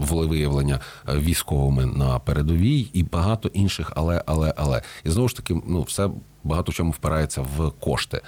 волевиявлення 0.00 0.80
е, 1.08 1.18
військовими 1.18 1.86
на 1.86 2.18
передовій 2.18 2.90
і 2.92 3.02
багато 3.02 3.48
інших, 3.48 3.92
але, 3.96 4.22
але, 4.26 4.54
але. 4.56 4.82
І 5.04 5.10
знову 5.10 5.28
ж 5.28 5.36
таки, 5.36 5.60
ну 5.66 5.82
все 5.82 6.10
багато 6.44 6.72
в 6.72 6.74
чому 6.74 6.90
впирається 6.90 7.40
в 7.56 7.70
кошти. 7.70 8.20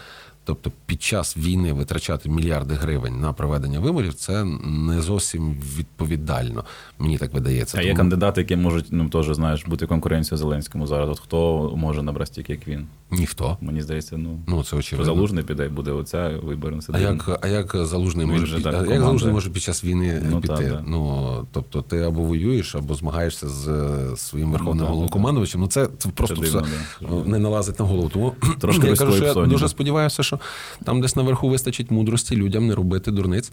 Тобто 0.48 0.72
під 0.86 1.02
час 1.02 1.36
війни 1.36 1.72
витрачати 1.72 2.28
мільярди 2.28 2.74
гривень 2.74 3.20
на 3.20 3.32
проведення 3.32 3.80
виборів 3.80 4.14
це 4.14 4.44
не 4.64 5.02
зовсім 5.02 5.56
відповідально. 5.76 6.64
Мені 6.98 7.18
так 7.18 7.34
видається. 7.34 7.78
А 7.78 7.82
є 7.82 7.86
Тому- 7.88 7.96
кандидати, 7.96 8.40
які 8.40 8.56
можуть, 8.56 8.86
ну, 8.90 9.08
теж, 9.08 9.26
знаєш, 9.34 9.64
бути 9.66 9.86
конкуренцією 9.86 10.38
Зеленському 10.38 10.86
зараз. 10.86 11.08
От 11.10 11.20
хто 11.20 11.72
може 11.76 12.02
набрати 12.02 12.32
стільки, 12.32 12.52
як 12.52 12.68
він? 12.68 12.86
Ніхто. 13.10 13.56
Мені 13.60 13.82
здається, 13.82 14.16
ну, 14.16 14.38
Ну 14.46 14.62
це 14.64 14.76
очевидно. 14.76 15.14
залужний 15.14 15.44
піде 15.44 15.68
буде 15.68 15.90
оця 15.90 16.28
вибори. 16.42 16.76
Ну, 16.76 16.82
А 16.92 16.98
як, 16.98 17.38
а 17.42 17.48
як 17.48 17.76
залужний 17.86 18.26
Він 18.26 18.32
може 18.32 18.46
же 18.46 18.54
під- 18.54 18.64
так, 18.64 18.74
а 18.88 18.92
як 18.92 19.00
залужний 19.00 19.32
може 19.32 19.50
під 19.50 19.62
час 19.62 19.84
війни 19.84 20.22
Ну, 20.30 20.40
піти? 20.40 20.54
так, 20.54 20.68
да. 20.68 20.84
Ну 20.86 21.46
тобто 21.52 21.82
ти 21.82 21.98
або 22.02 22.22
воюєш, 22.22 22.74
або 22.74 22.94
змагаєшся 22.94 23.48
з 23.48 23.68
е, 23.68 24.16
своїм 24.16 24.52
верховним 24.52 24.84
Ну, 24.84 24.90
головнокомандувачем. 24.90 25.60
Ну 25.60 25.66
це, 25.66 25.88
це 25.98 26.08
просто 26.08 26.36
Це 26.36 26.42
все 26.42 26.60
дивно, 27.00 27.22
да. 27.24 27.30
не 27.30 27.38
налазить 27.38 27.78
на 27.80 27.84
голову. 27.84 28.08
Тому 28.08 28.34
Трошки 28.60 28.86
я 28.90 28.96
кажу, 28.96 29.12
що 29.12 29.24
я 29.24 29.34
дуже 29.34 29.68
сподіваюся, 29.68 30.22
що 30.22 30.37
там 30.84 31.00
десь 31.00 31.16
наверху 31.16 31.48
вистачить 31.48 31.90
мудрості 31.90 32.36
людям 32.36 32.66
не 32.66 32.74
робити 32.74 33.10
дурниць. 33.10 33.52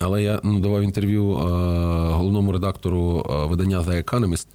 Але 0.00 0.22
я 0.22 0.40
ну, 0.42 0.60
давав 0.60 0.82
інтерв'ю 0.82 1.30
е, 1.30 1.34
головному 2.12 2.52
редактору 2.52 3.26
е, 3.30 3.46
видання 3.46 3.80
The 3.80 4.04
Economist. 4.04 4.46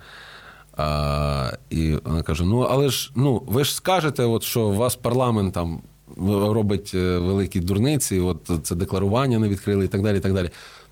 А, 0.77 1.51
і 1.69 1.95
вона 2.05 2.23
каже: 2.23 2.45
Ну, 2.45 2.59
але 2.59 2.89
ж 2.89 3.11
ну, 3.15 3.43
ви 3.47 3.63
ж 3.63 3.75
скажете, 3.75 4.23
от, 4.23 4.43
що 4.43 4.61
у 4.61 4.73
вас 4.73 4.95
парламент 4.95 5.53
там 5.53 5.81
робить 6.27 6.91
е, 6.95 7.17
великі 7.17 7.59
дурниці, 7.59 8.19
от 8.19 8.51
це 8.63 8.75
декларування 8.75 9.39
не 9.39 9.49
відкрили 9.49 9.85
і 9.85 9.87
так 9.87 10.01
далі. 10.01 10.17
І 10.17 10.19
так 10.19 10.33
далі. 10.33 10.49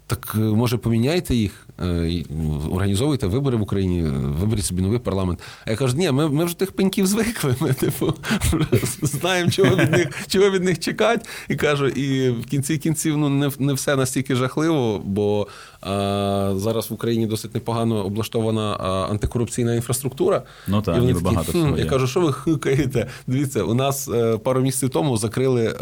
Так 0.07 0.35
е, 0.35 0.39
може 0.39 0.77
поміняйте 0.77 1.35
їх, 1.35 1.67
е, 1.79 2.23
організовуйте 2.71 3.27
вибори 3.27 3.57
в 3.57 3.61
Україні, 3.61 4.03
е, 4.03 4.09
виберіть 4.11 4.65
собі 4.65 4.81
новий 4.81 4.99
парламент. 4.99 5.39
А 5.65 5.71
я 5.71 5.77
кажу, 5.77 5.97
ні, 5.97 6.11
ми, 6.11 6.29
ми 6.29 6.45
вже 6.45 6.57
тих 6.57 6.71
пеньків 6.71 7.07
звикли. 7.07 7.55
Ми 7.59 7.73
типу 7.73 8.13
знаємо, 9.01 9.51
чого 9.51 9.75
від 9.75 9.91
них, 9.91 10.27
чого 10.27 10.49
від 10.49 10.63
них 10.63 10.79
чекати. 10.79 11.29
І 11.49 11.55
кажу, 11.55 11.87
і 11.87 12.29
в 12.29 12.45
кінці 12.45 12.77
кінців 12.77 13.17
ну 13.17 13.29
не, 13.29 13.51
не 13.59 13.73
все 13.73 13.95
настільки 13.95 14.35
жахливо, 14.35 15.01
бо 15.05 15.47
а, 15.81 16.53
зараз 16.55 16.89
в 16.89 16.93
Україні 16.93 17.27
досить 17.27 17.53
непогано 17.53 18.05
облаштована 18.05 18.77
а, 18.79 19.11
антикорупційна 19.11 19.75
інфраструктура. 19.75 20.43
Ну 20.67 20.81
так, 20.81 20.97
І 20.97 20.99
вони 20.99 21.13
такі, 21.13 21.25
багато 21.25 21.51
«Хм». 21.51 21.77
Я 21.77 21.85
кажу, 21.85 22.07
що 22.07 22.19
ви 22.19 22.33
хикаєте? 22.33 23.07
Дивіться, 23.27 23.63
у 23.63 23.73
нас 23.73 24.09
пару 24.43 24.61
місяців 24.61 24.89
тому 24.89 25.17
закрили 25.17 25.75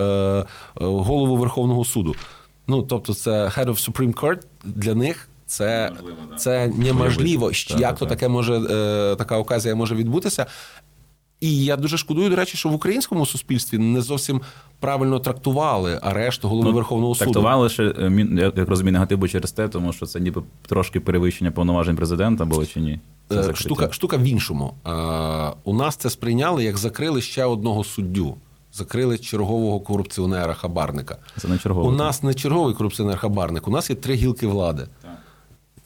голову 0.75 1.35
Верховного 1.35 1.85
суду. 1.85 2.15
Ну, 2.67 2.81
тобто, 2.81 3.13
це 3.13 3.31
Head 3.31 3.65
of 3.65 3.91
Supreme 3.91 4.13
Court 4.13 4.39
для 4.63 4.95
них 4.95 5.29
Це 5.45 5.91
Можливо, 5.91 6.17
да. 6.31 6.35
це 6.35 6.67
неможливо. 6.67 7.51
Як 7.51 7.79
так, 7.79 7.99
то 7.99 8.05
так. 8.05 8.09
таке 8.09 8.27
може 8.27 8.53
е, 8.53 9.15
така 9.15 9.37
оказія 9.37 9.75
може 9.75 9.95
відбутися? 9.95 10.45
І 11.41 11.65
я 11.65 11.77
дуже 11.77 11.97
шкодую, 11.97 12.29
до 12.29 12.35
речі, 12.35 12.57
що 12.57 12.69
в 12.69 12.73
українському 12.73 13.25
суспільстві 13.25 13.77
не 13.77 14.01
зовсім 14.01 14.41
правильно 14.79 15.19
трактували 15.19 15.99
арешт 16.01 16.43
голови 16.43 16.71
Верховного 16.71 17.15
суду. 17.15 17.31
Трактували 17.31 17.69
ще, 17.69 17.83
я 18.37 18.51
як 18.55 18.69
розумію, 18.69 18.93
негатив 18.93 19.17
був 19.17 19.29
через 19.29 19.51
те, 19.51 19.67
тому 19.67 19.93
що 19.93 20.05
це 20.05 20.19
ніби 20.19 20.43
трошки 20.67 20.99
перевищення 20.99 21.51
повноважень 21.51 21.95
президента 21.95 22.45
було 22.45 22.65
чи 22.65 22.79
ні? 22.79 22.99
Це 23.29 23.49
Е. 23.49 23.55
Штука, 23.55 23.91
штука 23.91 24.17
в 24.17 24.23
іншому. 24.23 24.73
Е, 24.87 24.91
У 25.63 25.73
нас 25.73 25.95
це 25.95 26.09
сприйняли, 26.09 26.63
як 26.63 26.77
закрили 26.77 27.21
ще 27.21 27.45
одного 27.45 27.83
суддю. 27.83 28.35
Закрили 28.75 29.17
чергового 29.17 29.79
корупціонера 29.79 30.53
хабарника. 30.53 31.17
Це 31.37 31.47
не 31.47 31.57
черговий. 31.57 31.89
У 31.89 31.91
нас 31.91 32.23
не 32.23 32.33
черговий 32.33 32.75
корупціонер 32.75 33.17
хабарник, 33.17 33.67
у 33.67 33.71
нас 33.71 33.89
є 33.89 33.95
три 33.95 34.15
гілки 34.15 34.47
влади. 34.47 34.87
Так. 35.01 35.11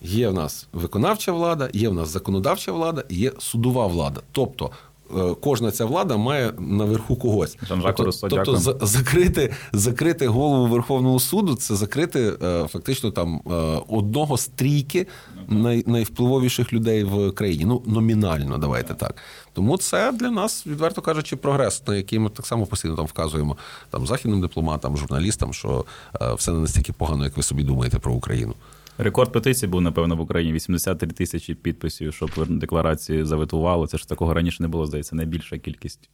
Є 0.02 0.30
в 0.30 0.34
нас 0.34 0.68
виконавча 0.74 1.32
влада, 1.32 1.70
є 1.74 1.90
в 1.90 1.94
нас 1.94 2.10
законодавча 2.10 2.72
влада, 2.72 3.04
є 3.10 3.32
судова 3.40 3.88
влада. 3.88 4.22
Тобто 4.32 4.72
е, 5.18 5.36
кожна 5.42 5.72
ця 5.72 5.86
влада 5.86 6.18
має 6.18 6.54
наверху 6.60 7.16
когось. 7.16 7.58
Тобто, 7.68 8.04
тобто 8.46 8.86
закрити, 8.86 9.54
закрити 9.74 10.28
голову 10.28 10.68
Верховного 10.68 11.20
суду 11.20 11.56
це 11.56 11.76
закрити 11.76 12.34
е, 12.44 12.68
фактично 12.68 13.12
там 13.12 13.42
е, 13.48 13.52
одного 13.88 14.38
з 14.38 14.48
трійки 14.48 15.08
най, 15.48 15.84
найвпливовіших 15.88 16.74
людей 16.74 17.04
в 17.04 17.32
країні. 17.32 17.66
Ну, 17.66 17.84
номінально, 17.86 18.58
давайте 18.58 18.94
так. 18.94 19.16
Тому 19.60 19.78
це 19.78 20.12
для 20.12 20.32
нас, 20.32 20.68
відверто 20.68 21.02
кажучи, 21.02 21.36
прогрес, 21.36 21.88
на 21.88 21.96
який 21.96 22.20
ми 22.20 22.30
так 22.30 22.46
само 22.46 22.66
постійно 22.66 22.96
там 22.96 23.06
вказуємо 23.06 23.58
там 23.90 24.08
західним 24.08 24.42
дипломатам, 24.42 24.98
журналістам, 24.98 25.54
що 25.54 25.86
е, 26.22 26.34
все 26.34 26.52
не 26.52 26.60
настільки 26.60 26.94
погано, 26.94 27.24
як 27.24 27.38
ви 27.38 27.44
собі 27.44 27.64
думаєте 27.64 28.00
про 28.00 28.14
Україну. 28.14 28.54
Рекорд 28.98 29.32
петицій 29.32 29.68
був, 29.68 29.82
напевно, 29.82 30.16
в 30.16 30.22
Україні 30.22 30.54
83 30.54 31.10
тисячі 31.10 31.54
підписів, 31.54 32.14
щоб 32.14 32.32
декларації 32.50 33.26
заветували. 33.26 33.88
Це 33.88 33.98
ж 33.98 34.10
такого 34.10 34.34
раніше 34.34 34.64
не 34.64 34.70
було, 34.70 34.86
здається, 34.86 35.16
найбільша 35.16 35.58
кількість. 35.58 36.10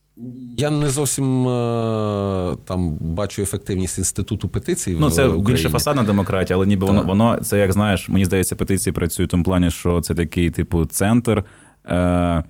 Я 0.58 0.70
не 0.70 0.90
зовсім 0.90 1.48
е, 1.48 2.58
там 2.66 2.98
бачу 3.00 3.42
ефективність 3.42 3.98
інституту 3.98 4.50
петицій. 4.50 4.98
Ну, 5.00 5.08
в 5.08 5.12
це 5.12 5.26
Україні. 5.26 5.46
більше 5.46 5.70
фасадна 5.70 6.04
демократія, 6.04 6.58
але 6.58 6.66
ніби 6.66 6.88
воно, 6.88 7.04
воно 7.04 7.40
це 7.42 7.60
як 7.60 7.74
знаєш, 7.74 8.10
мені 8.10 8.26
здається, 8.26 8.56
петиції 8.56 8.94
працюють 8.94 9.30
в 9.30 9.32
тому 9.32 9.44
плані, 9.44 9.72
що 9.72 10.02
це 10.02 10.16
такий, 10.16 10.50
типу, 10.50 10.86
центр. 10.86 11.44
Е- 11.86 12.44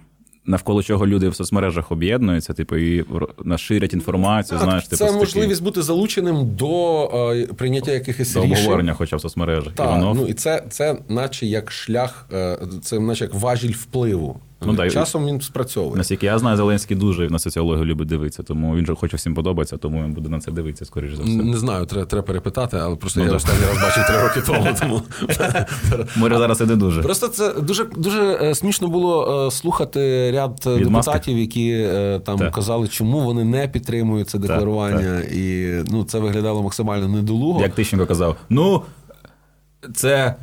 Навколо 0.47 0.83
чого 0.83 1.07
люди 1.07 1.29
в 1.29 1.35
соцмережах 1.35 1.91
об'єднуються, 1.91 2.53
типу, 2.53 2.75
і 2.75 3.05
наширять 3.43 3.93
інформацію, 3.93 4.59
Так, 4.59 4.67
знаєш, 4.67 4.87
типу, 4.87 5.05
це 5.05 5.11
можливість 5.11 5.63
бути 5.63 5.81
залученим 5.81 6.55
до 6.55 7.03
е, 7.35 7.45
прийняття 7.45 7.91
якихось 7.91 8.33
до 8.33 8.43
рішень. 8.43 8.57
обговорення, 8.57 8.93
хоча 8.93 9.15
в 9.15 9.21
соцмережах. 9.21 9.73
Так, 9.73 9.87
і 9.87 9.89
воно 9.89 10.13
ну 10.13 10.27
і 10.27 10.33
це, 10.33 10.63
це 10.69 10.97
наче 11.09 11.45
як 11.45 11.71
шлях, 11.71 12.29
е, 12.33 12.57
це 12.81 12.99
наче 12.99 13.23
як 13.23 13.33
важіль 13.33 13.73
впливу. 13.73 14.39
Ну, 14.61 14.73
да, 14.73 14.89
Часом 14.89 15.25
він 15.25 15.41
спрацьовує. 15.41 15.95
Наскільки 15.95 16.25
я 16.25 16.39
знаю, 16.39 16.57
Зеленський 16.57 16.97
дуже 16.97 17.29
на 17.29 17.39
соціологію 17.39 17.85
любить 17.85 18.07
дивитися, 18.07 18.43
тому 18.43 18.75
він 18.75 18.85
же 18.85 18.95
хоче 18.95 19.17
всім 19.17 19.33
подобається, 19.35 19.77
тому 19.77 20.03
він 20.03 20.13
буде 20.13 20.29
на 20.29 20.39
це 20.39 20.51
дивитися, 20.51 20.85
скоріш 20.85 21.15
за 21.15 21.23
все. 21.23 21.31
Не 21.33 21.57
знаю, 21.57 21.85
треба, 21.85 22.05
треба 22.05 22.27
перепитати, 22.27 22.77
але 22.77 22.95
просто 22.95 23.19
Ну, 23.19 23.25
я 23.25 23.31
останній 23.33 23.65
раз 23.65 23.81
бачив 23.81 24.03
три 24.07 24.21
роки 24.21 24.41
тому. 24.41 24.67
тому... 24.79 25.01
Може, 26.15 26.37
зараз 26.37 26.61
і 26.61 26.65
не 26.65 26.75
дуже. 26.75 27.01
Просто 27.01 27.27
це 27.27 27.53
дуже 27.53 27.83
дуже 27.83 28.39
е, 28.41 28.55
смішно 28.55 28.87
було 28.87 29.45
е, 29.47 29.51
слухати 29.51 30.31
ряд 30.31 30.63
е, 30.67 30.75
Від 30.75 30.89
маски? 30.89 31.11
депутатів, 31.11 31.37
які 31.37 31.71
е, 31.71 32.19
там 32.25 32.39
Так. 32.39 32.53
казали, 32.53 32.87
чому 32.87 33.19
вони 33.19 33.43
не 33.43 33.67
підтримують 33.67 34.29
це 34.29 34.37
декларування, 34.39 35.19
і 35.19 35.73
ну 35.87 36.03
це 36.03 36.19
виглядало 36.19 36.63
максимально 36.63 37.07
недолуго. 37.07 37.61
Як 37.61 37.75
Тищенко 37.75 38.05
казав, 38.05 38.35
ну 38.49 38.81
це. 39.95 40.35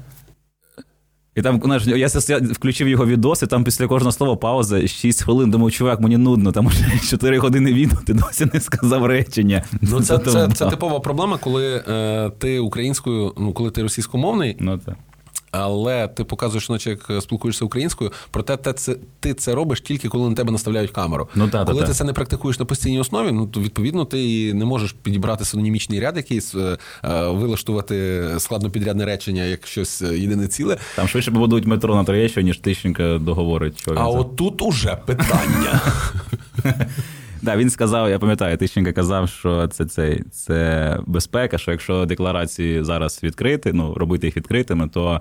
І 1.35 1.43
там, 1.43 1.61
знаєш, 1.65 1.87
я, 1.87 1.97
я 1.97 2.39
включив 2.53 2.89
його 2.89 3.07
відос, 3.07 3.43
і 3.43 3.47
там 3.47 3.65
після 3.65 3.87
кожного 3.87 4.13
слова 4.13 4.37
пауза 4.37 4.87
6 4.87 5.23
хвилин. 5.23 5.51
Думав, 5.51 5.73
чувак, 5.73 6.01
мені 6.01 6.17
нудно, 6.17 6.53
там 6.53 6.67
вже 6.69 6.99
4 7.11 7.39
години 7.39 7.73
відео, 7.73 7.99
ти 8.07 8.15
досі 8.15 8.49
не 8.55 8.61
сказав 8.61 9.07
речення. 9.07 9.63
Ну, 9.81 10.01
це, 10.01 10.19
це, 10.19 10.31
це, 10.31 10.49
це 10.49 10.71
типова 10.71 11.01
проблема, 11.01 11.39
коли 11.39 11.85
е, 11.89 12.31
ти 12.39 12.59
українською, 12.59 13.33
ну 13.39 13.53
коли 13.53 13.71
ти 13.71 13.83
російськомовний, 13.83 14.57
Ну, 14.61 14.79
це. 14.87 14.95
Але 15.53 16.09
ти 16.09 16.25
показуєш, 16.25 16.71
наче 16.71 16.91
як 16.91 17.11
е, 17.11 17.21
спілкуєшся 17.21 17.65
українською, 17.65 18.13
проте 18.31 18.57
те, 18.57 18.73
це, 18.73 18.97
ти 19.21 19.35
це 19.35 19.55
робиш 19.55 19.81
тільки 19.81 20.09
коли 20.09 20.29
на 20.29 20.35
тебе 20.35 20.53
наставляють 20.53 20.91
камеру. 20.91 21.29
Ну, 21.35 21.49
та, 21.49 21.59
та, 21.59 21.65
коли 21.65 21.81
та. 21.81 21.87
ти 21.87 21.93
це 21.93 22.05
не 22.05 22.13
практикуєш 22.13 22.59
на 22.59 22.65
постійній 22.65 23.01
основі, 23.01 23.33
ну 23.33 23.47
то 23.47 23.61
відповідно 23.61 24.05
ти 24.05 24.55
не 24.55 24.65
можеш 24.65 24.93
підібрати 24.93 25.45
синонімічний 25.45 26.01
ряд, 26.01 26.17
якийсь 26.17 26.55
е, 26.55 26.79
е, 27.05 27.27
вилаштувати 27.29 28.25
складнопідрядне 28.39 29.05
речення 29.05 29.45
як 29.45 29.67
щось 29.67 30.03
е, 30.03 30.19
єдине 30.19 30.49
ціле. 30.49 30.77
Там 30.97 31.09
швидше 31.09 31.31
побудують 31.31 31.67
метро 31.67 31.95
на 31.95 32.05
Троєщині, 32.05 32.47
ніж 32.47 32.59
Тищенко 32.59 33.19
договорить. 33.19 33.85
А 33.89 33.95
це. 33.95 34.03
от 34.03 34.37
тут 34.37 34.63
уже 34.63 34.97
питання. 35.07 35.81
Да, 37.43 37.57
він 37.57 37.71
сказав, 37.71 38.11
я 38.11 38.19
пам'ятаю, 38.19 38.57
Тищенко 38.57 38.93
казав, 38.93 39.29
що 39.29 39.69
це, 39.69 39.85
це, 39.85 40.19
це 40.31 40.99
безпека, 41.07 41.59
що 41.59 41.71
якщо 41.71 42.07
декларації 42.07 42.85
зараз 42.85 43.21
відкрити, 43.23 43.73
ну, 43.73 43.95
робити 43.95 44.27
їх 44.27 44.37
відкритими, 44.37 44.89
то 44.89 45.21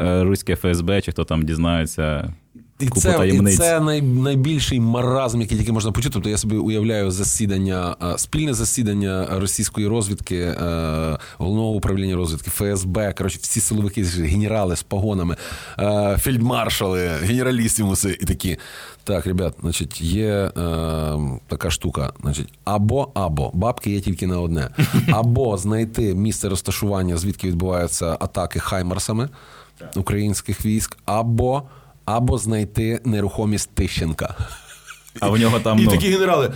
е, 0.00 0.22
руське 0.22 0.56
ФСБ 0.56 1.02
чи 1.02 1.12
хто 1.12 1.24
там 1.24 1.42
дізнається 1.42 2.34
І 2.80 2.86
купу 2.86 3.00
це, 3.00 3.28
і 3.28 3.56
це 3.56 3.80
най, 3.80 4.02
найбільший 4.02 4.80
маразм, 4.80 5.40
який 5.40 5.58
тільки 5.58 5.72
можна 5.72 5.92
почути. 5.92 6.12
Тобто 6.14 6.28
я 6.28 6.38
собі 6.38 6.56
уявляю 6.56 7.10
засідання, 7.10 7.96
спільне 8.16 8.54
засідання 8.54 9.26
російської 9.30 9.86
розвідки, 9.86 10.36
е, 10.36 11.18
головного 11.38 11.70
управління 11.70 12.16
розвідки, 12.16 12.50
ФСБ, 12.50 13.12
коротше, 13.12 13.38
всі 13.42 13.60
силовики, 13.60 14.02
генерали 14.02 14.76
з 14.76 14.82
погонами, 14.82 15.36
е, 15.78 16.16
фельдмаршали, 16.20 17.08
генералісімуси 17.08 18.18
і 18.20 18.24
такі. 18.24 18.58
Так, 19.04 19.26
ребят, 19.26 19.54
значить, 19.60 20.00
є 20.00 20.28
е, 20.28 20.50
така 21.48 21.70
штука. 21.70 22.12
Значить, 22.20 22.48
або 22.64 23.10
або 23.14 23.50
бабки 23.54 23.90
є 23.90 24.00
тільки 24.00 24.26
на 24.26 24.40
одне, 24.40 24.68
або 25.12 25.56
знайти 25.56 26.14
місце 26.14 26.48
розташування, 26.48 27.16
звідки 27.16 27.48
відбуваються 27.48 28.16
атаки 28.20 28.58
хаймарсами 28.58 29.28
українських 29.96 30.64
військ, 30.64 30.98
або 31.04 31.62
або 32.16 32.38
знайти 32.38 33.00
нерухомість 33.04 33.70
Тищенка. 33.74 34.34
А 35.20 35.28
в 35.28 35.38
нього 35.38 35.60
там 35.60 35.78
І 35.78 35.84
ну, 35.84 35.90
такі 35.90 36.08
генерали. 36.08 36.52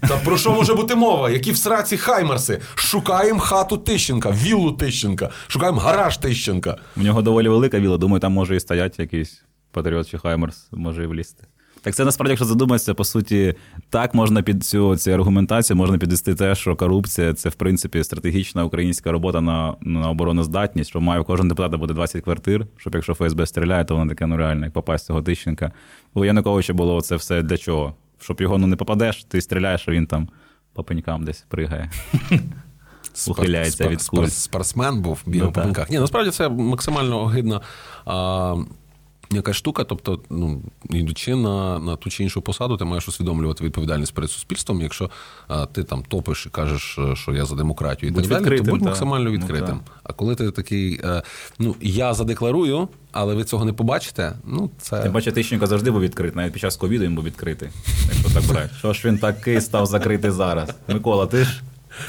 Та 0.00 0.16
про 0.24 0.38
що 0.38 0.52
може 0.52 0.74
бути 0.74 0.94
мова? 0.94 1.30
Які 1.30 1.52
в 1.52 1.56
сраці 1.56 1.96
Хаймарси? 1.96 2.60
Шукаємо 2.74 3.40
хату 3.40 3.78
Тищенка, 3.78 4.30
віллу 4.30 4.72
Тищенка, 4.72 5.30
шукаємо 5.48 5.80
гараж 5.80 6.16
Тищенка. 6.18 6.76
в 6.96 7.02
нього 7.02 7.22
доволі 7.22 7.48
велика 7.48 7.80
віла. 7.80 7.98
Думаю, 7.98 8.20
там 8.20 8.32
може 8.32 8.56
і 8.56 8.60
стоять 8.60 8.98
якийсь 8.98 9.42
Патріот 9.70 10.10
чи 10.10 10.18
Хаймерс, 10.18 10.68
може 10.72 11.04
і 11.04 11.06
влізти. 11.06 11.44
Так 11.82 11.94
це 11.94 12.04
насправді, 12.04 12.30
якщо 12.30 12.44
задуматися, 12.44 12.94
по 12.94 13.04
суті, 13.04 13.54
так 13.90 14.14
можна 14.14 14.42
під 14.42 14.64
цю, 14.64 14.96
цю 14.96 15.10
аргументацію 15.10 15.76
можна 15.76 15.98
підвести 15.98 16.34
те, 16.34 16.54
що 16.54 16.76
корупція 16.76 17.34
це 17.34 17.48
в 17.48 17.54
принципі 17.54 18.04
стратегічна 18.04 18.64
українська 18.64 19.12
робота 19.12 19.40
на, 19.40 19.74
на 19.80 20.10
обороноздатність, 20.10 20.90
що 20.90 21.00
має 21.00 21.20
у 21.20 21.24
кожен 21.24 21.48
депутата 21.48 21.76
буде 21.76 21.94
20 21.94 22.24
квартир, 22.24 22.66
щоб 22.76 22.94
якщо 22.94 23.14
ФСБ 23.14 23.46
стріляє, 23.46 23.84
то 23.84 23.96
воно 23.96 24.08
таке 24.10 24.26
ну 24.26 24.36
реально, 24.36 24.64
як 24.64 24.74
попасть 24.74 25.06
цього 25.06 25.22
Тищенка. 25.22 25.72
У 26.14 26.24
Януковича 26.24 26.72
було 26.72 27.00
це 27.00 27.16
все 27.16 27.42
для 27.42 27.56
чого? 27.56 27.94
Щоб 28.20 28.40
його 28.40 28.58
ну 28.58 28.66
не 28.66 28.76
попадеш, 28.76 29.24
ти 29.24 29.40
стріляєш, 29.40 29.88
а 29.88 29.92
він 29.92 30.06
там 30.06 30.28
по 30.72 30.84
пенькам 30.84 31.24
десь 31.24 31.44
пригає. 31.48 31.90
Ухиляється 33.28 33.88
від 33.88 34.02
куль. 34.02 34.26
Спортсмен 34.26 35.02
був, 35.02 35.22
бігав 35.26 35.46
Ну, 35.48 35.52
по 35.52 35.60
пінках. 35.60 35.90
Ні, 35.90 35.98
насправді 35.98 36.30
це 36.30 36.48
максимально 36.48 37.20
огидна. 37.20 37.60
А, 39.32 39.34
Яка 39.34 39.52
штука, 39.52 39.84
тобто, 39.84 40.20
ну, 40.30 40.62
йдучи 40.90 41.34
на, 41.34 41.78
на 41.78 41.96
ту 41.96 42.10
чи 42.10 42.22
іншу 42.22 42.42
посаду, 42.42 42.76
ти 42.76 42.84
маєш 42.84 43.08
усвідомлювати 43.08 43.64
відповідальність 43.64 44.14
перед 44.14 44.30
суспільством. 44.30 44.80
Якщо 44.80 45.10
а, 45.48 45.66
ти 45.66 45.84
там 45.84 46.02
топиш 46.08 46.46
і 46.46 46.50
кажеш, 46.50 46.98
е, 46.98 47.16
що 47.16 47.32
я 47.34 47.44
за 47.44 47.54
демократію 47.56 48.10
і 48.10 48.12
Будь 48.12 48.22
так 48.22 48.30
далі, 48.30 48.40
відкритим, 48.40 48.66
то 48.66 48.70
будь 48.72 48.80
та. 48.80 48.86
максимально 48.86 49.24
Ну, 49.24 49.30
відкритим. 49.30 49.78
та. 49.78 49.92
а 50.02 50.12
коли 50.12 50.34
ти 50.34 50.50
такий, 50.50 51.00
е, 51.04 51.22
ну 51.58 51.74
я 51.80 52.14
задекларую, 52.14 52.88
але 53.12 53.34
ви 53.34 53.44
цього 53.44 53.64
не 53.64 53.72
побачите, 53.72 54.32
ну 54.44 54.70
це 54.78 55.02
Тим 55.02 55.12
паче 55.12 55.32
Тищенко 55.32 55.66
завжди 55.66 55.90
був 55.90 56.00
відкритий, 56.00 56.36
навіть 56.36 56.52
під 56.52 56.62
час 56.62 56.76
ковіду 56.76 57.04
він 57.04 57.14
був 57.14 57.24
відкритий. 57.24 57.68
Якщо 58.08 58.40
так 58.40 58.44
брати. 58.48 58.70
Що 58.78 58.92
ж 58.92 59.08
він 59.08 59.18
такий 59.18 59.60
став 59.60 59.86
закритий 59.86 60.30
зараз? 60.30 60.70
Микола, 60.88 61.26
ти 61.26 61.44
ж 61.44 61.62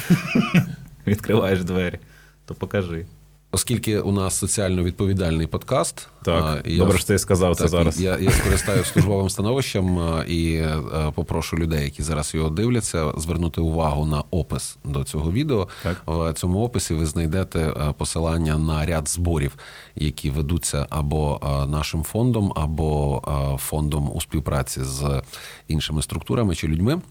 відкриваєш 1.07 1.63
двері, 1.63 1.99
то 2.45 2.53
покажи. 2.53 3.05
Оскільки 3.51 3.99
у 3.99 4.11
нас 4.11 4.37
соціально 4.37 4.83
відповідальний 4.83 5.47
подкаст, 5.47 6.07
Так, 6.23 6.61
і 6.65 6.77
добре, 6.77 6.97
що 6.97 7.07
ти 7.07 7.19
сказав 7.19 7.55
це 7.55 7.67
зараз. 7.67 8.01
Я, 8.01 8.17
я 8.17 8.31
скористаюся 8.31 8.91
службовим 8.91 9.29
становищем 9.29 9.99
і 10.27 10.53
е, 10.53 10.81
попрошу 11.15 11.57
людей, 11.57 11.83
які 11.83 12.03
зараз 12.03 12.33
його 12.35 12.49
дивляться, 12.49 13.13
звернути 13.17 13.61
увагу 13.61 14.05
на 14.05 14.23
опис 14.31 14.77
до 14.85 15.03
цього 15.03 15.31
відео. 15.31 15.67
Так. 15.83 16.01
В 16.05 16.33
цьому 16.33 16.63
описі 16.63 16.93
ви 16.93 17.05
знайдете 17.05 17.59
е, 17.59 17.93
посилання 17.97 18.57
на 18.57 18.85
ряд 18.85 19.09
зборів, 19.09 19.55
які 19.95 20.29
ведуться 20.29 20.87
або 20.89 21.39
е, 21.43 21.67
нашим 21.67 22.03
фондом, 22.03 22.53
або 22.55 23.57
фондом 23.59 24.11
у 24.13 24.21
співпраці 24.21 24.83
з 24.83 25.21
іншими 25.67 26.01
структурами 26.01 26.55
чи 26.55 26.67
людьми. 26.67 27.01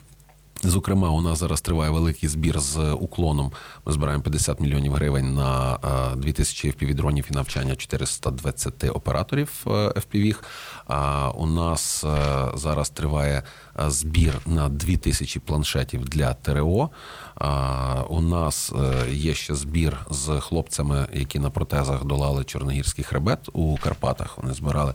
Зокрема, 0.63 1.11
у 1.11 1.21
нас 1.21 1.39
зараз 1.39 1.61
триває 1.61 1.91
великий 1.91 2.29
збір 2.29 2.61
з 2.61 2.93
уклоном. 2.93 3.53
Ми 3.87 3.93
збираємо 3.93 4.23
50 4.23 4.61
мільйонів 4.61 4.93
гривень 4.93 5.35
на 5.35 5.79
2000 6.17 6.69
FPV-дронів 6.69 7.25
і 7.31 7.35
навчання 7.35 7.77
420 7.77 8.85
операторів 8.85 9.51
е, 9.67 9.71
FPV. 9.71 10.37
А 10.87 11.31
у 11.31 11.47
нас 11.47 12.05
е, 12.05 12.19
зараз 12.55 12.91
триває 12.91 13.43
е, 13.81 13.91
збір 13.91 14.41
на 14.47 14.69
2000 14.69 15.41
планшетів 15.41 16.05
для 16.05 16.35
ТРО. 16.35 16.91
У 18.09 18.21
нас 18.21 18.73
є 19.11 19.35
ще 19.35 19.55
збір 19.55 19.99
з 20.11 20.41
хлопцями, 20.41 21.07
які 21.13 21.39
на 21.39 21.51
протезах 21.51 22.05
долали 22.05 22.45
Чорногірський 22.45 23.05
хребет 23.05 23.49
у 23.53 23.77
Карпатах. 23.77 24.39
Вони 24.39 24.55
збирали 24.55 24.95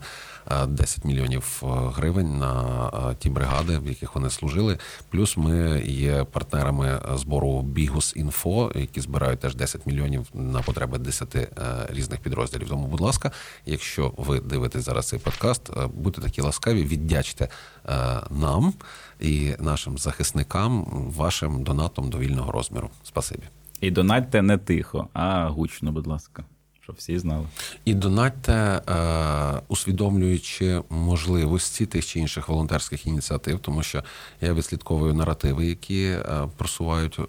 10 0.68 1.04
мільйонів 1.04 1.62
гривень 1.96 2.38
на 2.38 3.14
ті 3.18 3.30
бригади, 3.30 3.78
в 3.78 3.88
яких 3.88 4.14
вони 4.14 4.30
служили. 4.30 4.78
Плюс 5.10 5.36
ми 5.36 5.82
є 5.86 6.24
партнерами 6.24 7.00
збору 7.14 7.62
Бігус 7.62 8.12
Інфо, 8.16 8.72
які 8.74 9.00
збирають 9.00 9.40
теж 9.40 9.54
10 9.54 9.86
мільйонів 9.86 10.26
на 10.34 10.62
потреби 10.62 10.98
10 10.98 11.36
е, 11.36 11.48
різних 11.88 12.20
підрозділів. 12.20 12.68
Тому, 12.68 12.86
будь 12.86 13.00
ласка, 13.00 13.32
якщо 13.66 14.14
ви 14.16 14.40
дивитесь 14.40 14.84
зараз 14.84 15.08
цей 15.08 15.18
подкаст, 15.18 15.70
е, 15.70 15.86
будьте 15.94 16.20
такі 16.20 16.40
ласкаві, 16.40 16.84
віддячте 16.84 17.48
е, 17.88 18.20
нам 18.30 18.74
і 19.20 19.54
нашим 19.58 19.98
захисникам 19.98 20.84
вашим 21.16 21.62
донатом 21.62 22.10
до 22.10 22.18
вільного 22.18 22.52
розміру. 22.52 22.90
Спасибі. 23.02 23.42
І 23.80 23.90
донатьте 23.90 24.42
не 24.42 24.58
тихо, 24.58 25.08
а 25.12 25.48
гучно, 25.48 25.92
будь 25.92 26.06
ласка 26.06 26.44
щоб 26.84 26.96
всі 26.98 27.18
знали. 27.18 27.46
І 27.84 27.94
донатьте, 27.94 28.52
е, 28.52 29.62
усвідомлюючи 29.68 30.82
можливості 30.90 31.86
тих 31.86 32.06
чи 32.06 32.20
інших 32.20 32.48
волонтерських 32.48 33.06
ініціатив, 33.06 33.58
тому 33.58 33.82
що 33.82 34.04
я 34.40 34.52
відслідковую 34.54 35.14
наративи, 35.14 35.66
які 35.66 36.04
е, 36.04 36.48
просувають 36.56 37.18
е, 37.18 37.24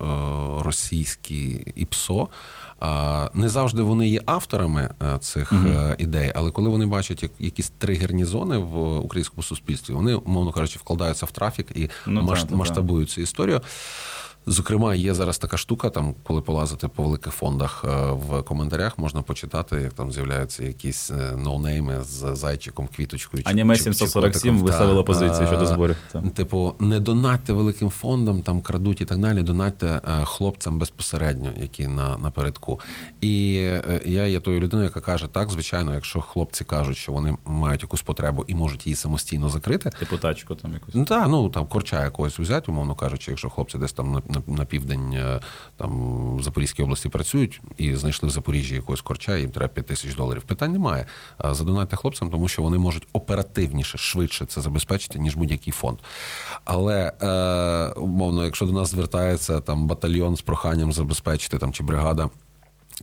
російські 0.60 1.74
ІПСО. 1.76 2.28
Не 3.34 3.50
завжди 3.50 3.82
вони 3.82 4.10
є 4.10 4.22
авторами 4.26 4.90
цих 5.20 5.54
mm 5.54 5.96
ідей, 5.98 6.32
але 6.36 6.52
коли 6.52 6.70
вони 6.70 6.86
бачать 6.86 7.32
якісь 7.40 7.70
тригерні 7.78 8.26
зони 8.26 8.58
в 8.58 9.00
українському 9.00 9.44
суспільстві, 9.44 9.94
вони, 9.94 10.16
умовно 10.16 10.52
кажучи, 10.52 10.80
вкладаються 10.80 11.26
в 11.26 11.32
трафік 11.32 11.68
і 11.76 11.90
ну, 12.08 12.36
масштабують 12.50 13.10
цю 13.10 13.22
історію. 13.22 13.62
Зокрема, 14.48 14.96
є 14.96 15.14
зараз 15.14 15.38
така 15.38 15.58
штука, 15.58 15.90
там, 15.90 16.16
коли 16.24 16.42
полазити 16.42 16.88
по 16.88 17.04
великих 17.04 17.34
фондах 17.34 17.86
е, 17.88 18.12
в 18.12 18.44
коментарях, 18.44 18.98
можна 18.98 19.22
почитати, 19.22 19.76
як 19.76 19.94
там 19.94 20.12
з'являються 20.12 20.64
якісь 20.64 21.12
е, 21.12 21.36
ноунейми 21.38 22.04
з 22.04 22.36
зайчиком, 22.36 22.90
квіточкою. 22.96 23.44
Аніме 23.46 23.76
747 23.76 24.58
виставила 24.58 25.04
позицію 25.04 25.48
щодо 25.48 25.66
зборів. 25.66 25.96
Типу, 26.36 26.74
не 26.80 27.00
донатьте 27.00 27.54
великим 27.54 27.90
фондам, 27.90 28.42
там 28.42 28.62
крадуть 28.62 29.02
і 29.02 29.06
так 29.06 29.18
далі. 29.18 29.42
Донатьте 29.42 29.88
е, 29.88 30.26
хлопцям 30.26 30.80
безпосередньо, 30.80 31.50
які 31.58 31.88
на 31.88 32.18
напередку. 32.18 32.80
І 33.22 33.54
я 34.06 34.28
є 34.28 34.40
тою 34.40 34.60
людиною, 34.60 34.86
яка 34.86 35.02
каже: 35.02 35.28
так, 35.28 35.50
звичайно, 35.50 35.94
якщо 35.94 36.22
хлопці 36.22 36.64
кажуть, 36.64 36.98
що 36.98 37.12
вони 37.12 37.38
мають 37.46 37.82
якусь 37.82 38.02
потребу 38.02 38.46
і 38.48 38.56
можуть 38.56 38.88
її 38.88 38.96
самостійно 38.96 39.50
закрити. 39.50 39.90
Типу 39.90 40.18
тачку 40.18 40.56
там 40.56 40.74
якусь. 40.74 40.96
Ну 40.96 41.06
так, 41.06 41.28
ну 41.30 41.50
там 41.50 41.68
корча 41.68 42.04
якогось 42.04 42.40
взяти, 42.40 42.72
умовно 42.72 42.96
кажучи, 42.96 43.32
якщо 43.32 43.50
хлопці 43.50 43.78
десь 43.78 43.94
там 43.94 44.22
на, 44.48 44.66
південь 44.66 45.14
е, 45.14 45.40
там 45.78 46.40
Запорізькій 46.42 46.84
області 46.84 47.10
працюють 47.10 47.62
і 47.78 47.96
знайшли 47.96 48.30
в 48.30 48.32
Запоріжжі 48.32 48.76
якогось 48.76 49.02
корча, 49.02 49.38
їм 49.38 49.52
треба 49.52 49.74
5 49.74 49.86
тисяч 49.86 50.16
доларів. 50.16 50.42
Питань 50.42 50.72
немає. 50.72 51.06
Задонайте 51.52 51.96
хлопцям, 51.96 52.30
тому 52.30 52.48
що 52.48 52.62
вони 52.62 52.78
можуть 52.78 53.08
оперативніше, 53.14 53.98
швидше 53.98 54.46
це 54.46 54.62
забезпечити, 54.62 55.20
ніж 55.20 55.36
будь-який 55.36 55.74
фонд. 55.74 55.98
Але 56.66 57.12
е, 57.22 58.00
умовно, 58.00 58.46
якщо 58.46 58.66
до 58.66 58.72
нас 58.72 58.92
звертається 58.92 59.60
там 59.60 59.88
батальйон 59.88 60.36
з 60.36 60.42
проханням 60.42 60.94
забезпечити 60.94 61.58
там 61.58 61.74
чи 61.74 61.84
бригада 61.84 62.30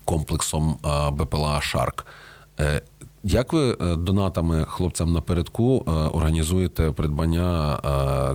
комплексом 0.05 0.79
е, 0.85 1.11
БПЛА 1.11 1.61
Шарк. 1.61 2.07
Як 3.25 3.53
ви 3.53 3.77
донатами 3.97 4.65
хлопцям 4.65 5.13
напередку 5.13 5.79
організуєте 6.13 6.93
придбання 6.93 7.79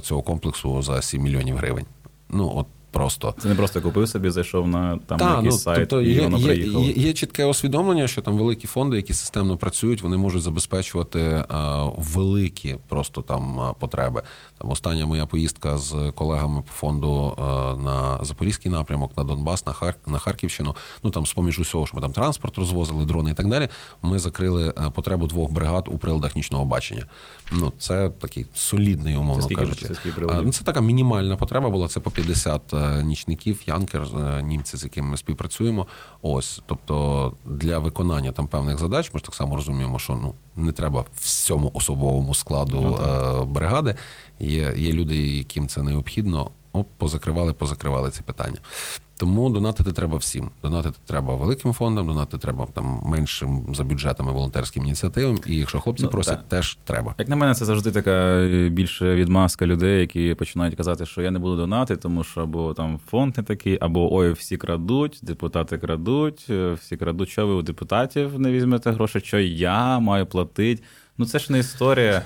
цього 0.02 0.22
комплексу 0.22 0.82
за 0.82 1.02
7 1.02 1.22
мільйонів 1.22 1.58
гривень? 1.58 1.86
Ну 2.30 2.52
от 2.56 2.68
просто. 2.98 3.36
Це 3.40 3.48
не 3.48 3.56
просто 3.56 3.82
купив 3.82 4.10
собі, 4.10 4.30
зайшов 4.30 4.68
на 4.68 5.00
там 5.06 5.18
Та, 5.18 5.36
якийсь 5.36 5.54
ну, 5.54 5.60
сайт 5.60 5.80
тобто 5.80 6.02
і 6.02 6.14
є, 6.14 6.22
воно 6.22 6.40
приїхало. 6.40 6.86
Є, 6.86 6.92
є 6.92 7.14
чітке 7.14 7.46
усвідомлення, 7.46 8.08
що 8.08 8.22
там 8.22 8.38
великі 8.38 8.68
фонди, 8.68 8.96
які 8.96 9.14
системно 9.14 9.58
працюють, 9.58 10.02
вони 10.02 10.18
можуть 10.18 10.42
забезпечувати 10.42 11.44
а, 11.50 11.86
великі 11.98 12.76
просто 12.88 13.22
там 13.22 13.74
потреби. 13.80 14.22
Там 14.58 14.72
остання 14.72 15.06
моя 15.06 15.26
поїздка 15.26 15.78
з 15.78 16.12
колегами 16.16 16.62
по 16.62 16.72
фонду 16.72 17.36
а, 17.38 17.44
на 17.76 18.26
Запорізький 18.26 18.72
напрямок, 18.72 19.12
на 19.18 19.24
Донбас, 19.24 19.66
на 19.66 19.74
Хар... 19.74 19.96
на 20.08 20.20
Харківщину. 20.20 20.76
Ну 21.04 21.10
там 21.10 21.26
з 21.26 21.34
поміж 21.34 21.60
усього, 21.60 21.88
що 21.88 21.96
ми 21.96 22.02
там 22.02 22.12
транспорт 22.12 22.58
розвозили, 22.58 23.06
дрони 23.06 23.32
і 23.32 23.34
так 23.34 23.48
далі. 23.48 23.68
Ми 24.02 24.20
закрили 24.20 24.74
потребу 24.96 25.28
двох 25.28 25.52
бригад 25.52 25.88
у 25.88 25.98
приладах 25.98 26.36
нічного 26.36 26.66
бачення. 26.66 27.06
Ну 27.52 27.74
це 27.80 28.10
такий 28.10 28.46
солідний, 28.56 29.16
умовно 29.16 29.48
це 29.48 29.56
кажучи. 29.56 29.86
Це, 29.86 29.94
а, 30.30 30.52
це 30.52 30.64
така 30.64 30.82
мінімальна 30.82 31.36
потреба 31.36 31.70
була. 31.70 31.88
Це 31.88 32.00
по 32.00 32.12
50 32.12 32.74
нічників, 33.04 33.62
янкер, 33.66 34.02
е, 34.02 34.42
німці, 34.44 34.78
з 34.78 34.84
якими 34.84 35.08
ми 35.08 35.18
співпрацюємо. 35.18 35.88
Ось, 36.22 36.62
тобто 36.66 37.34
для 37.46 37.80
виконання 37.80 38.32
там 38.32 38.48
певних 38.48 38.78
задач, 38.78 39.12
ми 39.14 39.18
ж 39.20 39.26
так 39.26 39.36
само 39.36 39.56
розуміємо, 39.56 40.00
що 40.00 40.14
ну 40.14 40.34
не 40.56 40.72
треба 40.72 41.06
всьому 41.16 41.72
особовому 41.74 42.34
складу 42.34 42.82
ну, 42.82 43.46
бригади. 43.46 43.96
Є, 44.40 44.74
Є 44.78 44.92
люди, 44.92 45.28
яким 45.38 45.68
це 45.68 45.84
необхідно. 45.84 46.52
Позакривали, 46.98 47.54
позакривали 47.54 48.12
ці 48.12 48.22
питання. 48.22 48.58
Тому 49.18 49.50
донатити 49.50 49.92
треба 49.92 50.18
всім. 50.18 50.50
Донатити 50.64 50.98
треба 51.06 51.36
великим 51.36 51.74
фондам, 51.74 52.08
донатити 52.08 52.38
треба 52.38 52.68
там 52.74 53.02
меншим 53.06 53.66
за 53.76 53.84
бюджетами 53.84 54.32
волонтерським 54.32 54.84
ініціативам. 54.86 55.40
І 55.48 55.56
якщо 55.56 55.80
хлопці 55.80 56.04
ну, 56.04 56.10
просять, 56.10 56.38
так. 56.38 56.50
теж 56.50 56.78
треба. 56.84 57.16
Як 57.18 57.30
на 57.30 57.36
мене, 57.36 57.54
це 57.54 57.66
завжди 57.66 57.92
така 57.92 58.12
е, 58.12 58.70
більше 58.70 59.16
відмазка 59.16 59.66
людей, 59.66 60.00
які 60.00 60.34
починають 60.34 60.76
казати, 60.76 61.06
що 61.06 61.22
я 61.22 61.32
не 61.32 61.40
буду 61.40 61.58
донати, 61.58 61.96
тому 61.96 62.24
що 62.24 62.42
або 62.42 62.74
там 62.74 63.00
фонд 63.10 63.38
не 63.38 63.44
такий, 63.44 63.78
або 63.82 64.16
ой, 64.16 64.32
всі 64.32 64.58
крадуть, 64.58 65.20
депутати 65.24 65.78
крадуть, 65.78 66.46
е, 66.50 66.74
всі 66.74 66.98
крадуть, 66.98 67.30
що 67.30 67.48
ви 67.48 67.54
у 67.54 67.62
депутатів 67.62 68.40
не 68.40 68.52
візьмете 68.52 68.92
гроші, 68.92 69.20
що 69.20 69.40
я 69.40 70.00
маю 70.00 70.26
платити. 70.26 70.84
Ну 71.20 71.26
це 71.26 71.40
ж 71.40 71.52
не 71.52 71.60
історія. 71.60 72.22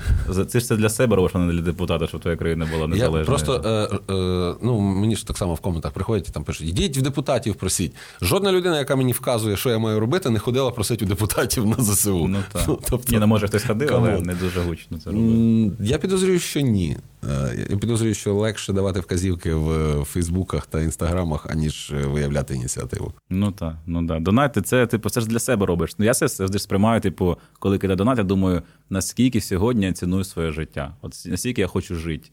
Це 0.48 0.60
ж 0.60 0.66
це 0.66 0.76
для 0.76 0.90
себе 0.90 1.16
робиш, 1.16 1.32
а 1.36 1.40
не 1.40 1.54
для 1.54 1.62
депутата, 1.62 2.08
щоб 2.08 2.22
твоя 2.22 2.38
країна 2.38 2.68
була 2.74 2.88
незалежною. 2.88 3.20
Я 3.20 3.26
Просто 3.26 3.62
е, 3.66 4.14
е, 4.14 4.56
ну 4.62 4.80
мені 4.80 5.16
ж 5.16 5.28
так 5.28 5.38
само 5.38 5.54
в 5.54 5.60
коментах 5.60 5.92
приходять 5.92 6.30
і 6.30 6.32
там 6.32 6.44
пишуть: 6.44 6.70
йдіть 6.70 6.98
в 6.98 7.02
депутатів, 7.02 7.56
просіть. 7.56 7.96
Жодна 8.22 8.52
людина, 8.52 8.80
яка 8.80 8.96
мені 8.96 9.12
вказує, 9.12 9.58
що 9.58 9.70
я 9.70 9.80
маю 9.80 10.00
робити, 10.00 10.30
не 10.30 10.40
ходила 10.40 10.72
просити 10.72 11.06
у 11.06 11.08
депутатів 11.08 11.66
на 11.66 11.76
ЗСУ. 11.80 12.28
Ну 12.28 12.38
так. 12.52 12.64
Ну, 12.68 12.80
тобто, 12.90 13.12
ні, 13.12 13.18
не 13.18 13.20
ну, 13.20 13.28
може 13.28 13.48
хтось 13.48 13.64
ходив, 13.64 13.90
але 13.94 14.22
не 14.22 14.34
дуже 14.34 14.62
гучно 14.62 14.98
це 15.04 15.12
робити. 15.12 15.72
Я 15.80 15.98
підозрюю, 15.98 16.40
що 16.40 16.60
ні. 16.60 16.98
Е, 17.24 17.68
я 17.70 17.78
підозрюю, 17.78 18.14
що 18.14 18.36
легше 18.36 18.74
давати 18.74 19.00
вказівки 19.00 19.54
в 19.54 20.04
Фейсбуках 20.04 20.66
та 20.66 20.82
інстаграмах, 20.82 21.46
аніж 21.50 21.94
виявляти 22.06 22.56
ініціативу. 22.56 23.14
Ну 23.30 23.52
так, 23.52 23.76
ну 23.86 24.08
так. 24.08 24.22
Донати, 24.22 24.62
це 24.62 24.88
типу, 24.88 25.10
це 25.10 25.22
ж 25.22 25.28
для 25.28 25.40
себе 25.40 25.66
робиш. 25.66 25.96
Ну 25.98 26.06
я 26.06 26.14
це 26.14 26.28
завжди 26.28 26.60
сприймаю, 26.60 27.02
типу, 27.02 27.38
коли 27.60 27.78
кидаю 27.78 27.98
донат, 27.98 28.18
я 28.18 28.24
думаю, 28.24 28.62
наскільки 28.92 29.42
сьогодні 29.42 29.86
я 29.86 29.94
ціную 29.94 30.24
своє 30.24 30.52
життя. 30.52 30.96
От 31.02 31.24
наскільки 31.26 31.62
я 31.62 31.68
хочу 31.68 31.96
жити. 31.96 32.30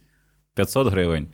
500 0.54 0.88
гривень. 0.88 1.28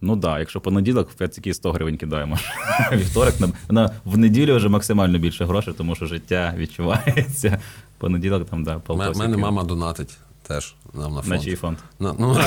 Ну 0.00 0.12
так, 0.12 0.20
да, 0.20 0.38
якщо 0.38 0.60
понеділок, 0.60 1.10
в 1.10 1.14
п'ятки 1.14 1.54
100 1.54 1.72
гривень 1.72 1.96
кидаємо. 1.96 2.38
Вівторок 2.92 3.34
на, 3.70 3.90
в 4.04 4.18
неділю 4.18 4.56
вже 4.56 4.68
максимально 4.68 5.18
більше 5.18 5.44
грошей, 5.44 5.74
тому 5.74 5.94
що 5.94 6.06
життя 6.06 6.54
відчувається. 6.56 7.60
Понеділок 7.98 8.48
там, 8.50 8.64
да, 8.64 8.80
У 8.88 8.96
мене 8.96 9.36
мама 9.36 9.64
донатить. 9.64 10.18
Теж 10.48 10.74
нам 10.94 11.14
на 11.14 11.22
фонд. 11.22 11.32
На 11.34 11.38
чий 11.38 11.56
фонд? 11.56 11.78
На, 11.98 12.14
ну, 12.18 12.38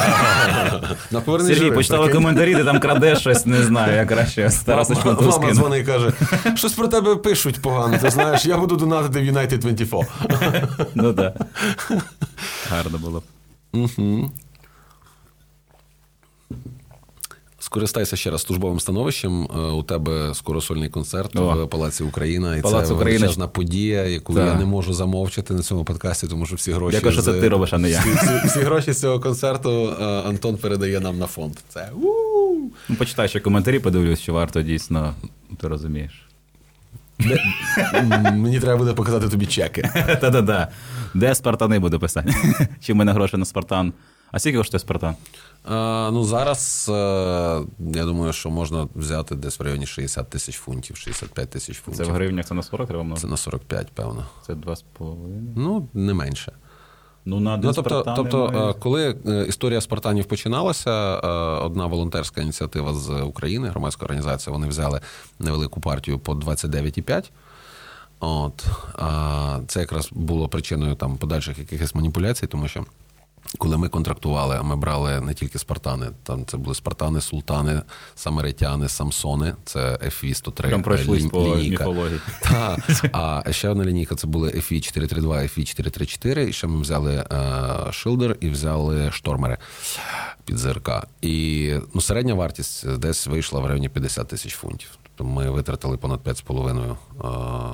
на 1.11 1.21
повернення. 1.25 1.55
Сергій, 1.55 1.71
почитала 1.71 2.09
коментарі, 2.09 2.55
ти 2.55 2.63
там 2.63 2.79
крадеш 2.79 3.19
щось, 3.19 3.45
не 3.45 3.63
знаю, 3.63 3.95
я 3.95 4.05
краще 4.05 4.49
старався. 4.49 4.95
Шматовський. 4.95 5.41
Мама 5.41 5.53
дзвонить 5.53 5.83
і 5.83 5.85
каже, 5.85 6.11
щось 6.55 6.73
про 6.73 6.87
тебе 6.87 7.15
пишуть 7.15 7.61
погано, 7.61 7.97
ти 7.97 8.09
знаєш, 8.09 8.45
я 8.45 8.57
буду 8.57 8.75
донатити 8.75 9.19
в 9.19 9.23
United 9.35 9.57
24. 9.57 10.67
Ну 10.95 11.13
так. 11.13 11.33
Гарно 12.69 12.97
було. 12.97 13.23
Угу. 13.73 14.31
Скористайся 17.67 18.15
ще 18.15 18.31
раз 18.31 18.41
службовим 18.41 18.79
становищем. 18.79 19.43
Е, 19.43 19.59
у 19.59 19.83
тебе 19.83 20.33
скоро 20.33 20.61
сольний 20.61 20.89
концерт 20.89 21.35
О. 21.35 21.65
в 21.65 21.69
Палаці 21.69 22.03
Україна. 22.03 22.57
І 22.57 22.61
Палац 22.61 22.87
це 22.87 22.93
Україна. 22.93 23.19
величезна 23.19 23.47
подія, 23.47 24.03
яку 24.03 24.33
так. 24.33 24.45
я 24.45 24.55
не 24.55 24.65
можу 24.65 24.93
замовчати 24.93 25.53
на 25.53 25.61
цьому 25.61 25.83
подкасті, 25.83 26.27
тому 26.27 26.45
що 26.45 26.55
всі 26.55 26.71
гроші. 26.71 26.97
Дякую, 26.97 27.13
що 27.13 27.21
це 27.21 27.33
ти 27.33 27.49
робиш, 27.49 27.73
а 27.73 27.77
не 27.77 27.89
я. 27.89 27.99
Всі, 27.99 28.09
всі, 28.09 28.47
всі 28.47 28.59
гроші 28.59 28.93
з 28.93 28.99
цього 28.99 29.19
концерту 29.19 29.95
е, 30.01 30.03
Антон 30.03 30.57
передає 30.57 30.99
нам 30.99 31.17
на 31.17 31.25
фонд. 31.27 31.53
Це 31.69 31.89
Ну, 32.89 32.95
Почитай 32.97 33.29
ще 33.29 33.39
коментарі, 33.39 33.79
подивлюсь, 33.79 34.19
що 34.19 34.33
варто 34.33 34.61
дійсно, 34.61 35.13
ти 35.61 35.67
розумієш. 35.67 36.27
Де, 37.19 37.41
мені 38.33 38.59
треба 38.59 38.77
буде 38.77 38.93
показати 38.93 39.29
тобі 39.29 39.45
чеки. 39.45 39.81
Та-та-та. 40.21 40.67
Де 41.13 41.35
спартани 41.35 41.79
буду 41.79 41.99
писати? 41.99 42.35
Чи 42.81 42.93
в 42.93 42.95
мене 42.95 43.13
гроші 43.13 43.37
на 43.37 43.45
спартан? 43.45 43.93
А 44.31 44.39
скільки 44.39 44.57
коштує 44.57 44.79
Спартан? 44.79 45.15
А, 45.69 46.09
ну 46.13 46.23
зараз 46.23 46.85
е, 46.89 46.93
я 47.79 48.05
думаю, 48.05 48.33
що 48.33 48.49
можна 48.49 48.87
взяти 48.95 49.35
десь 49.35 49.59
в 49.59 49.63
районі 49.63 49.85
60 49.85 50.29
тисяч 50.29 50.55
фунтів, 50.55 50.97
65 50.97 51.49
тисяч 51.49 51.77
фунтів. 51.77 52.05
Це 52.05 52.11
в 52.11 52.15
гривнях 52.15 52.45
це 52.45 52.53
на 52.53 52.63
40 52.63 52.87
треба 52.87 53.03
множити? 53.03 53.27
Це 53.27 53.31
на 53.31 53.37
45, 53.37 53.87
певно. 53.91 54.25
Це 54.45 54.53
2,5. 54.53 55.15
Ну, 55.55 55.87
не 55.93 56.13
менше. 56.13 56.51
Ну, 57.25 57.39
на 57.39 57.53
один 57.53 57.65
Ну, 57.65 57.73
тобто, 57.73 58.13
тобто, 58.15 58.51
немає. 58.51 58.69
е, 58.69 58.73
коли 58.73 59.17
е, 59.27 59.45
історія 59.47 59.81
Спартанів 59.81 60.25
починалася, 60.25 60.91
е, 61.23 61.27
одна 61.65 61.85
волонтерська 61.85 62.41
ініціатива 62.41 62.93
з 62.93 63.21
України, 63.21 63.67
громадська 63.67 64.05
організація, 64.05 64.53
вони 64.53 64.67
взяли 64.67 65.01
невелику 65.39 65.81
партію 65.81 66.19
по 66.19 66.33
29,5. 66.33 67.31
От 68.19 68.65
а 68.95 69.59
це 69.67 69.79
якраз 69.79 70.09
було 70.11 70.49
причиною 70.49 70.95
там 70.95 71.17
подальших 71.17 71.59
якихось 71.59 71.95
маніпуляцій, 71.95 72.47
тому 72.47 72.67
що. 72.67 72.85
Коли 73.57 73.77
ми 73.77 73.89
контрактували, 73.89 74.63
ми 74.63 74.75
брали 74.75 75.21
не 75.21 75.33
тільки 75.33 75.59
спартани, 75.59 76.07
там 76.23 76.45
це 76.45 76.57
були 76.57 76.75
спартани, 76.75 77.21
султани, 77.21 77.81
самаритяни, 78.15 78.89
самсони, 78.89 79.53
це 79.65 79.79
FV 80.01 80.33
103 80.33 80.69
Прям 80.69 80.81
пройшлись 80.83 81.23
лі- 81.23 81.29
по 81.29 81.39
лінійка. 81.57 81.83
міфології. 81.83 82.19
Та, 82.41 82.77
а 83.11 83.51
ще 83.53 83.69
одна 83.69 83.85
лінійка 83.85 84.15
це 84.15 84.27
були 84.27 84.49
FE 84.51 84.81
432, 84.81 85.35
FE 85.37 85.63
434, 85.63 86.49
і 86.49 86.53
ще 86.53 86.67
ми 86.67 86.81
взяли 86.81 87.15
е, 87.15 87.91
шилдер 87.91 88.37
і 88.39 88.49
взяли 88.49 89.11
штормери 89.11 89.57
під 90.45 90.57
ЗРК. 90.57 90.89
І 91.21 91.73
ну, 91.93 92.01
середня 92.01 92.33
вартість 92.33 92.97
десь 92.97 93.27
вийшла 93.27 93.59
в 93.59 93.65
районі 93.65 93.89
50 93.89 94.27
тисяч 94.27 94.53
фунтів. 94.55 94.89
Тобто 95.03 95.33
ми 95.33 95.49
витратили 95.49 95.97
понад 95.97 96.19
5,5, 96.23 96.91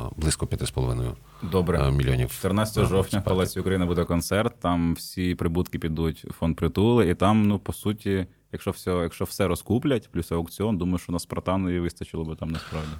е, 0.07 0.09
близько 0.17 0.45
5,5 0.45 1.11
Добре. 1.51 1.87
е, 1.87 1.91
мільйонів. 1.91 2.31
14 2.31 2.83
е, 2.83 2.87
жовтня 2.87 3.19
в. 3.19 3.23
Палаці 3.23 3.59
України 3.59 3.85
буде 3.85 4.03
концерт. 4.03 4.53
Там 4.59 4.93
всі 4.93 5.35
прибутки 5.35 5.79
підуть 5.79 6.25
в 6.25 6.33
фонд 6.33 6.55
притули, 6.55 7.09
і 7.09 7.15
там, 7.15 7.47
ну 7.47 7.59
по 7.59 7.73
суті, 7.73 8.25
якщо 8.51 8.71
все, 8.71 8.91
якщо 8.91 9.25
все 9.25 9.47
розкуплять, 9.47 10.09
плюс 10.11 10.31
аукціон, 10.31 10.77
думаю, 10.77 10.97
що 10.97 11.11
на 11.11 11.19
Спартану 11.19 11.81
вистачило 11.81 12.23
би 12.23 12.35
там 12.35 12.49
насправді. 12.49 12.91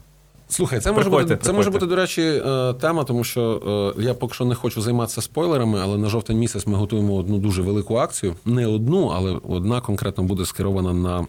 Слухай, 0.48 0.80
це 0.80 0.92
може 0.92 1.10
Приходьте, 1.10 1.34
бути 1.34 1.46
це 1.46 1.54
може 1.54 1.70
бути, 1.70 1.86
до 1.86 1.96
речі, 1.96 2.22
е, 2.22 2.74
тема, 2.74 3.04
тому 3.04 3.24
що 3.24 3.94
я 4.00 4.14
поки 4.14 4.34
що 4.34 4.46
не 4.46 4.56
хочу 4.56 4.82
займатися 4.82 5.22
спойлерами, 5.22 5.80
але 5.84 5.98
на 5.98 6.10
жовтень 6.10 6.38
місяць 6.38 6.68
ми 6.68 6.78
готуємо 6.78 7.16
одну 7.16 7.38
дуже 7.38 7.62
велику 7.62 7.96
акцію. 7.96 8.36
Не 8.46 8.68
одну, 8.68 9.08
але 9.08 9.40
одна 9.50 9.82
конкретно 9.82 10.24
буде 10.24 10.46
скерована 10.46 10.94
на. 10.94 11.28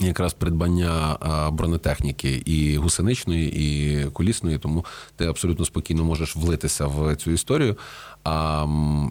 Якраз 0.00 0.32
придбання 0.32 1.16
бронетехніки 1.52 2.42
і 2.44 2.76
гусеничної, 2.76 3.52
і 3.56 4.04
колісної, 4.10 4.58
тому 4.58 4.84
ти 5.16 5.26
абсолютно 5.26 5.64
спокійно 5.64 6.04
можеш 6.04 6.36
влитися 6.36 6.86
в 6.86 7.16
цю 7.16 7.30
історію. 7.30 7.76
А, 8.24 8.66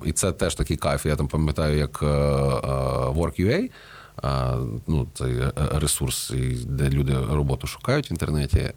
і 0.05 0.11
це 0.11 0.31
теж 0.31 0.55
такий 0.55 0.77
кайф. 0.77 1.05
Я 1.05 1.15
там 1.15 1.27
пам'ятаю, 1.27 1.77
як 1.77 1.99
е, 2.03 2.05
е, 2.05 2.09
Work.ua, 3.09 3.69
ну, 4.87 5.07
цей 5.13 5.37
е, 5.37 5.51
ресурс, 5.55 6.33
де 6.65 6.89
люди 6.89 7.17
роботу 7.31 7.67
шукають 7.67 8.11
в 8.11 8.11
інтернеті. 8.11 8.71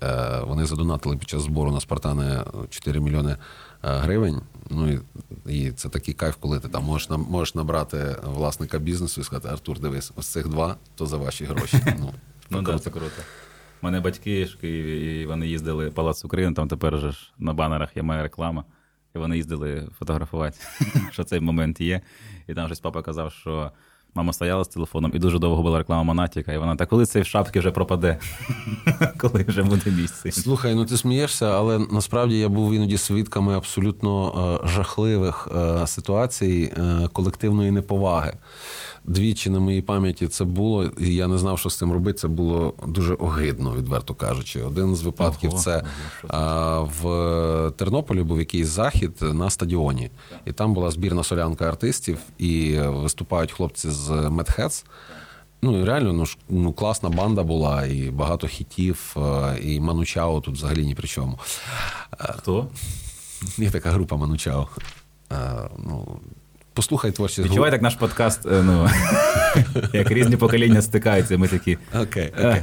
Вони 0.47 0.67
задонатили 0.67 1.17
під 1.17 1.29
час 1.29 1.43
збору 1.43 1.73
на 1.73 1.81
Спартани 1.81 2.45
4 2.71 3.01
мільйони 3.01 3.37
гривень. 3.83 4.41
Ну 4.73 4.93
і, 4.93 5.01
і 5.47 5.71
це 5.71 5.89
такий 5.89 6.15
кайф, 6.15 6.37
коли 6.41 6.61
ти 6.61 6.69
там 6.69 6.85
можеш 6.85 7.11
можеш 7.11 7.55
набрати 7.55 8.17
власника 8.25 8.79
бізнесу 8.79 9.21
і 9.21 9.25
сказати: 9.25 9.49
Артур, 9.49 9.81
дивись, 9.81 10.13
ось 10.17 10.27
цих 10.27 10.49
два, 10.49 10.77
то 10.95 11.07
за 11.07 11.17
ваші 11.17 11.45
гроші. 11.45 11.81
Ну, 11.99 12.15
Ну 12.51 12.63
так, 12.63 12.83
це 12.83 12.91
круто. 12.91 13.23
У 13.83 13.87
мене 13.87 14.01
батьки 14.01 14.45
в 14.45 14.57
Києві, 14.57 15.21
і 15.21 15.27
вони 15.27 15.49
їздили 15.49 15.89
в 15.89 15.95
Палац 15.95 16.25
України, 16.25 16.55
там 16.55 16.69
тепер 16.69 16.99
же 16.99 17.13
ж 17.13 17.33
на 17.39 17.53
банерах 17.53 17.97
є 17.97 18.03
моя 18.03 18.23
реклама. 18.23 18.65
І 19.15 19.19
вони 19.19 19.37
їздили 19.37 19.89
фотографувати, 19.99 20.59
що 21.11 21.25
цей 21.25 21.41
момент 21.41 21.81
є. 21.81 22.01
І 22.49 22.55
там 22.55 22.67
щось 22.67 22.81
папа 22.81 23.03
казав, 23.03 23.33
що 23.33 23.73
мама 24.15 24.33
стояла 24.33 24.65
з 24.65 24.69
телефоном, 24.69 25.13
і 25.15 25.19
дуже 25.19 25.39
довго 25.39 25.63
була 25.63 25.79
реклама 25.79 26.03
Монатіка, 26.03 26.53
і 26.53 26.59
вона 26.59 26.77
так, 26.77 26.89
коли 26.89 27.07
цей 27.07 27.23
в 27.23 27.27
шапки 27.27 27.59
вже 27.61 27.71
пропаде, 27.71 28.19
коли 29.19 29.45
вже 29.49 29.63
буде 29.63 29.91
місце. 29.91 30.33
Слухай, 30.33 30.75
ну 30.75 30.85
ти 30.85 30.97
смієшся, 30.97 31.47
але 31.47 31.79
насправді 31.79 32.39
я 32.39 32.49
був 32.49 32.75
іноді 32.75 32.99
свідками 32.99 33.57
абсолютно 33.57 34.33
е, 34.65 34.69
жахливих 34.69 35.49
е, 35.57 35.87
ситуацій 35.87 36.73
е, 36.77 37.09
колективної 37.13 37.71
неповаги. 37.71 38.33
Двічі 39.05 39.51
на 39.51 39.61
моїй 39.61 39.83
пам'яті 39.83 40.29
це 40.29 40.45
було, 40.45 40.85
і 40.85 41.15
я 41.15 41.29
не 41.29 41.39
знав, 41.39 41.59
що 41.59 41.71
з 41.71 41.77
цим 41.77 41.93
робити. 41.93 42.19
Це 42.19 42.29
було 42.29 42.75
дуже 42.87 43.15
огидно, 43.15 43.75
відверто 43.75 44.15
кажучи. 44.15 44.63
Один 44.63 44.97
з 44.97 45.03
випадків 45.03 45.51
Ого, 45.51 45.59
це 45.59 45.81
це? 45.81 45.85
а, 46.29 46.81
в 46.81 47.73
Тернополі 47.77 48.23
був 48.23 48.39
якийсь 48.39 48.67
захід 48.67 49.13
на 49.21 49.51
стадіоні, 49.51 50.11
і 50.47 50.53
там 50.53 50.75
була 50.75 50.91
збірна 50.91 51.25
солянка 51.25 51.69
артистів, 51.69 52.19
і 52.39 52.79
виступають 52.79 53.53
хлопці 53.53 53.91
з 53.91 54.02
Медхец. 54.11 54.85
Ну 55.63 55.81
і 55.81 55.85
реально, 55.85 56.13
ну 56.13 56.25
ну 56.49 56.73
класна 56.73 57.09
банда 57.09 57.43
була, 57.43 57.87
і 57.87 58.11
багато 58.11 58.47
хітів, 58.47 59.17
е, 59.17 59.59
і 59.63 59.81
Манучао 59.81 60.41
тут 60.41 60.55
взагалі 60.55 60.87
ні 60.87 60.95
при 60.95 61.09
чому. 61.09 61.39
Хто? 62.19 62.69
Є 63.59 63.71
така 63.71 63.91
група 63.91 64.17
Манучао. 64.17 64.69
Е, 65.33 65.69
Ну, 65.79 66.21
послухай 66.75 67.11
творчість. 67.13 67.49
Відчувай 67.49 67.71
так 67.71 67.83
наш 67.83 67.95
подкаст, 67.95 68.47
е, 68.47 68.63
ну, 68.65 68.89
як 69.93 70.11
різні 70.11 70.37
покоління 70.37 70.83
стикаються, 70.83 71.39
ми 71.39 71.49
такі. 71.49 71.79
Окей, 72.03 72.33
Е, 72.39 72.49
окей. 72.49 72.63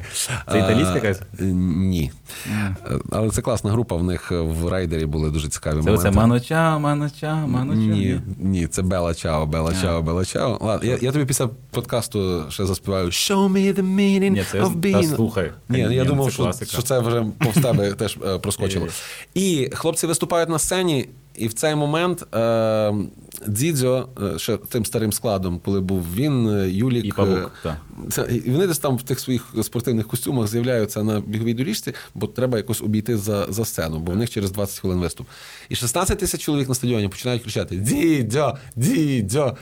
Це 0.52 0.58
італійська 0.60 0.96
якась? 0.96 1.22
Ні. 1.40 2.12
Е, 2.48 2.76
Але 3.12 3.30
це 3.30 3.42
класна 3.42 3.72
група, 3.72 3.96
в 3.96 4.04
них 4.04 4.32
в 4.32 4.68
райдері 4.68 5.06
були 5.06 5.30
дуже 5.32 5.48
цікаві 5.50 5.74
Це 5.74 5.80
моменти. 5.80 6.00
оце 6.08 6.12
маноча, 6.12 6.78
маноча, 6.80 7.36
маноча. 7.36 7.80
Ні, 7.80 8.22
ні, 8.40 8.68
це 8.68 8.82
Bella 8.82 9.14
Ciao, 9.14 9.46
Bella 9.46 9.74
Ciao, 9.82 10.02
Bella 10.02 10.26
Ciao. 10.26 10.58
Ладно, 10.62 10.98
я, 11.02 11.12
тобі 11.12 11.26
після 11.26 11.50
подкасту 11.72 12.44
ще 12.50 12.66
заспіваю 12.66 13.08
Show 13.08 13.50
me 13.52 13.74
the 13.80 13.96
meaning 13.96 14.62
of 14.64 14.76
being. 14.76 15.16
слухай. 15.16 15.52
Ні, 15.70 15.88
Ні, 15.88 15.96
я 15.96 16.04
ну, 16.04 16.10
думав, 16.10 16.32
що, 16.32 16.52
це 16.84 17.00
вже 17.00 17.26
повз 17.40 17.56
тебе 17.56 17.92
теж 17.94 18.18
проскочило. 18.42 18.88
І 19.34 19.70
хлопці 19.74 20.08
виступають 20.08 20.50
на 20.50 20.60
сцені, 20.60 21.10
і 21.40 21.48
в 21.48 21.54
цей 21.54 21.76
момент 21.76 22.36
е, 22.36 22.94
Дзідзьо, 23.48 24.08
е, 24.36 24.40
ще 24.40 24.58
тим 24.58 24.86
старим 24.86 25.14
складом, 25.14 25.60
коли 25.66 25.80
був 25.80 26.06
він, 26.16 26.50
е, 26.50 26.70
Юлік. 26.70 27.06
І 27.06 27.12
Павук, 27.12 27.52
е, 27.66 27.76
це, 28.12 28.42
вони 28.48 28.68
десь 28.68 28.80
там 28.80 28.98
в 28.98 29.04
тих 29.04 29.20
своїх 29.20 29.54
спортивних 29.64 30.08
костюмах 30.08 30.48
з'являються 30.48 31.04
на 31.04 31.20
біговій 31.20 31.54
доріжці, 31.54 31.94
бо 32.16 32.28
треба 32.28 32.58
якось 32.58 32.82
обійти 32.82 33.18
за, 33.18 33.46
за 33.50 33.66
сцену, 33.66 34.00
бо 34.00 34.12
в 34.12 34.18
них 34.18 34.30
через 34.30 34.52
20 34.52 34.80
хвилин 34.80 35.00
виступ. 35.00 35.28
І 35.70 35.76
16 35.76 36.20
тисяч 36.20 36.42
чоловік 36.42 36.70
на 36.70 36.76
стадіоні 36.76 37.08
починають 37.08 37.44
кричати: 37.44 37.76
дідьо, 37.76 38.58
дідьо. 38.76 39.58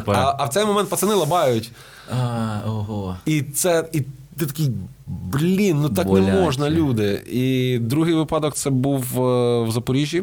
Поки. 0.00 0.18
А, 0.20 0.36
а 0.38 0.44
в 0.44 0.48
цей 0.48 0.64
момент 0.64 0.88
пацани 0.88 1.14
лабають. 1.14 1.70
А, 2.10 2.60
ого. 2.66 3.16
І 3.26 3.42
це. 3.42 3.88
І 3.92 4.02
ти 4.38 4.46
такий, 4.46 4.70
блін, 5.06 5.78
ну 5.80 5.88
так 5.88 6.06
Боляче. 6.06 6.32
не 6.32 6.40
можна, 6.40 6.70
люди. 6.70 7.22
І 7.26 7.78
другий 7.78 8.14
випадок 8.14 8.54
це 8.54 8.70
був 8.70 9.22
е, 9.22 9.62
в 9.62 9.70
Запоріжжі, 9.70 10.22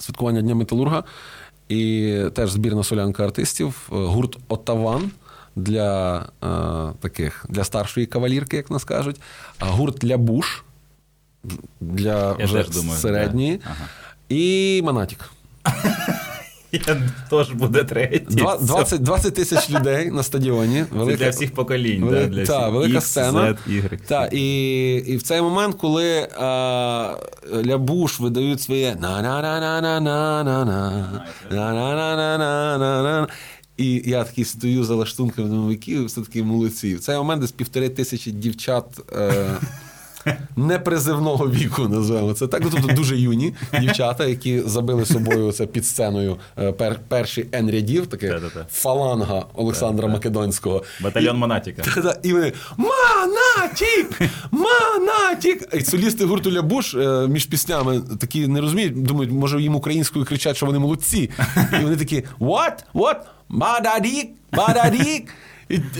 святкування 0.00 0.42
Дня 0.42 0.54
Металурга. 0.54 1.04
І 1.68 2.14
теж 2.34 2.50
збірна 2.50 2.84
солянка 2.84 3.24
артистів, 3.24 3.88
е, 3.92 3.94
гурт 3.94 4.38
Отаван 4.48 5.10
для 5.56 6.18
е, 6.20 6.46
таких 7.00 7.46
для 7.48 7.64
старшої 7.64 8.06
кавалірки, 8.06 8.56
як 8.56 8.70
нас 8.70 8.84
кажуть, 8.84 9.20
а 9.58 9.66
гурт 9.66 9.98
для 11.80 12.36
Я 12.38 12.44
вже 12.44 12.64
думаю, 12.64 13.00
середньої. 13.00 13.56
да. 13.56 13.62
Ага. 13.64 13.88
І 14.28 14.80
Монатік. 14.84 15.30
Я 16.72 17.02
теж 17.30 17.50
буде 17.50 17.84
третій. 17.84 18.36
20, 18.60 19.02
20 19.02 19.34
тисяч 19.34 19.70
людей 19.70 20.10
на 20.10 20.22
стадіоні. 20.22 20.84
Це 21.06 21.16
для 21.16 21.30
всіх 21.30 21.54
поколінь. 21.54 22.04
Вели- 22.04 22.10
да, 22.10 22.26
для 22.26 22.44
та, 22.46 22.58
всіх. 22.58 22.72
велика 22.72 22.98
X, 22.98 23.00
сцена. 23.00 23.40
Z, 23.40 23.56
Y. 23.68 23.98
Так, 24.06 24.32
і, 24.34 24.92
і 24.94 25.16
в 25.16 25.22
цей 25.22 25.42
момент, 25.42 25.76
коли 25.80 26.28
а, 26.38 27.16
Лябуш 27.66 28.20
видають 28.20 28.60
своє 28.60 28.96
на 29.00 29.22
на 29.22 29.42
на 29.42 29.60
на 29.60 29.80
на 29.80 30.00
на 30.00 30.44
на 30.44 30.64
на 30.64 30.94
на 31.50 32.38
на 32.38 32.78
на 32.78 33.02
на 33.02 33.28
і 33.76 34.02
я 34.06 34.24
такий 34.24 34.44
стою 34.44 34.84
за 34.84 34.94
лаштунками 34.94 35.70
які 35.70 36.04
все 36.04 36.20
таки 36.20 36.42
молодці. 36.42 36.94
В 36.94 37.00
цей 37.00 37.16
момент 37.16 37.40
десь 37.40 37.52
півтори 37.52 37.88
тисячі 37.88 38.30
дівчат 38.30 38.84
е, 39.12 39.32
непризивного 40.56 41.50
віку, 41.50 41.88
називаємо 41.88 42.32
це 42.32 42.46
так. 42.46 42.62
Тобто 42.70 42.92
дуже 42.94 43.16
юні 43.16 43.54
дівчата, 43.80 44.26
які 44.26 44.60
забили 44.60 45.06
собою 45.06 45.52
це 45.52 45.66
під 45.66 45.86
сценою 45.86 46.36
е, 46.58 46.72
пер, 46.72 47.00
перші 47.08 47.46
Н 47.54 47.70
рядів, 47.70 48.06
таке 48.06 48.40
фаланга 48.70 49.44
Олександра 49.54 50.08
Македонського. 50.08 50.82
Батальйон 51.00 51.36
Монатіка. 51.36 51.82
І 52.22 52.32
вони 52.32 52.52
Манатік! 52.76 54.20
Манатік! 54.50 55.68
І 55.74 55.80
солісти 55.80 56.24
гурту 56.24 56.52
Лябуш 56.52 56.94
е, 56.94 57.26
між 57.28 57.46
піснями 57.46 58.00
такі 58.20 58.46
не 58.46 58.60
розуміють, 58.60 59.02
думають, 59.02 59.32
може 59.32 59.62
їм 59.62 59.74
українською 59.74 60.24
кричать, 60.24 60.56
що 60.56 60.66
вони 60.66 60.78
молодці. 60.78 61.30
І 61.80 61.84
вони 61.84 61.96
такі 61.96 62.22
What? 62.40 62.72
What? 62.94 63.16
Мададік? 63.48 64.30
Мададік? 64.52 65.28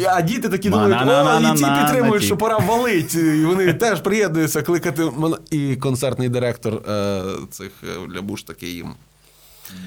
А 0.09 0.21
діти 0.23 0.49
такі 0.49 0.71
думають, 0.71 0.97
о, 1.07 1.41
і 1.55 1.57
ті 1.59 1.65
підтримують, 1.81 2.23
що 2.25 2.37
пора 2.37 2.59
валить. 2.59 3.15
І 3.15 3.45
вони 3.45 3.73
теж 3.75 4.01
приєднуються 4.01 4.63
кликати. 4.63 5.11
І 5.51 5.77
концертний 5.77 6.29
директор 6.29 6.75
е, 6.75 7.23
цих 7.51 7.71
е, 7.85 8.17
Лябуш 8.17 8.43
такий 8.43 8.71
їм. 8.75 8.93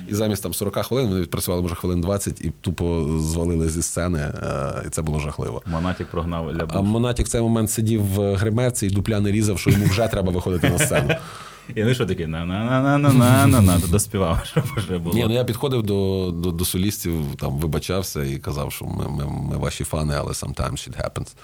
І 0.08 0.16
замість 0.16 0.44
там 0.44 0.54
40 0.54 0.86
хвилин 0.86 1.08
вони 1.08 1.22
відпрацювали 1.22 1.62
може 1.64 1.76
хвилин 1.76 2.02
20 2.02 2.42
і 2.42 2.52
тупо 2.62 3.06
звалили 3.20 3.70
зі 3.70 3.82
сцени. 3.82 4.20
е, 4.20 4.84
І 4.88 4.90
це 4.90 5.02
було 5.02 5.20
жахливо. 5.20 5.62
Монатік 5.66 6.08
прогнав 6.08 6.56
Ля 6.56 6.66
А 6.70 6.82
Монатік 6.82 7.26
в 7.26 7.30
цей 7.30 7.42
момент 7.42 7.72
сидів 7.72 8.02
в 8.04 8.36
гримерці 8.36 8.88
і 8.88 8.90
дупля 8.90 9.20
не 9.20 9.32
різав, 9.32 9.60
що 9.60 9.70
йому 9.70 9.86
вже 9.86 10.08
треба 10.08 10.32
виходити 10.32 10.70
на 10.70 10.80
сцену. 10.80 11.10
І 11.76 11.82
вони 11.82 11.94
що 11.94 12.06
такі 12.06 12.28
на 12.28 12.46
на 12.46 12.82
на 12.82 12.98
на 12.98 13.14
на 13.14 13.48
на 13.48 13.62
на 13.62 13.78
доспівав, 13.78 14.46
щоб 14.46 14.64
вже 14.76 14.98
було. 14.98 15.16
Ні, 15.16 15.26
ну 15.28 15.34
я 15.34 15.44
підходив 15.44 15.84
до, 15.84 16.32
до, 16.32 16.52
до 16.52 16.66
солістів, 16.66 17.36
там 17.40 17.58
вибачався 17.58 18.24
і 18.24 18.38
казав, 18.38 18.72
що 18.72 18.86
ми, 18.86 19.10
ми, 19.10 19.26
ми 19.26 19.58
ваші 19.58 19.84
фани, 19.84 20.16
але 20.18 20.32
sometimes 20.32 20.72
shit 20.72 21.04
happens. 21.04 21.36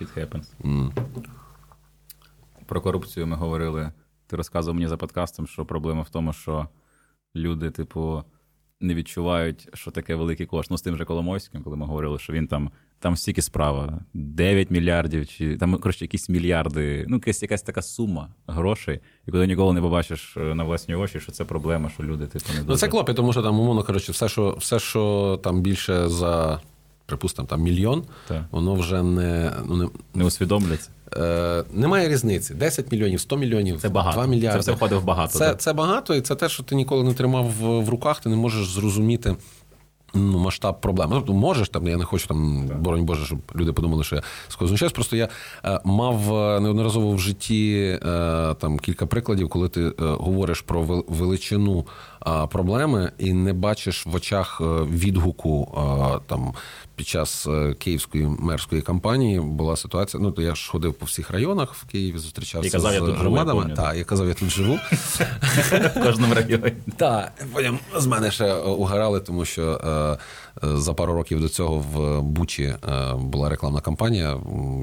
Shit 0.00 0.08
happens. 0.18 0.44
Про 2.66 2.80
корупцію 2.80 3.26
ми 3.26 3.36
говорили. 3.36 3.92
Ти 4.26 4.36
розказував 4.36 4.74
мені 4.74 4.88
за 4.88 4.96
подкастом, 4.96 5.46
що 5.46 5.64
проблема 5.64 6.02
в 6.02 6.08
тому, 6.08 6.32
що 6.32 6.68
люди, 7.36 7.70
типу, 7.70 8.24
не 8.80 8.94
відчувають, 8.94 9.68
що 9.74 9.90
таке 9.90 10.14
великий 10.14 10.46
кошт. 10.46 10.70
Ну, 10.70 10.78
з 10.78 10.82
тим 10.82 10.96
же 10.96 11.04
Коломойським, 11.04 11.62
коли 11.62 11.76
ми 11.76 11.86
говорили, 11.86 12.18
що 12.18 12.32
він 12.32 12.46
там, 12.46 12.70
там 13.00 13.16
стільки 13.16 13.42
справа, 13.42 14.00
9 14.14 14.70
мільярдів, 14.70 15.28
чи 15.28 15.56
там, 15.56 15.78
коротше, 15.78 16.04
якісь 16.04 16.28
мільярди, 16.28 17.04
ну, 17.08 17.16
якась, 17.16 17.42
якась 17.42 17.62
така 17.62 17.82
сума 17.82 18.28
грошей, 18.46 19.00
і 19.26 19.30
коли 19.30 19.46
ніколи 19.46 19.72
не 19.72 19.80
побачиш 19.80 20.36
е, 20.36 20.40
на 20.40 20.64
власні 20.64 20.94
очі, 20.94 21.20
що 21.20 21.32
це 21.32 21.44
проблема, 21.44 21.90
що 21.90 22.02
люди, 22.02 22.26
типу, 22.26 22.44
не 22.54 22.60
Ну 22.66 22.76
це 22.76 22.88
клопі, 22.88 23.14
тому 23.14 23.32
що 23.32 23.42
там, 23.42 23.60
умовно 23.60 23.82
коротше, 23.82 24.12
все, 24.12 24.28
що, 24.28 24.56
все, 24.58 24.78
що 24.78 25.40
там 25.44 25.62
більше 25.62 26.08
за, 26.08 26.60
припустимо, 27.06 27.48
там 27.48 27.60
мільйон, 27.60 28.04
Так. 28.28 28.44
воно 28.50 28.74
вже 28.74 29.02
не, 29.02 29.52
ну, 29.68 29.76
не, 29.76 29.88
не 30.14 30.24
усвідомляться. 30.24 30.90
Е, 31.16 31.64
немає 31.72 32.08
різниці. 32.08 32.54
10 32.54 32.92
мільйонів, 32.92 33.20
100 33.20 33.36
мільйонів, 33.36 33.80
Це 33.80 33.88
багато. 33.88 34.16
2 34.16 34.26
мільярди. 34.26 34.58
Це 34.58 34.60
все 34.60 34.72
входить 34.72 35.00
в 35.00 35.04
багато, 35.04 35.38
Це, 35.38 35.48
так. 35.48 35.60
це 35.60 35.72
багато, 35.72 36.14
і 36.14 36.20
це 36.20 36.34
те, 36.34 36.48
що 36.48 36.62
ти 36.62 36.74
ніколи 36.74 37.04
не 37.04 37.14
тримав 37.14 37.44
в, 37.44 37.80
в 37.80 37.88
руках, 37.88 38.20
ти 38.20 38.28
не 38.28 38.36
можеш 38.36 38.68
зрозуміти. 38.68 39.36
Ну, 40.14 40.38
масштаб 40.38 40.80
проблеми. 40.80 41.16
Тобто 41.16 41.32
можеш 41.32 41.68
там, 41.68 41.88
я 41.88 41.96
не 41.96 42.04
хочу 42.04 42.26
там, 42.26 42.66
боронь 42.66 43.04
Боже, 43.04 43.26
щоб 43.26 43.38
люди 43.56 43.72
подумали, 43.72 44.04
що 44.04 44.16
я 44.16 44.22
знущаюсь. 44.60 44.92
Просто 44.92 45.16
я 45.16 45.28
е, 45.64 45.80
мав 45.84 46.34
е, 46.34 46.60
неодноразово 46.60 47.12
в 47.12 47.18
житті 47.18 47.98
е, 48.02 48.54
там 48.54 48.78
кілька 48.78 49.06
прикладів, 49.06 49.48
коли 49.48 49.68
ти 49.68 49.82
е, 49.82 49.92
говориш 49.98 50.60
про 50.60 51.04
величину 51.08 51.86
проблеми 52.50 53.12
і 53.18 53.32
не 53.32 53.52
бачиш 53.52 54.06
в 54.06 54.14
очах 54.14 54.58
е, 54.60 54.64
відгуку 54.84 55.68
е, 55.76 56.20
там 56.26 56.52
під 56.98 57.08
час 57.08 57.46
е, 57.46 57.74
київської 57.78 58.26
мерської 58.38 58.82
кампанії 58.82 59.40
була 59.40 59.76
ситуація. 59.76 60.22
Ну, 60.22 60.30
то 60.30 60.42
я 60.42 60.54
ж 60.54 60.70
ходив 60.70 60.94
по 60.94 61.06
всіх 61.06 61.30
районах 61.30 61.74
в 61.74 61.84
Києві, 61.84 62.18
зустрічався 62.18 62.70
казав, 62.70 62.90
з 62.90 62.94
я 62.94 63.00
тут 63.00 63.08
живу, 63.08 63.16
я 63.16 63.22
громадами. 63.22 63.74
Так, 63.76 63.96
я 63.96 64.04
казав, 64.04 64.28
я 64.28 64.34
тут 64.34 64.50
живу. 64.50 64.78
В 65.94 66.00
кожному 66.02 66.34
районі. 66.34 66.72
Так, 66.96 67.32
потім 67.52 67.78
з 67.96 68.06
мене 68.06 68.30
ще 68.30 68.54
угорали, 68.54 69.20
тому 69.20 69.44
що 69.44 69.80
е, 69.84 70.68
е, 70.68 70.76
за 70.76 70.94
пару 70.94 71.14
років 71.14 71.40
до 71.40 71.48
цього 71.48 71.78
в 71.78 72.22
Бучі 72.22 72.62
е, 72.62 72.78
була 73.14 73.48
рекламна 73.48 73.80
кампанія. 73.80 74.36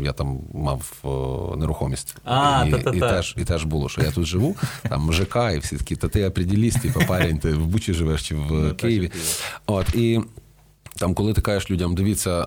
Я 0.04 0.12
там 0.12 0.40
мав 0.54 0.94
е, 1.06 1.58
нерухомість. 1.58 2.16
А, 2.24 2.64
і, 2.68 2.72
та-та-та. 2.72 2.98
і, 2.98 3.00
теж, 3.00 3.36
і 3.38 3.44
теж 3.44 3.64
було, 3.64 3.90
що 3.90 4.02
я 4.02 4.12
тут 4.12 4.26
живу, 4.26 4.56
там 4.90 5.14
ЖК, 5.14 5.38
і 5.56 5.58
всі 5.58 5.78
такі, 5.78 5.96
та 5.96 6.08
ти 6.08 6.26
определіст, 6.26 6.82
типу, 6.82 7.00
парень, 7.26 7.40
ти 7.40 7.54
в 7.54 7.66
Бучі 7.66 7.94
живеш 7.94 8.28
чи 8.28 8.36
в 8.36 8.40
Ну, 8.40 8.48
Києві. 8.48 8.72
в 8.74 8.76
Києві. 8.76 9.12
От, 9.66 9.96
і 9.96 10.22
там, 10.98 11.14
коли 11.14 11.34
ти 11.34 11.42
кажеш 11.42 11.72
людям, 11.72 11.96
дивіться, 11.96 12.42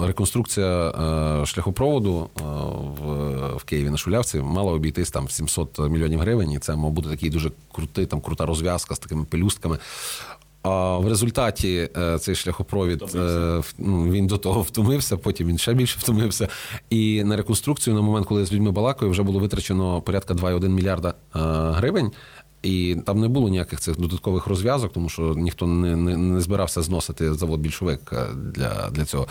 е, 0.00 0.06
реконструкція 0.06 0.88
е, 0.88 1.46
шляхопроводу 1.46 2.30
е, 2.38 2.42
в, 3.56 3.64
Києві 3.64 3.90
на 3.90 3.96
Шулявці 3.96 4.38
мала 4.38 4.72
обійтись 4.72 5.10
там 5.10 5.28
700 5.28 5.78
мільйонів 5.78 6.20
гривень, 6.20 6.50
і 6.50 6.58
це 6.58 6.76
мав 6.76 6.90
бути 6.90 7.08
такий 7.08 7.30
дуже 7.30 7.50
крутий, 7.72 8.06
там 8.06 8.20
крута 8.20 8.46
розв'язка 8.46 8.94
з 8.94 8.98
такими 8.98 9.24
пелюстками. 9.24 9.78
А 10.62 10.98
в 10.98 11.08
результаті 11.08 11.88
цей 12.20 12.34
шляхопровід 12.34 13.04
ну, 13.78 14.10
він 14.10 14.26
до 14.26 14.38
того 14.38 14.62
втомився, 14.62 15.16
потім 15.16 15.48
він 15.48 15.58
ще 15.58 15.74
більше 15.74 15.98
втомився. 15.98 16.48
І 16.90 17.24
на 17.24 17.36
реконструкцію 17.36 17.96
на 17.96 18.02
момент, 18.02 18.26
коли 18.26 18.40
я 18.40 18.46
з 18.46 18.52
людьми 18.52 18.70
балакаю, 18.70 19.10
вже 19.10 19.22
було 19.22 19.40
витрачено 19.40 20.00
порядка 20.00 20.34
2,1 20.34 20.68
мільярда 20.68 21.14
гривень. 21.74 22.10
І 22.62 22.96
там 23.06 23.20
не 23.20 23.28
було 23.28 23.48
ніяких 23.48 23.80
цих 23.80 23.98
додаткових 23.98 24.46
розв'язок, 24.46 24.92
тому 24.92 25.08
що 25.08 25.34
ніхто 25.34 25.66
не, 25.66 25.96
не, 25.96 26.16
не 26.16 26.40
збирався 26.40 26.82
зносити 26.82 27.34
завод 27.34 27.60
більшовик 27.60 28.12
е, 28.12 28.26
для, 28.34 28.90
для 28.90 29.04
цього. 29.04 29.26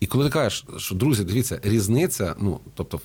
І 0.00 0.06
коли 0.06 0.24
ти 0.24 0.30
кажеш, 0.30 0.64
що 0.76 0.94
друзі, 0.94 1.24
дивіться, 1.24 1.60
різниця, 1.62 2.34
ну 2.40 2.60
тобто 2.74 3.00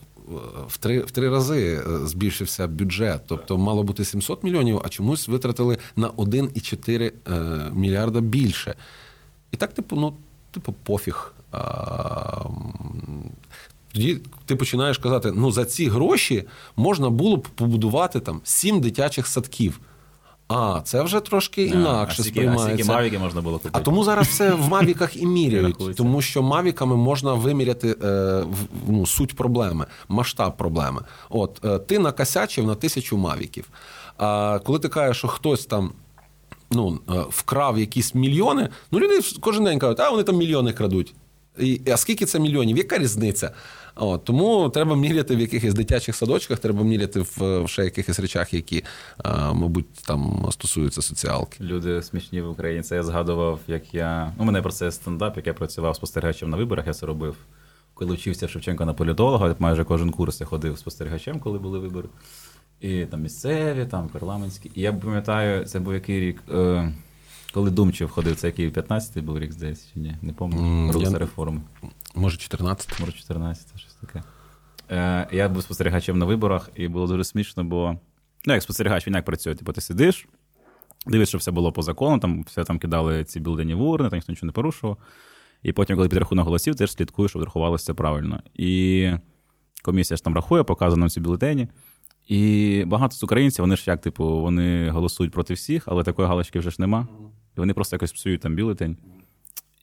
в 0.67 0.77
три, 0.77 0.99
в 0.99 1.11
три 1.11 1.29
рази 1.29 1.81
е, 1.87 2.07
збільшився 2.07 2.67
бюджет, 2.67 3.21
тобто 3.27 3.57
мало 3.57 3.83
бути 3.83 4.05
700 4.05 4.43
мільйонів, 4.43 4.81
а 4.85 4.89
чомусь 4.89 5.27
витратили 5.27 5.77
на 5.95 6.09
1,4 6.09 7.11
е, 7.27 7.71
мільярда 7.73 8.21
більше. 8.21 8.75
І 9.51 9.57
так, 9.57 9.73
типу, 9.73 9.95
ну, 9.95 10.13
типу, 10.51 10.73
пофіг. 10.83 11.33
А, 11.51 12.43
тоді 13.97 14.19
ти 14.45 14.55
починаєш 14.55 14.97
казати: 14.97 15.31
ну 15.35 15.51
за 15.51 15.65
ці 15.65 15.87
гроші 15.87 16.43
можна 16.75 17.09
було 17.09 17.37
б 17.37 17.47
побудувати 17.47 18.19
там 18.19 18.41
сім 18.43 18.81
дитячих 18.81 19.27
садків. 19.27 19.79
А, 20.47 20.81
це 20.83 21.01
вже 21.01 21.19
трошки 21.19 21.63
інакше 21.63 22.21
а 22.21 22.23
скільки, 22.23 22.47
а 22.47 22.57
скільки 22.57 22.83
мавіки 22.83 23.19
можна 23.19 23.41
було 23.41 23.57
купити? 23.57 23.79
А 23.79 23.83
тому 23.83 24.03
зараз 24.03 24.27
все 24.27 24.53
в 24.53 24.69
мавіках 24.69 25.17
і 25.17 25.25
міряють, 25.37 25.95
тому 25.95 26.21
що 26.21 26.43
мавіками 26.43 26.95
можна 26.95 27.33
виміряти 27.33 27.95
е, 28.03 28.39
в- 28.41 28.67
ну, 28.87 29.05
суть 29.05 29.35
проблеми, 29.35 29.85
масштаб 30.09 30.57
проблеми. 30.57 31.01
От 31.29 31.65
е, 31.65 31.79
ти 31.79 31.99
накосячив 31.99 32.65
на 32.65 32.75
тисячу 32.75 33.17
мавіків. 33.17 33.69
А 34.17 34.59
коли 34.63 34.79
ти 34.79 34.89
кажеш, 34.89 35.17
що 35.17 35.27
хтось 35.27 35.65
там. 35.65 35.91
Ну, 36.71 36.99
е, 37.09 37.13
вкрав 37.29 37.79
якісь 37.79 38.15
мільйони. 38.15 38.69
Ну, 38.91 38.99
люди 38.99 39.19
кожен 39.39 39.63
день 39.63 39.79
кажуть, 39.79 39.99
а 39.99 40.09
вони 40.09 40.23
там 40.23 40.35
мільйони 40.35 40.73
крадуть. 40.73 41.13
І, 41.59 41.81
а 41.93 41.97
скільки 41.97 42.25
це 42.25 42.39
мільйонів? 42.39 42.77
Яка 42.77 42.97
різниця? 42.97 43.51
От, 43.99 44.23
тому 44.23 44.69
треба 44.69 44.95
міряти 44.95 45.35
в 45.35 45.39
якихось 45.39 45.73
дитячих 45.73 46.15
садочках, 46.15 46.59
треба 46.59 46.83
міряти 46.83 47.19
в, 47.19 47.63
в 47.63 47.69
ще 47.69 47.83
якихось 47.83 48.19
речах, 48.19 48.53
які, 48.53 48.83
а, 49.17 49.53
мабуть, 49.53 49.93
там 50.07 50.47
стосуються 50.51 51.01
соціалки. 51.01 51.63
Люди 51.63 52.01
смішні 52.01 52.41
в 52.41 52.49
Україні. 52.49 52.83
Це 52.83 52.95
я 52.95 53.03
згадував, 53.03 53.59
як 53.67 53.93
я. 53.93 54.33
Ну, 54.37 54.43
у 54.43 54.45
мене 54.45 54.61
про 54.61 54.71
це 54.71 54.91
стендап, 54.91 55.37
як 55.37 55.47
я 55.47 55.53
працював 55.53 55.95
спостерігачем 55.95 56.49
на 56.49 56.57
виборах, 56.57 56.87
я 56.87 56.93
це 56.93 57.05
робив. 57.05 57.35
Коли 57.93 58.15
вчився 58.15 58.47
Шевченко 58.47 58.85
на 58.85 58.93
політолога, 58.93 59.55
майже 59.59 59.83
кожен 59.83 60.11
курс 60.11 60.41
я 60.41 60.47
ходив 60.47 60.77
спостерігачем, 60.77 61.39
коли 61.39 61.59
були 61.59 61.79
вибори. 61.79 62.09
І 62.81 63.05
там 63.05 63.21
місцеві, 63.21 63.85
там 63.85 64.09
парламентські. 64.09 64.71
І 64.75 64.81
я 64.81 64.93
пам'ятаю, 64.93 65.65
це 65.65 65.79
був 65.79 65.93
який 65.93 66.19
рік, 66.19 66.43
е, 66.53 66.93
коли 67.57 67.71
Думчев 67.71 68.09
ходив, 68.09 68.35
це 68.35 68.47
який 68.47 68.69
15-й 68.71 69.21
був 69.21 69.39
рік, 69.39 69.51
здається, 69.51 69.85
чи 69.93 69.99
ні? 69.99 70.15
Не 70.21 70.33
пам'ятаю. 70.33 70.91
Рух 70.91 71.03
я- 71.03 71.17
реформи. 71.17 71.61
Може, 72.15 72.37
14. 72.37 72.99
Може, 72.99 73.11
14, 73.11 73.79
щось 73.79 73.93
таке. 73.93 74.23
Е, 74.91 75.27
я 75.31 75.49
був 75.49 75.63
спостерігачем 75.63 76.17
на 76.17 76.25
виборах, 76.25 76.69
і 76.75 76.87
було 76.87 77.07
дуже 77.07 77.23
смішно, 77.23 77.63
бо 77.63 77.97
ну, 78.45 78.53
як 78.53 78.63
спостерігач, 78.63 79.07
він 79.07 79.13
як 79.13 79.25
працює? 79.25 79.55
Типу, 79.55 79.73
ти 79.73 79.81
сидиш, 79.81 80.27
дивишся, 81.07 81.29
що 81.29 81.37
все 81.37 81.51
було 81.51 81.71
по 81.71 81.81
закону, 81.81 82.19
там 82.19 82.43
все 82.43 82.63
там 82.63 82.79
кидали 82.79 83.23
ці 83.23 83.39
бюлетені 83.39 83.73
в 83.73 83.81
урни, 83.81 84.09
там 84.09 84.17
ніхто 84.17 84.31
нічого 84.31 84.47
не 84.47 84.51
порушував. 84.51 84.97
І 85.63 85.73
потім, 85.73 85.95
коли 85.95 86.09
підрахунок 86.09 86.45
голосів, 86.45 86.75
ти 86.75 86.87
ж 86.87 86.93
слідкуєш, 86.93 87.31
щоб 87.31 87.43
рахувалося 87.43 87.93
правильно. 87.93 88.41
І 88.53 89.11
комісія 89.83 90.17
ж 90.17 90.23
там 90.23 90.35
рахує, 90.35 90.63
показує 90.63 90.99
нам 90.99 91.09
ці 91.09 91.19
бюлетені. 91.19 91.67
І 92.27 92.83
багато 92.87 93.15
з 93.15 93.23
українців, 93.23 93.63
вони 93.63 93.75
ж 93.75 93.83
як, 93.87 94.01
типу, 94.01 94.41
вони 94.41 94.89
голосують 94.89 95.33
проти 95.33 95.53
всіх, 95.53 95.83
але 95.85 96.03
такої 96.03 96.27
галочки 96.27 96.59
вже 96.59 96.71
ж 96.71 96.75
нема. 96.79 97.07
І 97.57 97.59
вони 97.59 97.73
просто 97.73 97.95
якось 97.95 98.11
псують 98.11 98.41
там 98.41 98.55
бюлетень. 98.55 98.97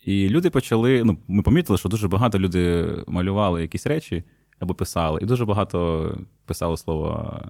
І 0.05 0.29
люди 0.29 0.51
почали. 0.51 1.05
Ну, 1.05 1.19
ми 1.29 1.43
помітили, 1.43 1.79
що 1.79 1.89
дуже 1.89 2.09
багато 2.09 2.39
люди 2.39 2.87
малювали 3.07 3.63
якісь 3.63 3.87
речі 3.87 4.25
або 4.59 4.75
писали, 4.75 5.21
і 5.23 5.27
дуже 5.27 5.45
багато 5.45 6.11
писали 6.47 6.77
слово. 6.77 7.41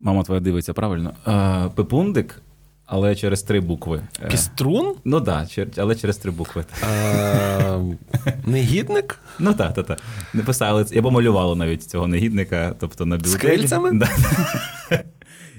Мама 0.00 0.22
твоя 0.22 0.40
дивиться 0.40 0.72
правильно. 0.72 1.14
Е, 1.26 1.70
Пепундик, 1.74 2.42
але 2.86 3.16
через 3.16 3.42
три 3.42 3.60
букви. 3.60 4.02
Е, 4.22 4.28
Піструн? 4.28 4.94
Ну 5.04 5.20
так, 5.20 5.48
да, 5.56 5.82
але 5.82 5.94
через 5.94 6.16
три 6.16 6.30
букви. 6.30 6.64
Е, 6.82 7.80
Негідник? 8.46 9.18
Ну 9.38 9.54
так, 9.54 9.74
так, 9.74 9.86
так. 9.86 10.00
Не 10.34 10.42
писали 10.42 10.84
це. 10.84 10.94
Я 10.94 11.02
помалювала 11.02 11.54
навіть 11.54 11.82
цього 11.82 12.06
негідника, 12.06 12.74
тобто 12.80 13.06
на 13.06 13.16
бюлетені. 13.16 13.54
крильцями? 13.54 13.92
Да. 13.92 14.08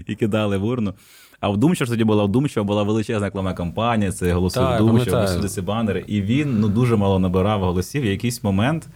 І 0.07 0.15
кидали 0.15 0.57
в 0.57 0.63
урну. 0.63 0.93
А 1.43 1.49
в 1.49 1.57
Думчо 1.57 1.85
ж 1.85 1.91
тоді 1.91 2.03
була 2.03 2.23
в 2.23 2.27
Думчо 2.27 2.63
була 2.63 2.83
величезна 2.83 3.27
рекламна 3.27 3.53
кампанія, 3.53 4.11
це 4.11 4.33
голосуй 4.33 4.63
Так, 4.63 4.81
в 4.81 4.85
Думчо, 4.85 5.05
пам'ятаю. 5.05 5.27
всюди 5.27 5.47
ці 5.47 5.61
банери. 5.61 6.03
І 6.07 6.21
він 6.21 6.59
ну, 6.59 6.67
дуже 6.67 6.95
мало 6.95 7.19
набирав 7.19 7.61
голосів. 7.63 8.03
І 8.03 8.07
в 8.07 8.11
якийсь 8.11 8.43
момент 8.43 8.87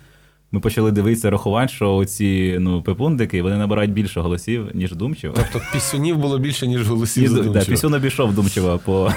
ми 0.52 0.60
почали 0.60 0.92
дивитися, 0.92 1.30
рахувати, 1.30 1.74
що 1.74 2.06
ці 2.06 2.58
ну, 2.60 2.82
пепундики 2.82 3.42
вони 3.42 3.58
набирають 3.58 3.92
більше 3.92 4.22
голосів, 4.22 4.68
ніж 4.74 4.92
Думчо. 4.92 5.34
Тобто 5.36 5.68
пісюнів 5.74 6.18
було 6.18 6.40
більше, 6.40 6.68
ніж 6.68 6.88
голосів 6.88 7.24
І, 7.24 7.28
за 7.28 7.36
да, 7.36 7.44
Думчева. 7.44 7.66
Пісюн 7.66 7.94
обійшов 7.94 8.34
Думчева 8.34 8.78
по. 8.78 9.12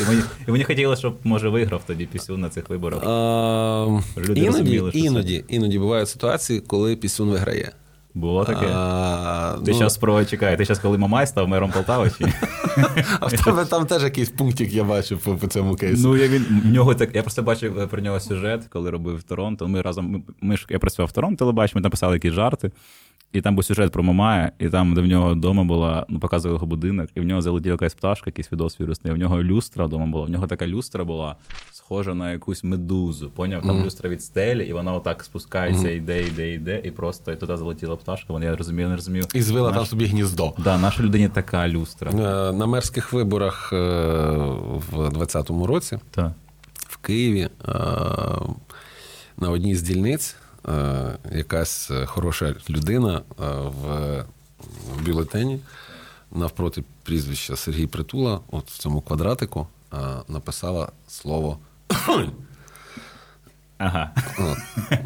І 0.00 0.08
мені, 0.08 0.20
і 0.48 0.50
мені 0.50 0.64
хотілося, 0.64 1.00
щоб 1.00 1.16
може 1.24 1.48
виграв 1.48 1.82
тоді 1.86 2.06
Пісюн 2.06 2.40
на 2.40 2.48
цих 2.48 2.70
виборах. 2.70 3.02
А, 3.06 4.00
Люди 4.18 4.40
іноді, 4.40 4.46
розуміли, 4.46 4.90
що 4.90 5.00
це- 5.00 5.06
іноді, 5.06 5.44
іноді 5.48 5.78
бувають 5.78 6.08
ситуації, 6.08 6.60
коли 6.60 6.96
пісюн 6.96 7.28
виграє. 7.28 7.72
Було 8.16 8.44
таке. 8.44 8.66
А, 8.72 9.56
Ти 9.64 9.70
ну, 9.70 9.78
зараз 9.78 9.96
про 9.98 10.24
чекай, 10.24 10.56
ти 10.56 10.64
зараз 10.64 10.78
коли 10.78 10.98
Мамай 10.98 11.26
став 11.26 11.48
мером 11.48 11.70
Полтави 11.70 12.10
чи? 12.18 12.24
а 13.20 13.26
в 13.26 13.44
тебе 13.44 13.64
там 13.64 13.86
теж 13.86 14.02
якийсь 14.02 14.30
пунктик 14.30 14.72
я 14.72 14.84
бачив 14.84 15.18
по, 15.18 15.34
по 15.34 15.46
цьому 15.46 15.74
кейсу. 15.74 16.08
Ну, 16.08 16.16
я 16.16 16.28
він 16.28 16.62
в 16.64 16.66
нього 16.66 16.94
так. 16.94 17.14
Я 17.14 17.22
просто 17.22 17.42
бачив 17.42 17.78
е, 17.78 17.86
про 17.86 18.00
нього 18.00 18.20
сюжет, 18.20 18.66
коли 18.70 18.90
робив 18.90 19.16
в 19.16 19.22
Торонто. 19.22 19.68
Ми 19.68 19.82
разом 19.82 20.10
ми, 20.10 20.22
ми 20.40 20.56
ж 20.56 20.66
я 20.70 20.78
працював 20.78 21.08
в 21.08 21.12
Торонто, 21.12 21.38
телебачимо, 21.38 21.78
ми 21.78 21.82
там 21.82 21.90
писали 21.90 22.14
якісь 22.14 22.32
жарти. 22.32 22.70
І 23.32 23.40
там 23.40 23.54
був 23.54 23.64
сюжет 23.64 23.92
про 23.92 24.02
Мамая, 24.02 24.52
і 24.58 24.68
там, 24.68 24.94
де 24.94 25.00
в 25.00 25.06
нього 25.06 25.32
вдома 25.32 25.64
була, 25.64 26.06
ну, 26.08 26.20
показували 26.20 26.54
його 26.56 26.66
будинок, 26.66 27.08
і 27.14 27.20
в 27.20 27.24
нього 27.24 27.42
залетіла 27.42 27.72
якась 27.72 27.94
пташка, 27.94 28.30
якийсь 28.30 28.52
відос 28.52 28.80
вірусний. 28.80 29.12
і 29.12 29.16
В 29.16 29.18
нього 29.18 29.42
люстра 29.42 29.84
вдома 29.86 30.06
була. 30.06 30.24
В 30.24 30.30
нього 30.30 30.46
така 30.46 30.66
люстра 30.66 31.04
була 31.04 31.36
схожа 31.86 32.14
на 32.14 32.32
якусь 32.32 32.64
медузу. 32.64 33.30
Поняв? 33.30 33.62
Там 33.62 33.84
люстра 33.84 34.10
від 34.10 34.22
стелі, 34.22 34.64
і 34.64 34.72
вона 34.72 34.92
отак 34.92 35.24
спускається, 35.24 35.90
йде, 35.90 36.22
йде, 36.22 36.52
йде, 36.52 36.80
і 36.84 36.90
просто 36.90 37.32
і 37.32 37.36
туди 37.36 37.56
залетіла 37.56 37.96
пташка. 37.96 38.32
Вона 38.32 38.44
я 38.44 38.56
розумію, 38.56 38.88
не 38.88 38.96
розумію. 38.96 39.24
І 39.34 39.42
звила 39.42 39.68
Наш- 39.68 39.76
там 39.76 39.86
собі 39.86 40.06
гніздо. 40.06 40.52
Да, 40.58 40.78
нашій 40.78 41.02
людині 41.02 41.28
така 41.28 41.68
люстра. 41.68 42.10
Е, 42.10 42.52
На 42.52 42.66
мерських 42.66 43.12
виборах 43.12 43.70
е, 43.72 43.76
в 44.90 45.10
2020 45.10 45.50
році 45.66 45.98
Так. 46.10 46.32
в 46.76 46.96
Києві 46.96 47.40
е, 47.40 47.72
на 49.36 49.50
одній 49.50 49.76
з 49.76 49.82
дільниць 49.82 50.36
якась 51.32 51.90
хороша 52.06 52.54
людина 52.70 53.22
в 53.38 54.24
бюлетені 55.06 55.60
навпроти 56.32 56.84
прізвища 57.02 57.56
Сергій 57.56 57.86
Притула, 57.86 58.40
от 58.50 58.70
в 58.70 58.78
цьому 58.78 59.00
квадратику, 59.00 59.66
написала 60.28 60.88
слово. 61.08 61.58
Ага. 63.78 64.10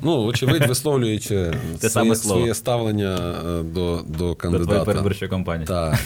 Ну, 0.03 0.25
очевидь, 0.25 0.67
висловлюючи 0.69 1.53
Те 1.81 1.91
своє, 1.91 2.15
своє 2.15 2.55
ставлення 2.55 3.35
до 3.63 4.03
до, 4.07 4.35
кандидата. 4.35 4.79
До 4.79 4.85
передвиборчої 4.85 5.29
кампанії. 5.31 5.67
Так. 5.67 5.99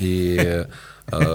І 0.00 0.36
е, 0.40 0.66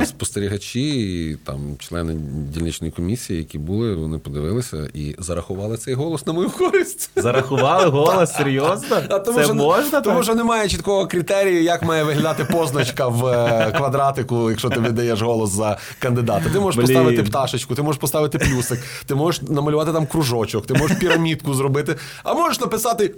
спостерігачі, 0.06 0.90
і 1.30 1.36
там 1.36 1.76
члени 1.80 2.14
дільничної 2.54 2.92
комісії, 2.92 3.40
які 3.40 3.58
були, 3.58 3.96
вони 3.96 4.18
подивилися 4.18 4.90
і 4.94 5.16
зарахували 5.20 5.78
цей 5.78 5.94
голос 5.94 6.28
на 6.28 6.34
мою 6.34 6.50
користь. 6.50 7.10
Зарахували 7.16 7.86
голос, 7.86 8.34
серйозно? 8.38 9.02
А 9.10 9.20
тому, 9.20 9.38
Це 9.38 9.44
що, 9.46 9.54
можна 9.54 10.02
тому 10.02 10.16
так? 10.16 10.24
що 10.24 10.36
немає 10.36 10.70
чіткого 10.70 11.08
критерію, 11.08 11.64
як 11.64 11.84
має 11.84 12.04
виглядати 12.04 12.46
позначка 12.46 13.08
в 13.08 13.26
е, 13.28 13.74
квадратику, 13.78 14.50
якщо 14.50 14.70
ти 14.70 14.80
віддаєш 14.80 15.22
голос 15.22 15.50
за 15.52 15.78
кандидата. 16.00 16.50
Ти 16.54 16.60
можеш 16.60 16.78
Блін. 16.78 16.88
поставити 16.88 17.24
пташечку, 17.24 17.76
ти 17.76 17.82
можеш 17.82 18.02
поставити 18.02 18.38
плюсик, 18.38 18.80
ти 19.06 19.16
можеш 19.16 19.42
намалювати 19.42 19.94
там 19.94 20.06
кружочок, 20.08 20.66
ти 20.66 20.74
можеш 20.74 20.98
пірамідку 20.98 21.54
зробити, 21.54 21.96
а 22.24 22.34
можеш 22.34 22.60
написати. 22.60 23.14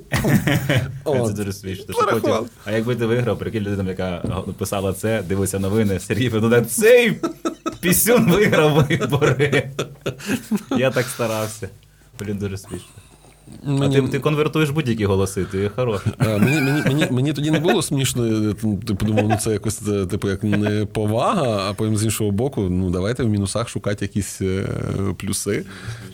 Це 1.06 1.34
дуже 1.34 1.54
смішно. 1.54 1.94
Що 1.94 2.08
потім, 2.12 2.36
а 2.66 2.72
якби 2.72 2.96
ти 2.96 3.06
виграв, 3.06 3.40
прикинь 3.40 3.64
людина, 3.64 3.90
яка 3.90 4.24
писала 4.58 4.94
це, 4.94 5.22
дивиться 5.28 5.60
новини, 5.60 6.00
Сергій 6.00 6.30
Федода, 6.40 6.62
цей 6.62 7.18
пісюн 7.82 8.32
виграв 8.32 8.86
вибори. 8.90 9.70
Я 10.78 10.92
так 10.92 11.06
старався. 11.06 11.70
Блін, 12.20 12.38
дуже 12.38 12.58
смішно. 12.58 12.88
А 13.82 13.90
ти, 13.90 14.02
ти 14.02 14.20
конвертуєш 14.20 14.70
будь-які 14.70 15.06
голоси, 15.06 15.46
ти 15.46 15.72
хороший. 15.76 16.12
Е, 16.20 16.38
Мені, 16.38 16.62
мені, 16.62 16.82
мені, 16.86 17.08
мені 17.12 17.34
тоді 17.34 17.52
не 17.52 17.60
було 17.60 17.82
смішно. 17.82 18.54
там, 18.54 18.78
Типу, 18.78 19.06
ну 19.06 19.38
це 19.42 19.52
якось 19.52 19.88
е, 19.88 20.06
типу, 20.06 20.30
як 20.30 20.44
не 20.44 20.86
повага, 20.86 21.70
а 21.70 21.74
потім 21.74 21.98
з 21.98 22.04
іншого 22.04 22.32
боку, 22.32 22.62
ну 22.62 22.90
давайте 22.90 23.24
в 23.24 23.30
мінусах 23.30 23.70
шукати 23.70 24.06
якісь 24.06 24.42
е, 24.42 24.68
плюси. 25.18 25.66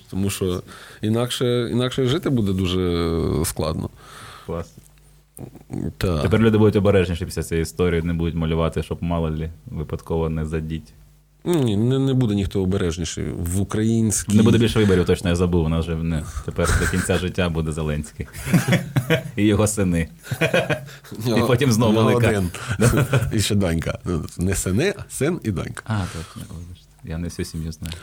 Тому 0.09 0.29
що 0.29 0.63
інакше, 1.01 1.69
інакше 1.71 2.05
жити 2.05 2.29
буде 2.29 2.53
дуже 2.53 3.11
складно. 3.45 3.89
Клас. 4.45 4.67
Так. 5.97 6.21
Тепер 6.21 6.39
люди 6.39 6.57
будуть 6.57 6.75
обережніші 6.75 7.25
після 7.25 7.43
цієї 7.43 7.61
історії, 7.61 8.01
не 8.01 8.13
будуть 8.13 8.35
малювати, 8.35 8.83
щоб 8.83 9.03
мало 9.03 9.31
лі 9.31 9.49
випадково 9.65 10.29
не 10.29 10.45
задіть. 10.45 10.93
Ні, 11.45 11.77
не, 11.77 11.99
не 11.99 12.13
буде 12.13 12.35
ніхто 12.35 12.61
обережніший. 12.61 13.25
В 13.31 13.61
українській... 13.61 14.37
Не 14.37 14.43
буде 14.43 14.57
більше 14.57 14.79
виборів, 14.79 15.05
точно 15.05 15.29
я 15.29 15.35
забув. 15.35 15.65
У 15.65 15.69
нас 15.69 15.85
вже 15.85 15.95
не 15.95 16.23
тепер 16.45 16.79
до 16.79 16.91
кінця 16.91 17.17
життя 17.17 17.49
буде 17.49 17.71
Зеленський. 17.71 18.27
І 19.35 19.43
його 19.43 19.67
сини. 19.67 20.09
І 21.25 21.41
потім 21.47 21.71
знову 21.71 21.93
велика. 21.93 22.43
І 23.33 23.39
ще 23.39 23.55
донька. 23.55 23.99
Не 24.37 24.55
сини, 24.55 24.93
а 24.97 25.03
син 25.09 25.39
і 25.43 25.51
донька. 25.51 25.83
А, 25.87 26.01
точно. 26.17 26.55
Я 27.03 27.17
не 27.17 27.27
всю 27.27 27.45
сім'ю 27.45 27.71
знаю. 27.71 27.93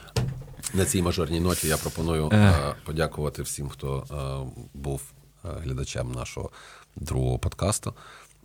На 0.74 0.85
цій 0.85 1.03
мажорній 1.03 1.41
ноті 1.41 1.68
я 1.68 1.76
пропоную 1.76 2.28
е, 2.33 2.55
подякувати 2.85 3.43
всім, 3.43 3.68
хто 3.68 4.05
е, 4.11 4.61
був 4.74 5.03
е, 5.45 5.49
глядачем 5.64 6.12
нашого 6.12 6.51
другого 6.97 7.38
подкасту. 7.38 7.95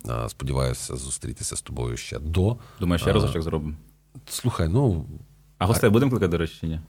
Е, 0.08 0.28
Сподіваюся 0.28 0.96
зустрітися 0.96 1.56
з 1.56 1.62
тобою 1.62 1.96
ще 1.96 2.18
до. 2.18 2.56
Думаю, 2.80 2.98
ще 2.98 3.12
разочок 3.12 3.42
зробимо. 3.42 3.74
Слухай, 4.28 4.68
ну 4.68 5.06
А 5.58 5.66
гостей 5.66 5.90
будемо 5.90 6.10
кликати, 6.10 6.30
до 6.30 6.38
речі, 6.38 6.56
чи 6.60 6.66
ні? 6.66 6.80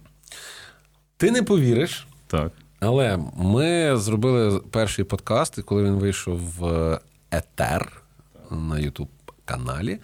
ти 1.17 1.31
не 1.31 1.43
повіриш, 1.43 2.07
Так. 2.27 2.51
але 2.79 3.19
ми 3.37 3.97
зробили 3.97 4.59
перший 4.59 5.05
подкаст, 5.05 5.57
і 5.57 5.61
коли 5.61 5.83
він 5.83 5.93
вийшов 5.93 6.39
в 6.39 6.99
етер 7.31 8.01
на 8.51 8.79
Ютуб 8.79 9.09
каналі. 9.45 9.99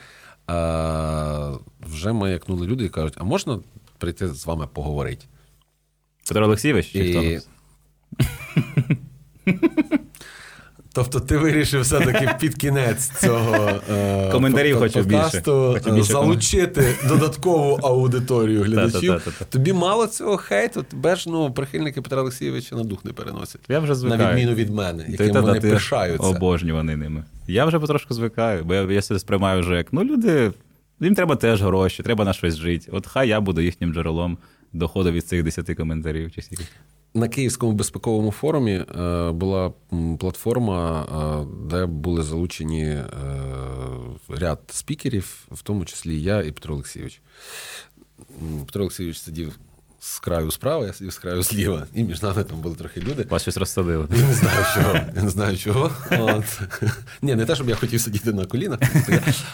Е, 0.50 1.58
вже 1.82 2.14
маякнули 2.14 2.68
люди 2.68 2.86
і 2.86 2.90
кажуть: 2.90 3.14
а 3.18 3.24
можна 3.24 3.60
прийти 3.98 4.28
з 4.28 4.46
вами 4.46 4.68
поговорити? 4.68 5.26
Петро 6.28 6.46
Олексійович, 6.46 6.92
чи 6.92 7.12
хто? 7.12 7.24
І... 7.24 7.34
нас? 7.34 7.48
Тобто 10.96 11.20
ти 11.20 11.38
вирішив 11.38 11.82
все-таки 11.82 12.30
під 12.40 12.56
кінець 12.56 13.10
цього 13.22 13.70
е, 13.92 14.30
Коментарів 14.32 14.80
хочу 14.80 15.02
більше. 15.02 15.42
Хочу 15.46 15.90
е, 15.90 15.92
більше 15.92 16.12
залучити 16.12 16.96
додаткову 17.08 17.80
аудиторію 17.84 18.64
глядачів. 18.64 19.22
Тобі 19.50 19.74
мало 19.74 20.08
цього 20.08 20.38
хейту, 20.38 20.84
тебе 20.84 21.16
ж 21.16 21.30
ну, 21.30 21.52
прихильники 21.52 22.02
Петра 22.02 22.22
Олексійовича 22.22 22.76
на 22.76 22.84
дух 22.84 23.06
не 23.06 23.14
переносять. 23.14 23.62
Я 23.70 23.80
вже 23.80 23.96
звикаю. 23.96 24.22
На 24.22 24.32
відміну 24.32 24.54
від 24.54 24.70
мене, 24.70 25.06
яким 25.10 25.42
вони 25.42 25.62
пишаються. 25.62 26.28
Обожнюваний 26.28 26.96
ними. 26.96 27.24
Я 27.48 27.66
вже 27.66 27.80
потрошку 27.80 28.14
звикаю, 28.14 28.64
бо 28.64 28.74
я, 28.74 28.82
я 28.82 29.02
себе 29.02 29.20
сприймаю 29.20 29.62
вже 29.62 29.76
як, 29.76 29.94
ну, 29.94 30.04
люди, 30.04 30.52
їм 31.00 31.16
треба 31.16 31.36
теж 31.36 31.62
гроші, 31.62 32.04
треба 32.04 32.26
на 32.26 32.34
щось 32.34 32.56
жити. 32.56 32.92
От 32.92 33.08
хай 33.08 33.28
я 33.28 33.42
буду 33.42 33.62
їхнім 33.62 33.94
джерелом 33.94 34.38
доходу 34.74 35.12
від 35.12 35.28
цих 35.28 35.44
10 35.44 35.76
коментарів 35.78 36.32
чи 36.32 36.42
скільки. 36.42 36.64
На 37.16 37.28
Київському 37.28 37.72
безпековому 37.72 38.32
форумі 38.32 38.72
е, 38.74 39.32
була 39.32 39.74
платформа, 40.20 41.06
е, 41.06 41.68
де 41.70 41.86
були 41.86 42.24
залучені 42.24 42.84
е, 42.84 43.06
ряд 44.30 44.60
спікерів, 44.68 45.48
в 45.52 45.62
тому 45.62 45.86
числі 45.86 46.22
я 46.22 46.42
і 46.42 46.52
Петро 46.52 46.74
Олексійович. 46.74 47.22
Петро 48.66 48.82
Олексійович 48.82 49.18
сидів 49.18 49.60
з 50.00 50.20
краю 50.20 50.52
справа, 50.52 50.86
я 50.86 50.94
сидів 50.94 51.14
з 51.14 51.18
краю 51.18 51.44
зліва, 51.44 51.88
і 51.94 52.04
між 52.04 52.22
нами 52.22 52.44
там 52.44 52.62
були 52.62 52.76
трохи 52.76 53.02
люди. 53.02 53.26
Вас 53.30 53.42
щось 53.42 53.58
розсадили. 53.58 54.08
Я 54.16 54.28
не 54.28 54.34
знаю 54.34 54.66
чого. 54.76 54.94
Я 55.16 55.24
не 55.24 55.30
знаю 55.30 55.58
чого. 55.58 55.92
От. 56.12 56.62
Ні, 57.22 57.36
не 57.36 57.46
те, 57.46 57.56
щоб 57.56 57.70
я 57.70 57.76
хотів 57.76 58.02
сидіти 58.02 58.34
на 58.34 58.46
колінах, 58.46 58.80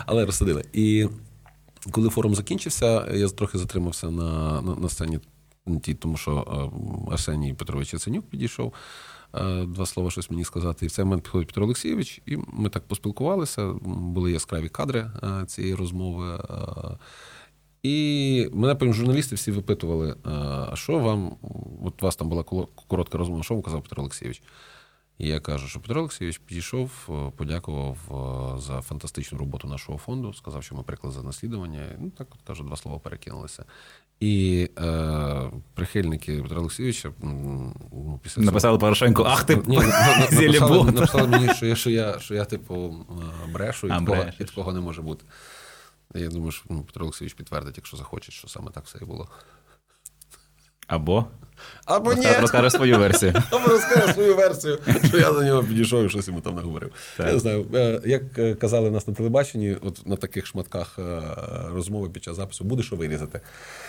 але 0.06 0.26
розсадили. 0.26 0.66
І 0.74 1.08
коли 1.92 2.10
форум 2.10 2.36
закінчився, 2.36 3.08
я 3.14 3.30
трохи 3.30 3.58
затримався 3.58 4.10
на, 4.10 4.62
на, 4.62 4.76
на 4.76 4.90
сцені, 4.90 5.20
тому 6.00 6.18
що 6.18 6.32
е, 7.10 7.14
Арсеній 7.14 7.54
Петрович 7.54 7.94
Яценюк 7.94 8.30
підійшов. 8.30 8.74
е, 9.36 9.66
Два 9.66 9.86
слова 9.86 10.12
щось 10.12 10.30
мені 10.32 10.44
сказати. 10.44 10.86
І 10.86 10.88
в 10.88 10.92
цей 10.92 11.06
момент 11.06 11.24
підходить 11.24 11.48
Петро 11.48 11.64
Олексійович, 11.64 12.22
і 12.26 12.38
ми 12.48 12.70
так 12.70 12.88
поспілкувалися. 12.88 13.74
Були 13.84 14.32
яскраві 14.32 14.70
кадри 14.70 15.12
е, 15.24 15.46
цієї 15.46 15.76
розмови. 15.76 16.40
І 17.84 18.50
мене 18.54 18.76
потім 18.76 18.94
журналісти 18.94 19.36
всі 19.36 19.52
випитували, 19.52 20.16
а 20.72 20.76
що 20.76 21.00
вам, 21.00 21.38
от 21.84 22.04
у 22.04 22.06
вас 22.06 22.16
там 22.16 22.30
була 22.30 22.44
коротка 22.88 23.18
розмова, 23.18 23.44
що 23.44 23.54
вам 23.54 23.64
казав 23.64 23.84
Петро 23.84 24.02
Олексійович? 24.02 24.42
І 25.18 25.28
я 25.28 25.40
кажу, 25.40 25.68
що 25.68 25.80
Петро 25.80 26.00
Олексійович 26.00 26.38
підійшов, 26.38 26.90
подякував 27.38 27.98
за 28.62 28.82
фантастичну 28.82 29.38
роботу 29.38 29.68
нашого 29.68 29.98
фонду, 29.98 30.34
сказав, 30.34 30.64
що 30.64 30.76
ми 30.76 30.84
приклад 30.84 31.14
за 31.14 31.24
наслідування. 31.24 31.96
Ну, 32.00 32.10
так 32.10 32.28
от 32.32 32.42
кажу, 32.42 32.64
два 32.64 32.76
слова 32.76 33.00
перекинулися. 33.00 33.66
І 34.22 34.70
е, 34.80 35.52
прихильники 35.74 36.42
Петра 36.44 36.60
Олексійовича 36.60 37.12
після 38.24 38.36
цього- 38.36 38.46
Написали 38.46 38.78
Порошенко, 38.78 39.24
ах 39.24 39.44
ти 39.44 39.56
Ні, 39.68 39.78
написали, 39.78 40.92
написали 40.92 41.28
мені, 41.28 41.54
що 41.54 41.66
я, 41.66 41.76
що 41.76 41.90
я, 41.90 42.20
що 42.20 42.36
я 42.36 42.46
типу, 42.46 43.06
брешу, 43.54 43.88
і 43.88 43.92
А, 43.92 44.00
такого, 44.00 44.26
і 44.40 44.44
такого 44.44 44.74
не 44.74 44.80
може 44.80 45.02
бути. 45.02 45.26
Я 46.16 46.30
думаю, 46.30 46.52
що 46.52 46.66
ну, 46.70 46.84
Петро 46.84 47.04
Олексійович 47.04 47.34
підтвердить, 47.34 47.78
якщо 47.78 47.98
захоче, 47.98 48.32
що 48.32 48.48
саме 48.48 48.72
так 48.72 48.86
все 48.86 49.00
і 49.02 49.06
було. 49.06 49.28
Або 50.88 51.26
Або 51.96 52.14
ні, 52.14 52.28
розкаже, 52.42 52.70
свою 52.70 53.00
версію. 53.00 53.34
або 53.50 53.68
розкаже 53.68 54.14
свою 54.14 54.36
версію, 54.36 54.80
що 55.08 55.18
я 55.18 55.34
за 55.34 55.44
нього 55.44 55.64
підійшов 55.64 56.06
і 56.06 56.10
щось 56.10 56.28
йому 56.28 56.42
там 56.42 56.56
наговорив. 56.56 56.92
Так. 57.18 57.28
Я 57.28 57.34
не 57.34 57.40
знаю, 57.40 57.66
е, 57.74 58.02
як 58.06 58.24
е, 58.38 58.56
казали 58.56 58.90
в 58.90 58.92
нас 58.92 59.08
на 59.08 59.14
телебаченні, 59.14 59.78
от 59.82 60.08
на 60.08 60.16
таких 60.16 60.46
шматках 60.46 61.00
е, 61.00 61.22
розмови 61.74 62.10
під 62.10 62.24
час 62.24 62.36
запису 62.36 62.64
буде 62.64 62.84
що 62.84 62.96
вирізати. 62.96 63.40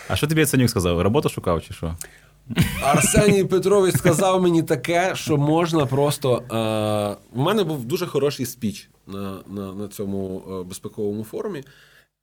А 0.07 0.15
що 0.15 0.27
тобі 0.27 0.41
Яценюк 0.41 0.69
сказав? 0.69 1.01
Роботу 1.01 1.29
шукав 1.29 1.61
чи 1.61 1.73
що? 1.73 1.95
Арсеній 2.81 3.43
Петрович 3.43 3.95
сказав 3.95 4.41
мені 4.41 4.63
таке, 4.63 5.11
що 5.15 5.37
можна 5.37 5.85
просто. 5.85 6.43
У 7.33 7.41
мене 7.41 7.63
був 7.63 7.85
дуже 7.85 8.07
хороший 8.07 8.45
спіч 8.45 8.89
на, 9.07 9.37
на, 9.47 9.73
на 9.73 9.87
цьому 9.87 10.43
безпековому 10.69 11.23
форумі. 11.23 11.63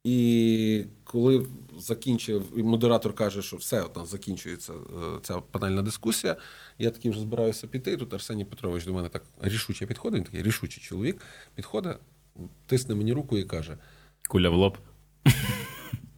І 0.05 0.85
коли 1.05 1.47
закінчив, 1.79 2.43
і 2.57 2.63
модератор 2.63 3.15
каже, 3.15 3.43
що 3.43 3.57
все, 3.57 3.83
от 3.83 3.97
нас 3.97 4.09
закінчується 4.11 4.73
е, 4.73 4.77
ця 5.23 5.41
панельна 5.41 5.83
дискусія, 5.83 6.37
я 6.79 6.91
таким 6.91 7.13
вже 7.13 7.21
збираюся 7.21 7.67
піти. 7.67 7.93
І 7.93 7.97
тут 7.97 8.15
Арсеній 8.15 8.45
Петрович 8.45 8.85
до 8.85 8.93
мене 8.93 9.09
так 9.09 9.23
рішуче 9.41 9.87
підходить, 9.87 10.19
він 10.19 10.25
такий 10.25 10.43
рішучий 10.43 10.83
чоловік, 10.83 11.23
підходить, 11.55 11.97
тисне 12.67 12.95
мені 12.95 13.13
руку 13.13 13.39
і 13.39 13.45
каже: 13.45 13.79
Куля 14.29 14.51
в 14.51 14.55
лоб. 14.55 14.79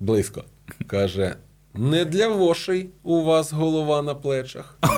близько. 0.00 0.44
Каже: 0.86 1.36
не 1.74 2.04
для 2.04 2.28
вошей 2.28 2.90
у 3.02 3.22
вас 3.22 3.52
голова 3.52 4.02
на 4.02 4.14
плечах. 4.14 4.78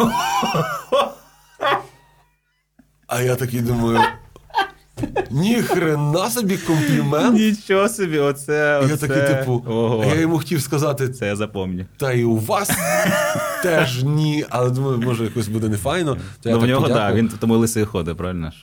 А 3.07 3.23
я 3.23 3.37
такий 3.37 3.61
думаю. 3.61 4.01
Ніхрена 5.31 6.31
собі 6.31 6.57
комплімент. 6.57 7.35
Нічого 7.35 7.89
собі, 7.89 8.19
оце. 8.19 8.83
Я 8.91 8.97
такий, 8.97 9.23
типу, 9.37 9.63
Ого. 9.67 10.05
я 10.15 10.21
йому 10.21 10.39
хотів 10.39 10.63
сказати, 10.63 11.09
Це 11.09 11.27
я 11.27 11.37
запомню. 11.37 11.85
та 11.97 12.13
і 12.13 12.25
у 12.25 12.39
вас 12.39 12.71
теж 13.63 14.03
ні. 14.05 14.45
Але 14.51 14.71
думаю, 14.71 14.99
може, 14.99 15.25
якось 15.25 15.49
буде 15.49 15.69
нефайно. 15.69 16.17
Ну, 16.45 16.59
в 16.59 16.67
нього, 16.67 16.89
так, 16.89 17.15
він 17.15 17.31
тому 17.41 17.57
лисий 17.57 17.85
ходить, 17.85 18.17
правильно 18.17 18.51
ж? 18.51 18.57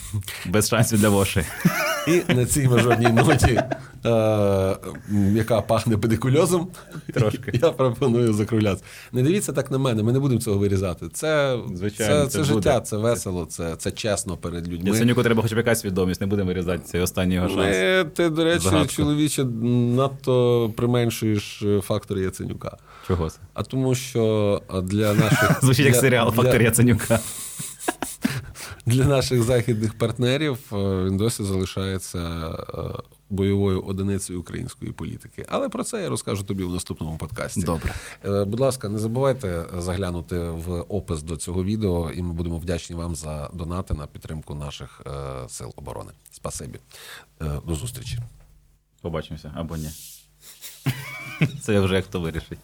Без 0.46 0.68
шансів 0.68 1.00
для 1.00 1.08
вошей. 1.08 1.44
І 2.08 2.34
на 2.34 2.46
цій 2.46 2.68
мажорній 2.68 3.08
ноті, 3.08 3.62
е, 4.04 4.76
яка 5.34 5.60
пахне 5.60 5.96
педикульозом, 5.98 6.68
Трошки. 7.14 7.58
я 7.62 7.70
пропоную 7.70 8.32
закруглятися. 8.32 8.84
Не 9.12 9.22
дивіться 9.22 9.52
так 9.52 9.70
на 9.70 9.78
мене, 9.78 10.02
ми 10.02 10.12
не 10.12 10.18
будемо 10.18 10.40
цього 10.40 10.58
вирізати. 10.58 11.08
Це, 11.12 11.58
Звичайно, 11.74 12.24
це, 12.24 12.30
це, 12.30 12.38
це 12.38 12.44
життя, 12.44 12.54
буде. 12.74 12.80
це 12.80 12.96
весело, 12.96 13.46
це, 13.46 13.76
це 13.76 13.90
чесно 13.90 14.36
перед 14.36 14.68
людьми. 14.68 14.90
Яценюку 14.90 15.22
треба 15.22 15.42
хоча 15.42 15.54
б 15.54 15.58
якась 15.58 15.80
свідомість, 15.80 16.20
не 16.20 16.26
будемо 16.26 16.48
вирізати 16.48 16.82
цей 16.84 17.00
останній 17.00 17.34
його 17.34 17.48
шанс. 17.48 17.76
Ми, 17.76 18.04
ти, 18.14 18.28
до 18.30 18.44
речі, 18.44 18.64
Загадка. 18.64 18.92
чоловіче, 18.94 19.44
надто 19.44 20.70
применшуєш 20.76 21.62
е, 21.62 21.80
фактор 21.80 22.18
Яценюка. 22.18 22.76
Чого 23.06 23.30
це? 23.30 23.38
А 23.54 23.62
тому, 23.62 23.94
що 23.94 24.62
для 24.82 25.14
наших 25.14 25.58
Звучить 25.62 25.86
як 25.86 25.96
серіал 25.96 26.32
Фактор 26.32 26.62
Яценюка. 26.62 27.20
Для 28.86 29.04
наших 29.04 29.42
західних 29.42 29.94
партнерів 29.94 30.58
е, 30.72 30.76
він 31.04 31.16
досі 31.16 31.44
залишається 31.44 32.18
е, 32.18 33.02
бойовою 33.30 33.82
одиницею 33.82 34.40
української 34.40 34.92
політики. 34.92 35.46
Але 35.48 35.68
про 35.68 35.84
це 35.84 36.02
я 36.02 36.08
розкажу 36.08 36.44
тобі 36.44 36.64
в 36.64 36.70
наступному 36.70 37.16
подкасті. 37.16 37.62
Добре. 37.62 37.94
Е, 38.24 38.44
Будь 38.44 38.60
ласка, 38.60 38.88
не 38.88 38.98
забувайте 38.98 39.64
заглянути 39.78 40.38
в 40.38 40.80
опис 40.88 41.22
до 41.22 41.36
цього 41.36 41.64
відео, 41.64 42.10
і 42.10 42.22
ми 42.22 42.32
будемо 42.32 42.58
вдячні 42.58 42.96
вам 42.96 43.14
за 43.14 43.50
донати 43.52 43.94
на 43.94 44.06
підтримку 44.06 44.54
наших 44.54 45.00
сил 45.48 45.72
оборони. 45.76 46.10
Спасибі. 46.30 46.78
До 47.66 47.74
зустрічі. 47.74 48.18
Побачимося 49.00 49.52
або 49.54 49.76
ні. 49.76 49.88
Це 51.62 51.80
вже 51.80 51.94
як 51.94 52.04
хто 52.04 52.20
вирішить. 52.20 52.58